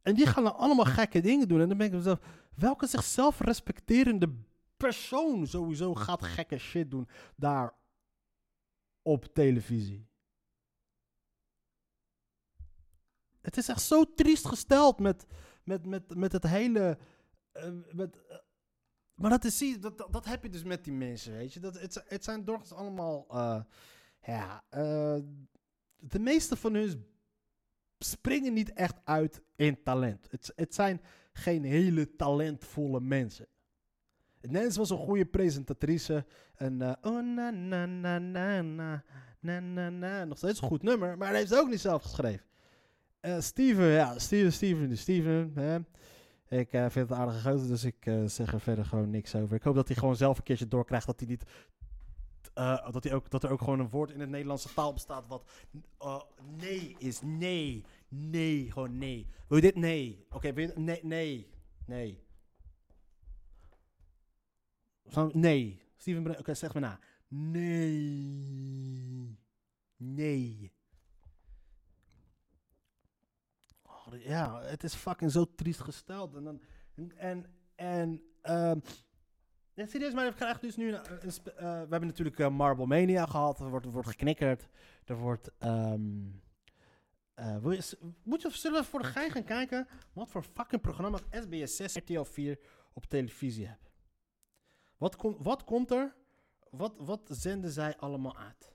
En 0.06 0.14
die 0.14 0.26
gaan 0.26 0.44
dan 0.44 0.56
allemaal 0.56 0.84
gekke 0.84 1.20
dingen 1.20 1.48
doen. 1.48 1.60
En 1.60 1.68
dan 1.68 1.78
denk 1.78 1.90
ik 1.90 1.96
mezelf, 1.96 2.20
welke 2.54 2.86
zichzelf 2.86 3.40
respecterende 3.40 4.34
persoon 4.76 5.46
sowieso 5.46 5.94
gaat 5.94 6.22
gekke 6.22 6.58
shit 6.58 6.90
doen 6.90 7.08
daar 7.36 7.74
op 9.02 9.24
televisie? 9.24 10.08
Het 13.40 13.56
is 13.56 13.68
echt 13.68 13.82
zo 13.82 14.14
triest 14.14 14.46
gesteld 14.46 14.98
met, 14.98 15.26
met, 15.64 15.86
met, 15.86 16.14
met 16.14 16.32
het 16.32 16.42
hele. 16.46 16.98
eh, 17.52 17.70
met, 17.92 18.26
eh, 18.26 18.36
maar 19.14 19.30
dat, 19.30 19.44
is, 19.44 19.80
dat, 19.80 20.06
dat, 20.10 20.24
heb 20.24 20.42
je 20.42 20.48
dus 20.50 20.62
met 20.62 20.84
die 20.84 20.92
mensen, 20.92 21.32
weet 21.32 21.52
je. 21.52 21.60
Dat, 21.60 21.80
het, 21.80 22.04
het 22.06 22.24
zijn 22.24 22.44
doorgaans 22.44 22.72
allemaal. 22.72 23.26
eh, 23.28 23.62
ja, 24.20 24.64
de 25.96 26.18
meeste 26.18 26.56
van 26.56 26.74
hun 26.74 27.15
springen 27.98 28.52
niet 28.52 28.72
echt 28.72 28.96
uit 29.04 29.42
in 29.56 29.82
talent. 29.82 30.26
Het, 30.30 30.52
het 30.56 30.74
zijn 30.74 31.00
geen 31.32 31.64
hele 31.64 32.16
talentvolle 32.16 33.00
mensen. 33.00 33.46
Nens 34.40 34.76
was 34.76 34.90
een 34.90 34.96
goede 34.96 35.24
presentatrice. 35.24 36.24
En 36.54 36.82
eh, 36.82 36.92
oh 37.02 37.34
na 37.34 37.50
na 37.50 37.86
na 37.86 38.18
na 38.18 38.62
na 38.62 39.02
na 39.40 39.60
na 39.60 39.90
na. 39.90 40.24
Nog 40.24 40.38
steeds 40.38 40.60
een 40.60 40.68
goed 40.68 40.82
nummer, 40.82 41.18
maar 41.18 41.28
hij 41.28 41.36
heeft 41.36 41.50
het 41.50 41.58
ook 41.58 41.70
niet 41.70 41.80
zelf 41.80 42.02
geschreven. 42.02 42.46
Eh, 43.20 43.40
Steven, 43.40 43.86
ja, 43.86 44.18
Steven, 44.18 44.52
Steven, 44.52 44.96
Steven. 44.96 45.52
Hè. 45.54 45.78
Ik 46.58 46.72
eh, 46.72 46.86
vind 46.88 47.08
het 47.08 47.18
aardige 47.18 47.50
gozer, 47.50 47.68
dus 47.68 47.84
ik 47.84 48.10
zeg 48.26 48.52
er 48.52 48.60
verder 48.60 48.84
gewoon 48.84 49.10
niks 49.10 49.34
over. 49.34 49.56
Ik 49.56 49.62
hoop 49.62 49.74
dat 49.74 49.88
hij 49.88 49.96
gewoon 49.96 50.16
zelf 50.16 50.38
een 50.38 50.44
keertje 50.44 50.68
doorkrijgt 50.68 51.06
dat 51.06 51.20
hij 51.20 51.28
niet... 51.28 51.44
eh, 52.56 52.90
dat, 52.90 53.10
ook, 53.10 53.30
dat 53.30 53.42
er 53.42 53.50
ook 53.50 53.58
gewoon 53.58 53.80
een 53.80 53.90
woord 53.90 54.10
in 54.10 54.20
het 54.20 54.28
Nederlandse 54.28 54.74
taal 54.74 54.92
bestaat 54.92 55.26
wat 55.26 55.50
eh, 55.98 56.22
nee 56.58 56.96
is. 56.98 57.20
Nee. 57.20 57.84
Nee, 58.08 58.72
gewoon 58.72 58.98
nee. 58.98 59.26
Wil 59.48 59.56
je 59.56 59.62
dit? 59.62 59.76
Nee. 59.76 60.26
Oké, 60.30 60.52
Nee, 60.74 61.00
nee. 61.02 61.50
Nee. 61.86 62.24
Nee. 65.32 65.82
Steven, 65.96 66.38
oké, 66.38 66.54
zeg 66.54 66.72
maar 66.72 66.82
na. 66.82 67.00
Nee. 67.28 69.38
Nee. 69.96 70.72
Oh, 73.82 74.06
ja, 74.18 74.62
het 74.62 74.84
is 74.84 74.94
fucking 74.94 75.30
zo 75.30 75.54
triest 75.54 75.80
gesteld. 75.80 76.34
En, 76.34 76.44
dan, 76.44 76.60
en, 77.16 77.46
en 77.74 78.22
ehm 78.40 78.78
ja, 79.76 79.86
serieus, 79.86 80.12
maar 80.12 80.26
ik 80.26 80.34
krijg 80.34 80.60
dus 80.60 80.76
nu... 80.76 80.92
Een, 80.92 81.00
eh, 81.22 81.32
we 81.56 81.64
hebben 81.64 82.06
natuurlijk 82.06 82.38
eh, 82.38 82.48
Marble 82.48 82.86
Mania 82.86 83.26
gehad. 83.26 83.60
Er 83.60 83.68
wordt, 83.68 83.86
wordt 83.86 84.08
geknikkerd. 84.08 84.68
Er 85.04 85.16
wordt... 85.16 85.50
ehm, 85.58 86.00
eh, 87.34 87.56
moet 88.22 88.42
je, 88.42 88.50
zullen 88.50 88.80
we 88.80 88.86
voor 88.86 89.00
de 89.00 89.06
gein 89.06 89.30
gaan 89.30 89.44
kijken 89.44 89.88
wat 90.12 90.30
voor 90.30 90.42
fucking 90.42 90.80
programma's 90.80 91.20
SBS 91.30 91.76
6 91.76 91.96
RTL 91.96 92.22
4 92.22 92.58
op 92.92 93.04
televisie 93.04 93.66
hebben? 93.66 93.90
Wat, 94.96 95.16
kom, 95.16 95.36
wat 95.38 95.64
komt 95.64 95.90
er? 95.90 96.14
Wat, 96.70 96.94
wat 96.98 97.20
zenden 97.30 97.70
zij 97.70 97.96
allemaal 97.96 98.36
uit? 98.36 98.72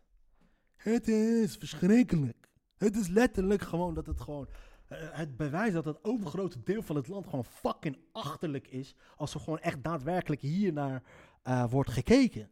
Het 0.76 1.08
is 1.08 1.56
verschrikkelijk. 1.56 2.50
Het 2.78 2.96
is 2.96 3.08
letterlijk 3.08 3.62
gewoon 3.62 3.94
dat 3.94 4.06
het 4.06 4.22
gewoon... 4.22 4.48
eh, 4.91 5.08
het 5.12 5.38
bewijs 5.38 5.73
dat 5.73 5.86
het 5.86 6.04
overgrote 6.04 6.63
deel 6.63 6.82
van 6.82 6.95
het 6.95 7.08
land 7.08 7.25
gewoon 7.25 7.45
fucking 7.45 7.97
achterlijk 8.12 8.67
is. 8.67 8.95
Als 9.15 9.34
er 9.34 9.39
gewoon 9.39 9.60
echt 9.60 9.84
daadwerkelijk 9.84 10.41
hier 10.41 10.73
naar 10.73 11.04
eh, 11.43 11.71
wordt 11.71 11.89
gekeken. 11.89 12.49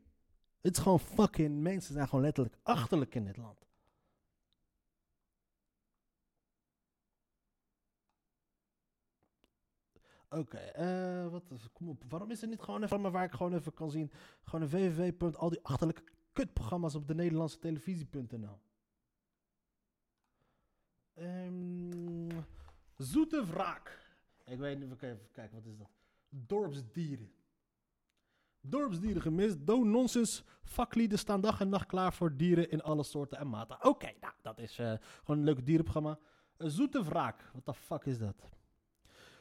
Het 0.62 0.78
is 0.78 0.84
gewoon 0.84 1.00
fucking... 1.00 1.62
Mensen 1.62 1.94
zijn 1.94 2.08
gewoon 2.08 2.24
letterlijk 2.24 2.56
achterlijk 2.64 3.16
in 3.16 3.26
dit 3.26 3.38
land. 3.38 3.68
Oké, 10.30 10.58
eh, 10.58 11.28
wat 11.28 11.52
is, 11.52 11.72
kom 11.74 11.90
op. 11.90 12.04
Waarom 12.10 12.32
is 12.32 12.42
er 12.42 12.48
niet 12.48 12.62
gewoon 12.62 12.84
even 12.84 13.12
waar 13.12 13.24
ik 13.24 13.32
gewoon 13.32 13.54
even 13.54 13.74
kan 13.74 13.92
zien? 13.92 14.12
Gewoon 14.44 14.70
een 14.72 14.96
www. 14.96 15.36
al 15.36 15.50
die 15.50 15.64
achterlijke 15.64 16.04
kutprogramma's 16.34 16.96
op 16.96 17.08
de 17.08 17.16
Nederlandse 17.16 17.60
televisie.nl. 17.60 18.60
Ehm, 21.20 22.30
zoete 22.98 23.46
wraak. 23.46 23.98
Ik 24.46 24.58
weet 24.58 24.80
niet, 24.80 24.92
even 24.92 25.32
kijken, 25.32 25.56
wat 25.56 25.66
is 25.66 25.78
dat? 25.78 25.90
Dorpsdieren. 26.30 27.32
Dorpsdieren 28.62 29.22
gemist. 29.22 29.66
Do 29.66 29.84
nonsense. 29.84 30.44
Vaklieden 30.64 31.20
staan 31.20 31.42
dag 31.42 31.60
en 31.60 31.70
nacht 31.70 31.86
klaar 31.86 32.14
voor 32.14 32.38
dieren 32.38 32.72
in 32.72 32.82
alle 32.82 33.04
soorten 33.04 33.38
en 33.38 33.50
maten. 33.50 33.86
Oké, 33.86 34.12
nou, 34.22 34.34
dat 34.42 34.60
is 34.60 34.80
eh, 34.80 34.94
gewoon 35.24 35.40
een 35.40 35.44
leuk 35.46 35.66
dierenprogramma. 35.66 36.20
Eh, 36.58 36.68
Zoete 36.68 37.04
wraak. 37.04 37.52
Wat 37.54 37.66
de 37.66 37.74
fuck 37.74 38.06
is 38.06 38.18
dat? 38.18 38.50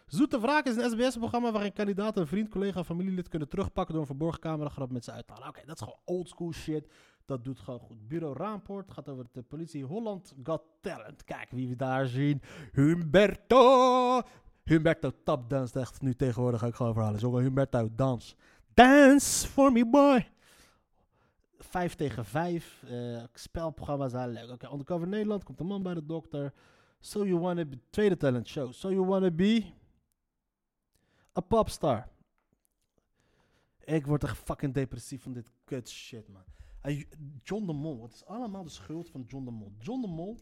Zoete 0.09 0.41
Wraak 0.41 0.67
is 0.67 0.77
een 0.77 0.91
SBS-programma 0.91 1.53
waarin 1.53 1.73
kandidaten 1.73 2.21
een 2.21 2.27
vriend, 2.29 2.49
collega 2.49 2.81
of 2.81 2.87
familielid 2.87 3.29
kunnen 3.29 3.49
terugpakken 3.49 3.93
door 3.93 4.03
een 4.03 4.09
verborgen 4.09 4.41
cameragrap 4.41 4.91
met 4.91 5.05
ze 5.05 5.13
uit 5.13 5.27
te 5.27 5.33
halen. 5.33 5.49
Oké, 5.49 5.61
dat 5.67 5.75
is 5.75 5.83
gewoon 5.83 6.01
oldschool 6.05 6.53
shit. 6.53 6.93
Dat 7.29 7.45
doet 7.45 7.61
gewoon 7.61 7.81
goed. 7.81 8.09
Bureau 8.09 8.37
Raampoort 8.37 8.91
gaat 8.91 9.09
over 9.09 9.27
de 9.33 9.43
politie 9.43 9.85
Holland 9.85 10.35
Got 10.43 10.63
Talent. 10.81 11.25
Kijk 11.25 11.51
wie 11.51 11.69
we 11.69 11.77
daar 11.77 12.07
zien. 12.07 12.43
Humberto! 12.73 14.23
Humberto 14.65 15.13
tapdance 15.25 15.81
echt 15.81 16.03
nu 16.03 16.15
tegenwoordig 16.15 16.65
ook 16.65 16.75
gewoon 16.75 16.93
verhalen. 16.93 17.21
Zongen 17.21 17.43
Humberto 17.43 17.89
dans. 17.95 18.37
Dance 18.75 19.49
for 19.49 19.73
me 19.73 19.87
boy! 19.87 20.29
Vijf 21.59 21.95
tegen 21.95 22.25
vijf. 22.25 22.83
eh, 22.83 23.23
spelprogramma's 23.33 24.11
zijn 24.11 24.31
leuk. 24.31 24.51
Oké, 24.51 24.71
Undercover 24.73 25.09
Nederland 25.09 25.45
komt 25.45 25.61
een 25.61 25.67
man 25.67 25.83
bij 25.83 25.95
de 25.95 26.07
dokter. 26.07 26.53
So 27.01 27.25
You 27.27 27.41
Wanna 27.41 27.65
Be, 27.65 27.79
tweede 27.91 28.17
talent 28.17 28.49
show. 28.49 28.73
So 28.73 28.91
You 28.91 29.07
Wanna 29.07 29.31
Be 29.31 29.65
a 31.37 31.41
popstar. 31.41 32.09
Ik 33.85 34.07
word 34.07 34.25
echt 34.25 34.37
fucking 34.39 34.75
depressief 34.75 35.23
van 35.23 35.33
dit 35.33 35.51
kut 35.65 35.89
shit, 35.89 36.29
man. 36.29 36.45
John 37.43 37.67
de 37.67 37.73
Mol, 37.73 38.03
het 38.03 38.15
is 38.15 38.25
allemaal 38.25 38.65
de 38.65 38.71
schuld 38.71 39.11
van 39.11 39.25
John 39.27 39.45
de 39.45 39.51
Mol. 39.51 39.73
John 39.79 40.01
de 40.01 40.09
Mol 40.09 40.39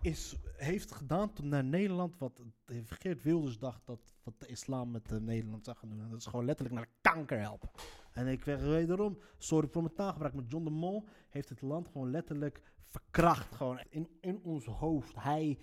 is, 0.00 0.36
heeft 0.56 0.92
gedaan 0.92 1.30
naar 1.42 1.64
Nederland 1.64 2.18
wat 2.18 2.40
Geert 2.84 3.22
Wilders 3.22 3.58
dacht 3.58 3.86
dat 3.86 4.14
wat 4.22 4.40
de 4.40 4.46
islam 4.46 4.90
met 4.90 5.08
de 5.08 5.20
Nederland 5.20 5.64
zou 5.64 5.76
gaan 5.76 5.88
doen. 5.88 6.00
En 6.00 6.10
dat 6.10 6.18
is 6.18 6.26
gewoon 6.26 6.44
letterlijk 6.44 6.76
naar 6.76 6.88
kanker 7.00 7.40
helpen. 7.40 7.70
En 8.12 8.26
ik 8.26 8.42
zeg 8.42 8.60
wederom, 8.60 9.18
sorry 9.38 9.68
voor 9.68 9.82
mijn 9.82 9.94
taalgebruik, 9.94 10.34
maar 10.34 10.44
John 10.44 10.64
de 10.64 10.70
Mol 10.70 11.04
heeft 11.28 11.48
het 11.48 11.62
land 11.62 11.88
gewoon 11.88 12.10
letterlijk 12.10 12.62
verkracht. 12.86 13.54
Gewoon 13.54 13.80
in, 13.88 14.08
in 14.20 14.42
ons 14.42 14.64
hoofd. 14.64 15.14
Hij, 15.14 15.58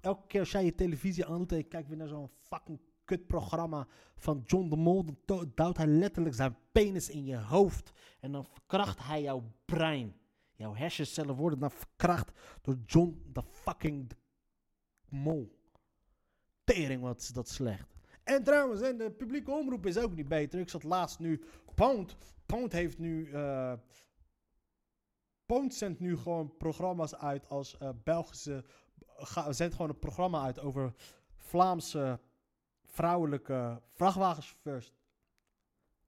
elke 0.00 0.26
keer 0.26 0.40
als 0.40 0.50
jij 0.50 0.64
je 0.64 0.74
televisie 0.74 1.26
aandoet 1.26 1.52
en 1.52 1.58
je 1.58 1.64
kijkt 1.64 1.88
weer 1.88 1.96
naar 1.96 2.08
zo'n 2.08 2.30
fucking 2.42 2.80
kutprogramma 3.10 3.86
van 4.16 4.42
John 4.46 4.68
de 4.68 4.76
Mol. 4.76 5.04
Dan 5.24 5.52
duwt 5.54 5.76
hij 5.76 5.86
letterlijk 5.86 6.34
zijn 6.34 6.56
penis 6.72 7.08
in 7.08 7.24
je 7.24 7.36
hoofd. 7.36 7.92
En 8.20 8.32
dan 8.32 8.44
verkracht 8.44 8.98
hij 9.02 9.22
jouw 9.22 9.52
brein. 9.64 10.16
Jouw 10.52 10.74
hersencellen 10.74 11.34
worden 11.34 11.58
dan 11.58 11.70
verkracht 11.70 12.30
door 12.62 12.76
John 12.86 13.22
de 13.32 13.42
fucking 13.42 14.10
Mol. 15.08 15.58
Tering 16.64 17.02
wat 17.02 17.20
is 17.20 17.28
dat 17.28 17.48
slecht. 17.48 17.88
En 18.24 18.42
trouwens, 18.42 18.80
en 18.80 18.98
de 18.98 19.10
publieke 19.10 19.50
omroep 19.50 19.86
is 19.86 19.98
ook 19.98 20.14
niet 20.14 20.28
beter. 20.28 20.60
Ik 20.60 20.68
zat 20.68 20.82
laatst 20.82 21.18
nu. 21.18 21.42
Pound. 21.74 22.16
Pound 22.46 22.72
heeft 22.72 22.98
nu. 22.98 23.30
eh 23.32 23.72
Pound 25.46 25.74
zendt 25.74 26.00
nu 26.00 26.16
gewoon 26.16 26.56
programma's 26.56 27.14
uit 27.14 27.48
als 27.48 27.78
eh, 27.78 27.88
Belgische. 28.04 28.64
Ga, 29.06 29.52
zendt 29.52 29.74
gewoon 29.74 29.90
een 29.90 29.98
programma 29.98 30.42
uit 30.42 30.60
over 30.60 30.94
Vlaamse 31.36 32.20
vrouwelijke 32.90 33.82
vrachtwagenchauffeurs. 33.88 34.92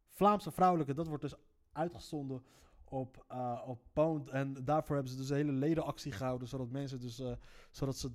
Vlaamse 0.09 0.51
vrouwelijke, 0.51 0.95
dat 0.95 1.07
wordt 1.07 1.23
dus 1.23 1.35
uitgezonden 1.73 2.45
op, 2.85 3.25
eh, 3.29 3.63
op 3.67 3.81
Pound. 3.93 4.29
En 4.29 4.65
daarvoor 4.65 4.95
hebben 4.95 5.13
ze 5.13 5.19
dus 5.19 5.29
een 5.29 5.37
hele 5.37 5.53
ledenactie 5.53 6.13
gehouden. 6.13 6.49
Zodat 6.49 6.71
mensen 6.71 7.01
dus. 7.01 7.19
eh, 7.19 7.33
zodat 7.71 7.97
ze 7.97 8.11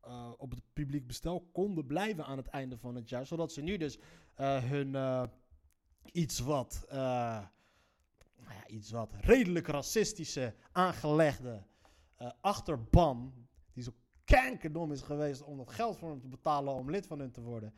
eh, 0.00 0.32
op 0.36 0.50
het 0.50 0.62
publiek 0.72 1.06
bestel 1.06 1.48
konden 1.52 1.86
blijven 1.86 2.24
aan 2.24 2.36
het 2.36 2.46
einde 2.46 2.78
van 2.78 2.94
het 2.94 3.08
jaar. 3.08 3.26
Zodat 3.26 3.52
ze 3.52 3.60
nu 3.60 3.76
dus 3.76 3.98
hun 4.34 4.96
iets 6.12 6.38
wat, 6.38 6.86
nou 6.90 8.54
ja, 8.54 8.66
iets 8.66 8.90
wat 8.90 9.12
redelijk 9.20 9.66
racistische, 9.66 10.54
aangelegde 10.72 11.62
achterban, 12.40 13.48
kankerdom 14.30 14.92
is 14.92 15.02
geweest 15.02 15.42
om 15.42 15.56
dat 15.56 15.70
geld 15.70 15.98
voor 15.98 16.08
hem 16.10 16.20
te 16.20 16.28
betalen 16.28 16.74
om 16.74 16.90
lid 16.90 17.06
van 17.06 17.18
hun 17.18 17.30
te 17.30 17.40
worden. 17.40 17.74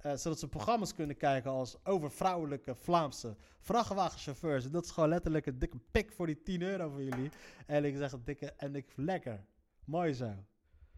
eh, 0.00 0.16
zodat 0.16 0.38
ze 0.38 0.48
programma's 0.48 0.94
kunnen 0.94 1.16
kijken 1.16 1.50
als 1.50 1.84
over 1.84 2.10
vrouwelijke 2.10 2.74
Vlaamse 2.74 3.36
vrachtwagenchauffeurs. 3.60 4.64
En 4.64 4.70
dat 4.70 4.84
is 4.84 4.90
gewoon 4.90 5.08
letterlijk 5.08 5.46
een 5.46 5.58
dikke 5.58 5.78
pik 5.90 6.12
voor 6.12 6.26
die 6.26 6.42
10 6.42 6.62
euro 6.62 6.88
voor 6.88 7.02
jullie. 7.02 7.30
En 7.66 7.84
ik 7.84 7.96
zeg 7.96 8.12
een 8.12 8.24
dikke, 8.24 8.52
en 8.56 8.74
ik 8.74 8.92
lekker. 8.96 9.44
Mooi 9.84 10.12
zo. 10.12 10.34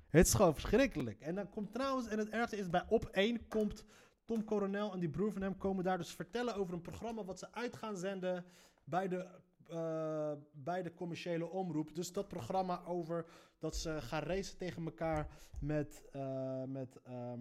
Het 0.08 0.26
is 0.26 0.34
gewoon 0.34 0.54
verschrikkelijk. 0.54 1.20
En 1.20 1.34
dan 1.34 1.48
komt 1.50 1.72
trouwens, 1.72 2.08
en 2.08 2.18
het 2.18 2.28
ergste 2.28 2.56
is, 2.56 2.70
bij 2.70 2.84
op 2.88 3.04
1 3.04 3.48
komt 3.48 3.84
Tom 4.24 4.44
Coronel 4.44 4.92
en 4.92 5.00
die 5.00 5.08
broer 5.08 5.32
van 5.32 5.42
hem 5.42 5.56
komen 5.56 5.84
daar 5.84 5.98
dus 5.98 6.12
vertellen 6.14 6.54
over 6.54 6.74
een 6.74 6.80
programma 6.80 7.24
wat 7.24 7.38
ze 7.38 7.52
uit 7.52 7.76
gaan 7.76 7.96
zenden 7.96 8.44
bij 8.84 9.08
de, 9.08 9.26
eh, 9.72 10.32
bij 10.52 10.82
de 10.82 10.94
commerciële 10.94 11.50
omroep. 11.50 11.94
Dus 11.94 12.12
dat 12.12 12.28
programma 12.28 12.84
over 12.84 13.26
dat 13.58 13.76
ze 13.76 14.00
gaan 14.00 14.22
racen 14.22 14.58
tegen 14.58 14.84
elkaar 14.84 15.28
met, 15.60 16.02
eh, 16.10 16.62
met, 16.64 17.00
ehm, 17.02 17.40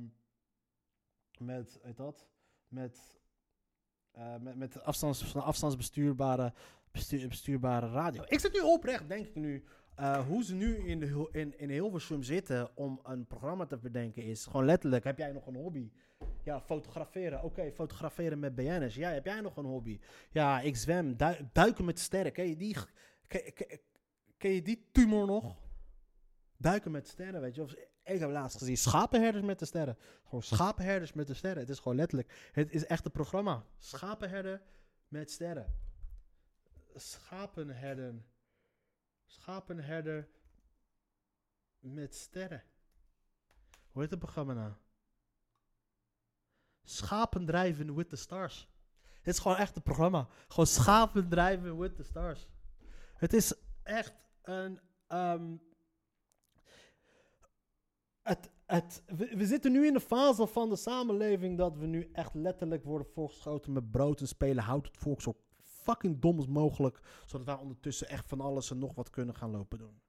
met, 1.38 1.79
weet 1.84 1.97
dat, 1.97 2.27
met, 2.67 3.19
eh, 4.11 4.36
met, 4.38 4.55
met 4.55 4.84
afstands, 4.84 5.36
afstandsbestuurbare 5.36 6.53
bestuur, 6.91 7.27
bestuurbare 7.27 7.89
radio. 7.89 8.23
Ik 8.27 8.39
zit 8.39 8.53
nu 8.53 8.59
oprecht, 8.59 9.07
denk 9.07 9.25
ik 9.27 9.36
nu, 9.36 9.63
hoe 10.27 10.43
ze 10.43 10.53
nu 10.53 10.75
in, 10.75 10.99
de, 10.99 11.29
in, 11.32 11.59
in 11.59 11.69
Hilversum 11.69 12.23
zitten 12.23 12.77
om 12.77 12.99
een 13.03 13.27
programma 13.27 13.65
te 13.65 13.77
bedenken 13.77 14.23
is 14.23 14.45
gewoon 14.45 14.65
letterlijk, 14.65 15.03
heb 15.03 15.17
jij 15.17 15.32
nog 15.32 15.47
een 15.47 15.55
hobby? 15.55 15.91
Ja, 16.43 16.61
fotograferen. 16.61 17.43
Oké, 17.43 17.71
fotograferen 17.71 18.39
met 18.39 18.55
BN'ers. 18.55 18.95
Ja, 18.95 19.09
heb 19.09 19.25
jij 19.25 19.41
nog 19.41 19.57
een 19.57 19.65
hobby? 19.65 19.99
Ja, 20.31 20.61
ik 20.61 20.75
zwem. 20.75 21.17
Dui- 21.17 21.49
duiken 21.53 21.85
met 21.85 21.99
sterren. 21.99 22.31
Ken 22.31 22.47
je 22.47 22.55
die, 22.55 22.75
ken, 24.37 24.51
je 24.51 24.61
die 24.61 24.89
tumor 24.91 25.25
nog? 25.25 25.55
Duiken 26.57 26.91
met 26.91 27.07
sterren, 27.07 27.41
weet 27.41 27.55
je. 27.55 27.61
Of, 27.61 27.73
ik 28.03 28.19
heb 28.19 28.29
laatst 28.29 28.57
gezien 28.57 28.77
schapenherders 28.77 29.45
met 29.45 29.59
de 29.59 29.65
sterren. 29.65 29.97
Gewoon 30.23 30.43
schapenherders 30.43 31.13
met 31.13 31.27
de 31.27 31.33
sterren. 31.33 31.59
Het 31.59 31.69
is 31.69 31.79
gewoon 31.79 31.97
letterlijk. 31.97 32.49
Het 32.51 32.71
is 32.71 32.85
echt 32.85 33.05
een 33.05 33.11
programma. 33.11 33.65
Schapenherder 33.77 34.61
met 35.07 35.31
sterren. 35.31 35.75
Schapenherden. 36.95 38.25
Schapenherder 39.25 40.27
met 41.79 42.15
sterren. 42.15 42.63
Hoe 43.91 44.01
heet 44.01 44.11
het 44.11 44.19
programma 44.19 44.53
nou? 44.53 44.73
Schapen 46.84 47.45
drijven 47.45 47.95
with 47.95 48.09
the 48.09 48.15
stars. 48.15 48.69
Het 49.21 49.34
is 49.34 49.39
gewoon 49.39 49.57
echt 49.57 49.75
een 49.75 49.82
programma. 49.82 50.27
Gewoon 50.47 50.67
schapen 50.67 51.29
drijven 51.29 51.77
with 51.77 51.95
the 51.95 52.03
stars. 52.03 52.47
Het 53.13 53.34
is 53.34 53.53
echt 53.84 54.29
een. 54.41 54.79
ehm, 55.07 55.55
het, 58.21 58.49
het, 58.65 59.03
we, 59.05 59.36
we 59.36 59.45
zitten 59.45 59.71
nu 59.71 59.86
in 59.88 59.93
de 59.93 59.99
fase 59.99 60.47
van 60.47 60.69
de 60.69 60.75
samenleving 60.75 61.57
dat 61.57 61.77
we 61.77 61.86
nu 61.86 62.09
echt 62.13 62.34
letterlijk 62.34 62.84
worden 62.84 63.07
voorgeschoten 63.13 63.71
met 63.71 63.91
brood 63.91 64.21
en 64.21 64.27
spelen. 64.27 64.63
Houdt 64.63 64.88
het 64.88 64.97
volk 64.97 65.21
zo 65.21 65.36
fucking 65.63 66.21
dom 66.21 66.38
als 66.38 66.47
mogelijk. 66.47 66.99
Zodat 67.25 67.45
wij 67.45 67.55
ondertussen 67.55 68.09
echt 68.09 68.27
van 68.27 68.41
alles 68.41 68.71
en 68.71 68.79
nog 68.79 68.95
wat 68.95 69.09
kunnen 69.09 69.36
gaan 69.36 69.51
lopen 69.51 69.77
doen. 69.77 70.01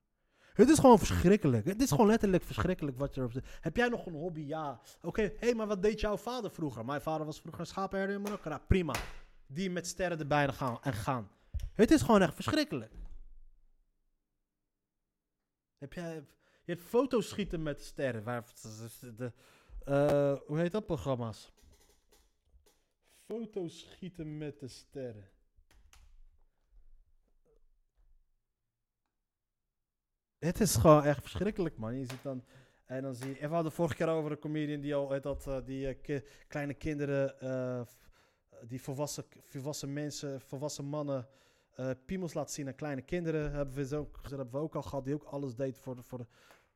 Het 0.53 0.69
is 0.69 0.79
gewoon 0.79 0.99
verschrikkelijk. 0.99 1.65
Het 1.65 1.81
is 1.81 1.89
gewoon 1.89 2.07
letterlijk 2.07 2.43
verschrikkelijk 2.43 2.97
wat 2.97 3.13
je 3.13 3.19
erop 3.19 3.31
zit. 3.31 3.45
Heb 3.61 3.75
jij 3.75 3.87
nog 3.87 4.05
een 4.05 4.13
hobby? 4.13 4.41
Ja. 4.41 4.81
Oké, 5.01 5.21
hé, 5.21 5.31
hey, 5.39 5.53
maar 5.53 5.67
wat 5.67 5.81
deed 5.81 5.99
jouw 5.99 6.17
vader 6.17 6.51
vroeger? 6.51 6.85
Mijn 6.85 7.01
vader 7.01 7.25
was 7.25 7.39
vroeger 7.39 7.59
een 7.59 7.67
schapenherder 7.67 8.15
in 8.15 8.21
Marokko. 8.21 8.49
Nou, 8.49 8.61
prima. 8.67 8.95
Die 9.47 9.71
met 9.71 9.87
sterren 9.87 10.19
erbij 10.19 10.47
gaan 10.47 10.77
en 10.81 10.93
gaan. 10.93 11.29
Het 11.73 11.91
is 11.91 12.01
gewoon 12.01 12.21
echt 12.21 12.35
verschrikkelijk. 12.35 12.91
Heb 15.77 15.93
jij... 15.93 16.13
Je 16.65 16.71
hebt 16.71 16.83
foto's 16.83 17.29
schieten 17.29 17.63
met 17.63 17.83
sterren. 17.83 18.23
Waar, 18.23 18.43
de, 19.17 19.31
eh, 19.83 20.37
hoe 20.45 20.59
heet 20.59 20.71
dat 20.71 20.85
programma's? 20.85 21.51
Foto's 23.25 23.79
schieten 23.79 24.37
met 24.37 24.59
de 24.59 24.67
sterren. 24.67 25.29
Het 30.43 30.59
is 30.59 30.75
gewoon 30.75 31.03
echt 31.03 31.21
verschrikkelijk, 31.21 31.77
man. 31.77 31.95
Je 31.99 32.05
ziet 32.05 32.23
dan... 32.23 32.43
En 32.85 33.01
dan 33.01 33.15
zie 33.15 33.29
je... 33.29 33.37
En 33.37 33.49
we 33.49 33.53
hadden 33.55 33.71
vorige 33.71 33.95
keer 33.95 34.07
over 34.07 34.31
een 34.31 34.39
comedian 34.39 34.81
die 34.81 34.95
al... 34.95 35.09
weet 35.09 35.23
Dat, 35.23 35.47
eh, 35.47 35.57
die 35.65 35.87
eh, 35.87 36.21
kleine 36.47 36.73
kinderen... 36.73 37.39
eh, 37.39 37.81
die 38.67 38.81
volwassen, 38.81 39.23
volwassen 39.43 39.93
mensen, 39.93 40.41
volwassen 40.41 40.85
mannen... 40.85 41.27
eh 41.75 41.89
piemels 42.05 42.33
laat 42.33 42.51
zien 42.51 42.67
aan 42.67 42.75
kleine 42.75 43.01
kinderen. 43.01 43.51
Hebben 43.51 43.75
we, 43.75 43.85
zo, 43.85 44.09
dat 44.21 44.31
hebben 44.31 44.51
we 44.51 44.57
ook 44.57 44.75
al 44.75 44.81
gehad. 44.81 45.05
Die 45.05 45.13
ook 45.13 45.23
alles 45.23 45.55
deed 45.55 45.77
voor, 45.77 46.03
voor, 46.03 46.27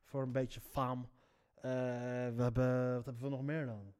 voor 0.03 0.22
een 0.22 0.32
beetje 0.32 0.59
faam. 0.59 1.09
Eh, 1.55 1.72
we 2.36 2.41
hebben... 2.41 2.95
Wat 2.95 3.05
hebben 3.05 3.24
we 3.24 3.30
nog 3.30 3.43
meer 3.43 3.65
dan? 3.65 3.93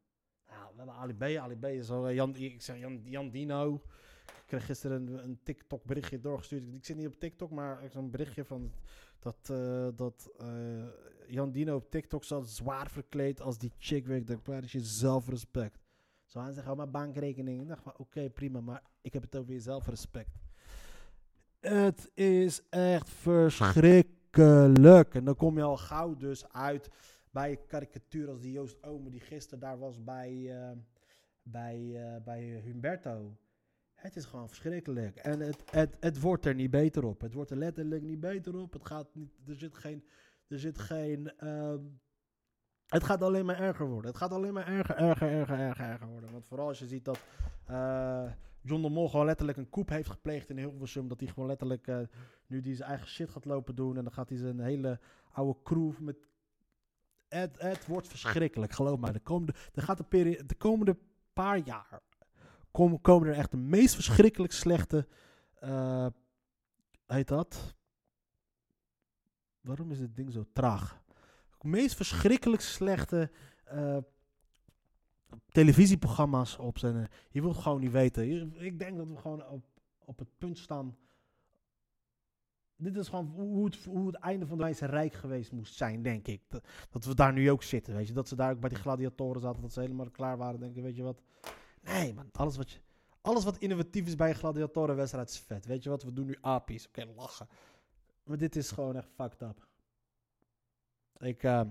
Nou, 0.48 0.72
we 0.72 0.78
hebben 0.78 0.96
Ali 0.96 1.14
B. 1.14 1.40
Ali 1.40 1.78
is 1.78 1.90
al... 1.90 2.08
eh, 2.08 2.16
Jan, 2.16 2.36
ik 2.36 2.62
zeg 2.62 2.78
Jan, 2.78 3.02
Jan 3.04 3.30
Dino. 3.30 3.82
Ik 4.26 4.44
kreeg 4.46 4.66
gisteren 4.66 5.08
een, 5.08 5.24
een 5.24 5.40
TikTok 5.44 5.84
berichtje 5.84 6.20
doorgestuurd. 6.20 6.74
Ik 6.74 6.86
zit 6.86 6.98
niet 6.98 7.08
op 7.08 7.20
TikTok, 7.20 7.52
maar 7.52 7.90
zo'n 7.90 8.12
berichtje 8.12 8.46
van 8.46 8.72
dat, 9.28 9.50
eh, 9.50 9.88
dat 9.96 10.32
eh, 10.38 10.88
Jan 11.28 11.52
Dino 11.52 11.76
op 11.76 11.90
TikTok 11.90 12.24
zat 12.24 12.50
zwaar 12.50 12.90
verkleed 12.90 13.42
als 13.42 13.58
die 13.58 13.72
chick 13.78 14.06
werkt. 14.06 14.30
Ik 14.30 14.48
is 14.48 14.72
je 14.72 14.84
zelfrespect? 14.84 15.80
Zo 16.26 16.40
hij 16.40 16.54
zegt, 16.54 16.68
oh, 16.68 16.76
mijn 16.76 16.92
bankrekening. 16.92 17.62
Ik 17.62 17.68
dacht 17.68 17.84
van, 17.84 17.94
oké, 17.98 18.30
prima, 18.30 18.62
maar 18.62 18.84
ik 19.02 19.14
heb 19.14 19.22
het 19.22 19.36
over 19.36 19.54
je 19.54 19.60
zelfrespect. 19.60 20.38
Het 21.60 22.12
is 22.14 22.62
echt 22.70 23.10
verschrikkelijk. 23.10 25.14
En 25.14 25.26
dan 25.26 25.36
kom 25.36 25.58
je 25.58 25.64
al 25.64 25.78
gauw 25.78 26.16
dus 26.16 26.52
uit 26.52 26.90
bij 27.32 27.60
karikatuur 27.68 28.30
als 28.30 28.40
die 28.40 28.52
Joost 28.52 28.84
Omen 28.84 29.12
die 29.12 29.20
gisteren 29.20 29.60
daar 29.60 29.78
was 29.78 30.04
bij, 30.04 30.60
eh, 30.60 30.72
bij, 31.42 32.02
bij 32.24 32.62
Humberto. 32.64 33.38
Het 33.98 34.16
is 34.16 34.26
gewoon 34.26 34.48
verschrikkelijk. 34.48 35.16
En 35.16 35.40
het, 35.40 35.64
het, 35.72 35.98
het 36.00 36.20
wordt 36.20 36.46
er 36.46 36.56
niet 36.56 36.72
beter 36.72 37.06
op. 37.06 37.22
Het 37.22 37.34
wordt 37.34 37.52
er 37.52 37.58
letterlijk 37.58 38.04
niet 38.04 38.20
beter 38.20 38.56
op. 38.56 38.74
Het 38.74 38.86
gaat 38.86 39.16
niet, 39.16 39.32
er 39.48 39.56
zit 39.56 39.76
geen. 39.76 40.08
Er 40.48 40.60
zit 40.60 40.80
geen 40.80 41.38
ehm, 41.38 41.80
het 42.88 43.04
gaat 43.04 43.22
alleen 43.22 43.46
maar 43.46 43.60
erger 43.60 43.88
worden. 43.88 44.10
Het 44.12 44.20
gaat 44.20 44.32
alleen 44.32 44.54
maar 44.54 44.68
erger, 44.68 44.96
erger, 44.96 45.30
erger, 45.30 45.60
erger, 45.60 45.86
erger 45.86 46.08
worden. 46.08 46.32
Want 46.32 46.46
vooral 46.46 46.68
als 46.68 46.80
je 46.80 46.88
ziet 46.88 47.06
dat 47.06 47.20
eh, 47.66 48.32
John 48.62 48.82
de 48.82 48.90
Mol 48.90 49.10
gewoon 49.10 49.26
letterlijk 49.26 49.58
een 49.58 49.70
coup 49.70 49.90
heeft 49.90 50.10
gepleegd 50.10 50.50
in 50.50 50.58
Hilversum. 50.58 51.08
Dat 51.08 51.20
hij 51.20 51.30
gewoon 51.30 51.48
letterlijk 51.48 51.88
eh, 51.88 52.00
nu 52.48 52.62
die 52.62 52.76
zijn 52.76 52.90
eigen 52.90 53.08
shit 53.08 53.30
gaat 53.30 53.46
lopen 53.46 53.76
doen. 53.76 53.98
En 53.98 54.04
dan 54.04 54.14
gaat 54.14 54.30
hij 54.30 54.38
zijn 54.38 54.60
hele 54.60 55.00
oude 55.32 55.60
crew 55.64 56.00
met... 56.00 56.18
Het, 57.28 57.62
het 57.62 57.86
wordt 57.86 58.08
verschrikkelijk, 58.08 58.72
geloof 58.72 59.00
mij. 59.00 59.12
De 59.12 59.20
komende, 59.20 59.54
gaat 59.74 59.98
de, 59.98 60.44
de 60.46 60.56
komende 60.56 60.98
paar 61.34 61.58
jaar 61.58 62.02
komen, 63.02 63.30
er 63.30 63.36
echt 63.36 63.52
de 63.52 63.58
meest 63.58 63.96
verschrikkelijk 63.96 64.54
slechte... 64.54 65.08
eh, 65.60 66.08
heet 67.08 67.28
dat? 67.28 67.76
Waarom 69.62 69.92
is 69.92 70.00
dit 70.00 70.16
ding 70.16 70.32
zo 70.32 70.46
traag? 70.54 71.02
De 71.58 71.68
meest 71.68 71.96
verschrikkelijk 71.96 72.62
slechte 72.62 73.32
eh, 73.64 73.98
televisieprogramma's 75.48 76.58
op 76.58 76.78
Je 76.78 77.42
wilt 77.42 77.58
gewoon 77.58 77.80
niet 77.80 77.92
weten. 77.92 78.54
Ik 78.62 78.80
denk 78.80 78.98
dat 78.98 79.08
we 79.08 79.18
gewoon 79.18 79.48
op, 79.48 79.66
op 80.06 80.20
het 80.20 80.38
punt 80.38 80.58
staan 80.58 80.98
dit 82.78 82.98
is 82.98 83.08
gewoon 83.08 83.26
hoe 83.26 83.66
het, 83.66 83.84
hoe 83.84 84.08
het 84.08 84.16
einde 84.16 84.46
van 84.46 84.58
het 84.58 84.60
Romeinse 84.60 84.86
Rijk 84.86 85.14
geweest 85.14 85.52
moest 85.52 85.76
zijn, 85.76 86.02
denk 86.02 86.28
ik. 86.28 86.42
Dat, 86.90 87.06
we 87.06 87.16
daar 87.16 87.34
nu 87.34 87.52
ook 87.52 87.64
zitten, 87.64 87.96
weet 87.96 88.08
je. 88.08 88.14
Dat 88.14 88.28
ze 88.28 88.36
daar 88.36 88.52
ook 88.52 88.60
bij 88.60 88.70
die 88.70 88.78
gladiatoren 88.78 89.42
zaten, 89.42 89.62
dat 89.62 89.74
ze 89.74 89.80
helemaal 89.80 90.10
klaar 90.10 90.38
waren. 90.38 90.60
Denken, 90.60 90.84
weet 90.84 90.96
je 90.96 91.04
wat. 91.04 91.22
Nee, 91.82 92.14
man. 92.14 92.30
Alles 92.32 92.58
wat, 92.58 92.72
je, 92.72 92.80
alles 93.22 93.44
wat 93.44 93.58
innovatief 93.58 94.06
is 94.08 94.16
bij 94.16 94.30
een 94.30 94.36
gladiatorenwedstrijd 94.36 95.30
is 95.30 95.40
vet. 95.40 95.66
Weet 95.66 95.84
je 95.84 95.90
wat, 95.90 96.04
we 96.04 96.14
doen 96.14 96.26
nu 96.26 96.38
apies. 96.42 96.88
Oké, 96.88 97.06
lachen. 97.16 97.48
Maar 98.24 98.38
dit 98.38 98.56
is 98.56 98.72
gewoon 98.72 98.96
echt 98.96 99.10
fucked 99.16 99.42
up. 99.42 99.68
Ik... 101.18 101.44
ehm, 101.44 101.68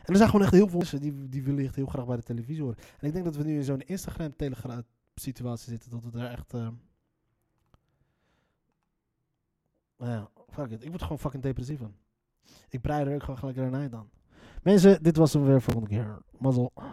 en 0.00 0.06
er 0.06 0.16
zijn 0.16 0.28
gewoon 0.28 0.44
echt 0.44 0.54
heel 0.54 0.68
veel 0.68 0.78
mensen 0.78 1.00
die, 1.00 1.28
die 1.28 1.42
willen 1.42 1.64
echt 1.64 1.74
heel 1.74 1.86
graag 1.86 2.06
bij 2.06 2.16
de 2.16 2.22
televisie 2.22 2.62
horen. 2.62 2.78
En 2.98 3.06
ik 3.06 3.12
denk 3.12 3.24
dat 3.24 3.36
we 3.36 3.42
nu 3.42 3.56
in 3.56 3.64
zo'n 3.64 3.80
Instagram-telegram 3.80 4.82
situatie 5.14 5.70
zitten. 5.70 5.90
Dat 5.90 6.02
we 6.04 6.10
daar 6.10 6.30
echt... 6.30 6.54
ehm, 6.54 6.74
nou 9.96 10.10
ja, 10.10 10.30
fuck 10.48 10.70
it. 10.70 10.82
Ik 10.84 10.88
word 10.88 11.02
gewoon 11.02 11.18
fucking 11.18 11.42
depressief 11.42 11.78
van. 11.78 11.94
Ik 12.68 12.80
breid 12.80 13.06
er 13.06 13.14
ook 13.14 13.22
gewoon 13.22 13.38
gelijk 13.38 13.74
eind 13.74 13.94
aan. 13.94 14.10
Mensen, 14.62 15.02
dit 15.02 15.16
was 15.16 15.32
hem 15.32 15.44
weer 15.44 15.62
voor 15.62 15.72
de 15.74 15.78
volgende 15.80 16.02
keer. 16.02 16.22
Mazzel. 16.38 16.72